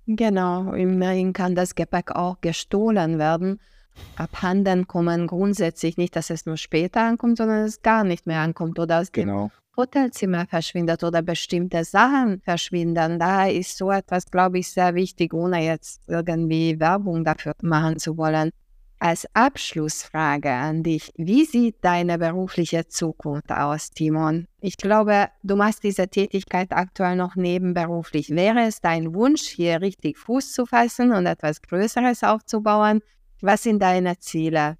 Genau, 0.06 0.72
immerhin 0.72 1.32
kann 1.32 1.54
das 1.54 1.74
Gepäck 1.74 2.12
auch 2.12 2.40
gestohlen 2.40 3.18
werden. 3.18 3.60
Abhanden 4.16 4.86
kommen 4.86 5.26
grundsätzlich 5.26 5.96
nicht, 5.96 6.16
dass 6.16 6.30
es 6.30 6.46
nur 6.46 6.56
später 6.56 7.02
ankommt, 7.02 7.38
sondern 7.38 7.62
dass 7.62 7.72
es 7.72 7.82
gar 7.82 8.04
nicht 8.04 8.26
mehr 8.26 8.40
ankommt 8.40 8.78
oder 8.78 9.00
aus 9.00 9.12
genau. 9.12 9.48
dem 9.48 9.76
Hotelzimmer 9.76 10.46
verschwindet 10.46 11.04
oder 11.04 11.22
bestimmte 11.22 11.84
Sachen 11.84 12.40
verschwinden. 12.40 13.18
Daher 13.18 13.52
ist 13.54 13.76
so 13.76 13.90
etwas, 13.90 14.30
glaube 14.30 14.58
ich, 14.58 14.70
sehr 14.70 14.94
wichtig, 14.94 15.34
ohne 15.34 15.64
jetzt 15.64 16.00
irgendwie 16.08 16.80
Werbung 16.80 17.24
dafür 17.24 17.54
machen 17.62 17.98
zu 17.98 18.16
wollen. 18.16 18.50
Als 19.00 19.28
Abschlussfrage 19.32 20.50
an 20.50 20.82
dich, 20.82 21.12
wie 21.16 21.44
sieht 21.44 21.76
deine 21.82 22.18
berufliche 22.18 22.88
Zukunft 22.88 23.52
aus, 23.52 23.90
Timon? 23.90 24.48
Ich 24.60 24.76
glaube, 24.76 25.28
du 25.44 25.54
machst 25.54 25.84
diese 25.84 26.08
Tätigkeit 26.08 26.72
aktuell 26.72 27.14
noch 27.14 27.36
nebenberuflich. 27.36 28.30
Wäre 28.30 28.62
es 28.66 28.80
dein 28.80 29.14
Wunsch, 29.14 29.42
hier 29.42 29.80
richtig 29.80 30.18
Fuß 30.18 30.52
zu 30.52 30.66
fassen 30.66 31.12
und 31.12 31.26
etwas 31.26 31.62
Größeres 31.62 32.24
aufzubauen? 32.24 33.00
Was 33.40 33.62
sind 33.62 33.80
deine 33.80 34.18
Ziele? 34.18 34.78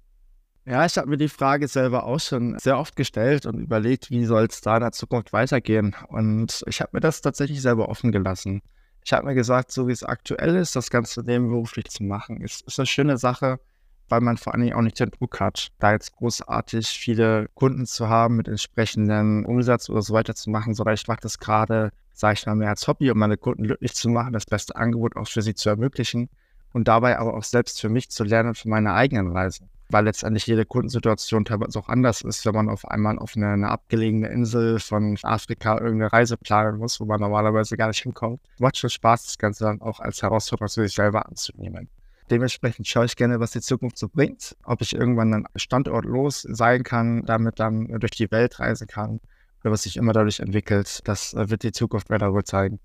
Ja, 0.65 0.85
ich 0.85 0.97
habe 0.97 1.07
mir 1.07 1.17
die 1.17 1.29
Frage 1.29 1.69
selber 1.69 2.03
auch 2.03 2.19
schon 2.19 2.59
sehr 2.59 2.77
oft 2.77 2.97
gestellt 2.97 3.45
und 3.45 3.57
überlegt, 3.57 4.11
wie 4.11 4.25
soll 4.25 4.47
es 4.49 4.59
da 4.59 4.75
in 4.75 4.81
der 4.81 4.91
Zukunft 4.91 5.31
weitergehen. 5.31 5.95
Und 6.09 6.61
ich 6.67 6.81
habe 6.81 6.89
mir 6.91 6.99
das 6.99 7.21
tatsächlich 7.21 7.61
selber 7.61 7.87
offen 7.87 8.11
gelassen. 8.11 8.61
Ich 9.05 9.13
habe 9.13 9.25
mir 9.25 9.33
gesagt, 9.33 9.71
so 9.71 9.87
wie 9.87 9.93
es 9.93 10.03
aktuell 10.03 10.57
ist, 10.57 10.75
das 10.75 10.89
Ganze 10.89 11.21
nebenberuflich 11.21 11.85
zu 11.85 12.03
machen, 12.03 12.41
ist, 12.41 12.67
ist 12.67 12.79
eine 12.79 12.85
schöne 12.85 13.17
Sache 13.17 13.61
weil 14.09 14.21
man 14.21 14.37
vor 14.37 14.53
allen 14.53 14.63
Dingen 14.63 14.75
auch 14.75 14.81
nicht 14.81 14.99
den 14.99 15.11
Druck 15.11 15.39
hat, 15.39 15.69
da 15.79 15.91
jetzt 15.91 16.15
großartig 16.15 16.87
viele 16.87 17.47
Kunden 17.53 17.85
zu 17.85 18.09
haben 18.09 18.35
mit 18.37 18.47
entsprechenden 18.47 19.45
Umsatz 19.45 19.89
oder 19.89 20.01
so 20.01 20.13
weiter 20.13 20.35
zu 20.35 20.49
machen, 20.49 20.73
sondern 20.73 20.95
ich 20.95 21.07
mache 21.07 21.21
das 21.21 21.39
gerade, 21.39 21.91
sage 22.13 22.33
ich 22.33 22.45
mal, 22.45 22.55
mehr 22.55 22.69
als 22.69 22.87
Hobby, 22.87 23.11
um 23.11 23.17
meine 23.17 23.37
Kunden 23.37 23.63
glücklich 23.63 23.93
zu 23.93 24.09
machen, 24.09 24.33
das 24.33 24.45
beste 24.45 24.75
Angebot 24.75 25.15
auch 25.15 25.27
für 25.27 25.41
sie 25.41 25.55
zu 25.55 25.69
ermöglichen 25.69 26.29
und 26.73 26.87
dabei 26.87 27.17
aber 27.17 27.33
auch 27.35 27.43
selbst 27.43 27.81
für 27.81 27.89
mich 27.89 28.09
zu 28.09 28.23
lernen 28.23 28.55
für 28.55 28.69
meine 28.69 28.93
eigenen 28.93 29.31
Reisen. 29.31 29.69
weil 29.91 30.05
letztendlich 30.05 30.45
jede 30.45 30.65
Kundensituation 30.65 31.45
teilweise 31.45 31.79
auch 31.79 31.89
anders 31.89 32.21
ist, 32.21 32.45
wenn 32.45 32.53
man 32.53 32.69
auf 32.69 32.87
einmal 32.87 33.17
auf 33.17 33.35
eine, 33.35 33.47
eine 33.53 33.69
abgelegene 33.69 34.27
Insel 34.27 34.79
von 34.79 35.17
Afrika 35.23 35.79
irgendeine 35.79 36.13
Reise 36.13 36.37
planen 36.37 36.77
muss, 36.77 36.99
wo 36.99 37.05
man 37.05 37.19
normalerweise 37.19 37.75
gar 37.75 37.87
nicht 37.87 38.03
hinkommt. 38.03 38.39
Macht 38.59 38.77
schon 38.77 38.91
Spaß, 38.91 39.25
das 39.25 39.37
Ganze 39.39 39.63
dann 39.63 39.81
auch 39.81 39.99
als 39.99 40.21
Herausforderung 40.21 40.69
für 40.69 40.83
sich 40.83 40.93
selber 40.93 41.25
anzunehmen. 41.27 41.89
Dementsprechend 42.29 42.87
schaue 42.87 43.05
ich 43.05 43.15
gerne, 43.15 43.39
was 43.39 43.51
die 43.51 43.61
Zukunft 43.61 43.97
so 43.97 44.07
bringt, 44.07 44.55
ob 44.63 44.81
ich 44.81 44.93
irgendwann 44.93 45.31
dann 45.31 45.45
standortlos 45.55 46.43
sein 46.43 46.83
kann, 46.83 47.25
damit 47.25 47.59
dann 47.59 47.87
durch 47.99 48.11
die 48.11 48.29
Welt 48.31 48.59
reisen 48.59 48.87
kann 48.87 49.19
oder 49.61 49.71
was 49.71 49.83
sich 49.83 49.97
immer 49.97 50.13
dadurch 50.13 50.39
entwickelt. 50.39 50.99
Das 51.07 51.33
äh, 51.33 51.49
wird 51.49 51.63
die 51.63 51.71
Zukunft 51.71 52.09
weiter 52.09 52.33
wohl 52.33 52.43
zeigen. 52.43 52.79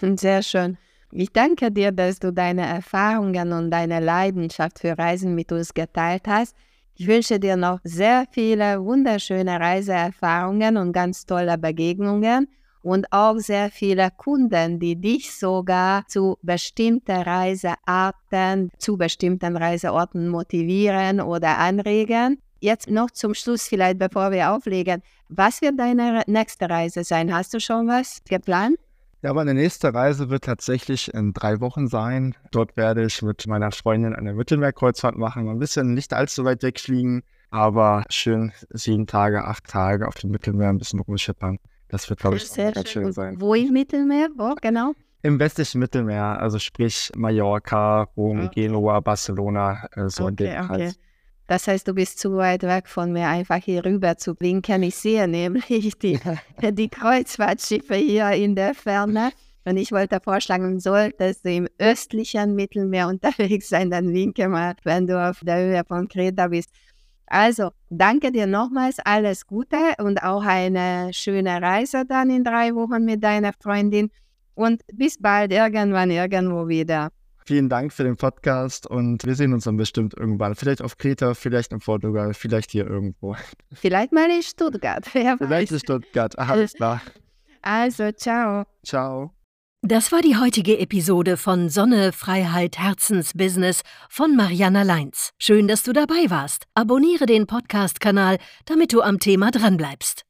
Sehr 0.00 0.42
schön. 0.42 0.76
Ich 1.12 1.32
danke 1.32 1.70
dir, 1.70 1.92
dass 1.92 2.18
du 2.18 2.32
deine 2.32 2.66
Erfahrungen 2.66 3.52
und 3.52 3.70
deine 3.70 4.00
Leidenschaft 4.00 4.80
für 4.80 4.98
Reisen 4.98 5.34
mit 5.34 5.52
uns 5.52 5.72
geteilt 5.72 6.22
hast. 6.26 6.54
Ich 6.94 7.06
wünsche 7.06 7.38
dir 7.38 7.56
noch 7.56 7.80
sehr 7.84 8.24
viele 8.30 8.82
wunderschöne 8.82 9.60
Reiseerfahrungen 9.60 10.76
und 10.76 10.92
ganz 10.92 11.26
tolle 11.26 11.58
Begegnungen 11.58 12.48
und 12.82 13.06
auch 13.10 13.38
sehr 13.38 13.70
viele 13.70 14.10
Kunden, 14.16 14.78
die 14.78 14.96
dich 14.96 15.34
sogar 15.36 16.06
zu 16.06 16.38
bestimmten 16.42 17.22
Reisearten, 17.22 18.70
zu 18.78 18.96
bestimmten 18.96 19.56
Reiseorten 19.56 20.28
motivieren 20.28 21.20
oder 21.20 21.58
anregen. 21.58 22.38
Jetzt 22.60 22.90
noch 22.90 23.10
zum 23.10 23.34
Schluss 23.34 23.68
vielleicht, 23.68 23.98
bevor 23.98 24.30
wir 24.30 24.52
auflegen. 24.52 25.02
Was 25.28 25.60
wird 25.60 25.78
deine 25.78 26.22
nächste 26.26 26.70
Reise 26.70 27.04
sein? 27.04 27.34
Hast 27.34 27.52
du 27.54 27.60
schon 27.60 27.86
was 27.88 28.20
geplant? 28.28 28.78
Ja, 29.22 29.32
meine 29.34 29.54
nächste 29.54 29.92
Reise 29.92 30.30
wird 30.30 30.44
tatsächlich 30.44 31.12
in 31.12 31.32
drei 31.32 31.60
Wochen 31.60 31.88
sein. 31.88 32.34
Dort 32.52 32.76
werde 32.76 33.04
ich 33.04 33.22
mit 33.22 33.46
meiner 33.46 33.72
Freundin 33.72 34.14
eine 34.14 34.34
Mittelmeerkreuzfahrt 34.34 35.16
machen. 35.16 35.48
Ein 35.48 35.58
bisschen 35.58 35.94
nicht 35.94 36.12
allzu 36.12 36.44
weit 36.44 36.62
wegfliegen, 36.62 37.22
aber 37.50 38.04
schön 38.08 38.52
sieben 38.70 39.06
Tage, 39.06 39.44
acht 39.44 39.64
Tage 39.64 40.06
auf 40.06 40.14
dem 40.14 40.30
Mittelmeer 40.30 40.68
ein 40.68 40.78
bisschen 40.78 41.00
rumschippern. 41.00 41.58
Das 41.88 42.08
wird, 42.10 42.20
glaube 42.20 42.36
ich, 42.36 42.48
Sehr 42.48 42.72
ganz 42.72 42.90
schön. 42.90 43.04
schön 43.04 43.12
sein. 43.12 43.40
Wo 43.40 43.54
im 43.54 43.72
Mittelmeer? 43.72 44.28
Wo 44.36 44.54
genau? 44.60 44.92
Im 45.22 45.38
westlichen 45.38 45.78
Mittelmeer, 45.78 46.40
also 46.40 46.58
sprich 46.58 47.10
Mallorca, 47.16 48.02
Rom, 48.16 48.46
okay. 48.46 48.66
Genua, 48.66 49.00
Barcelona, 49.00 49.88
äh, 49.96 50.08
so 50.08 50.24
okay, 50.24 50.30
in 50.30 50.36
dem 50.36 50.70
okay. 50.70 50.92
Das 51.48 51.68
heißt, 51.68 51.86
du 51.86 51.94
bist 51.94 52.18
zu 52.18 52.36
weit 52.36 52.64
weg 52.64 52.88
von 52.88 53.12
mir, 53.12 53.28
einfach 53.28 53.56
hier 53.62 53.84
rüber 53.84 54.16
zu 54.16 54.34
blinken. 54.34 54.82
Ich 54.82 54.96
sehe 54.96 55.28
nämlich 55.28 55.96
die, 55.98 56.18
die 56.72 56.88
Kreuzfahrtschiffe 56.88 57.94
hier 57.94 58.30
in 58.32 58.56
der 58.56 58.74
Ferne. 58.74 59.30
Und 59.64 59.76
ich 59.76 59.90
wollte 59.90 60.20
vorschlagen, 60.22 60.78
solltest 60.78 61.44
du 61.44 61.50
im 61.50 61.68
östlichen 61.78 62.54
Mittelmeer 62.54 63.08
unterwegs 63.08 63.68
sein, 63.68 63.90
dann 63.90 64.12
winke 64.12 64.48
mal, 64.48 64.74
wenn 64.84 65.06
du 65.06 65.20
auf 65.20 65.40
der 65.40 65.58
Höhe 65.58 65.84
von 65.84 66.08
Kreta 66.08 66.48
bist. 66.48 66.70
Also, 67.26 67.70
danke 67.90 68.30
dir 68.30 68.46
nochmals, 68.46 68.98
alles 69.00 69.46
Gute 69.46 69.94
und 69.98 70.22
auch 70.22 70.44
eine 70.44 71.12
schöne 71.12 71.60
Reise 71.60 72.04
dann 72.06 72.30
in 72.30 72.44
drei 72.44 72.74
Wochen 72.74 73.04
mit 73.04 73.22
deiner 73.22 73.52
Freundin. 73.52 74.10
Und 74.54 74.82
bis 74.92 75.18
bald 75.18 75.52
irgendwann 75.52 76.10
irgendwo 76.10 76.66
wieder. 76.66 77.10
Vielen 77.44 77.68
Dank 77.68 77.92
für 77.92 78.02
den 78.02 78.16
Podcast 78.16 78.88
und 78.88 79.24
wir 79.24 79.34
sehen 79.36 79.52
uns 79.52 79.64
dann 79.64 79.76
bestimmt 79.76 80.14
irgendwann. 80.14 80.54
Vielleicht 80.56 80.82
auf 80.82 80.96
Kreta, 80.96 81.34
vielleicht 81.34 81.72
in 81.72 81.78
Portugal, 81.78 82.34
vielleicht 82.34 82.70
hier 82.70 82.86
irgendwo. 82.86 83.36
Vielleicht 83.72 84.12
mal 84.12 84.28
in 84.30 84.42
Stuttgart. 84.42 85.06
Wer 85.12 85.36
vielleicht 85.36 85.70
in 85.70 85.78
Stuttgart. 85.78 86.36
Alles 86.38 86.72
klar. 86.72 87.02
Also, 87.62 88.10
ciao. 88.12 88.64
Ciao. 88.84 89.35
Das 89.82 90.10
war 90.10 90.20
die 90.20 90.36
heutige 90.36 90.78
Episode 90.78 91.36
von 91.36 91.68
Sonne, 91.68 92.12
Freiheit, 92.12 92.76
Herzensbusiness 92.78 93.82
von 94.08 94.34
Mariana 94.34 94.82
Leins. 94.82 95.30
Schön, 95.38 95.68
dass 95.68 95.84
du 95.84 95.92
dabei 95.92 96.28
warst. 96.28 96.64
Abonniere 96.74 97.26
den 97.26 97.46
Podcast-Kanal, 97.46 98.38
damit 98.64 98.92
du 98.92 99.02
am 99.02 99.20
Thema 99.20 99.52
dranbleibst. 99.52 100.25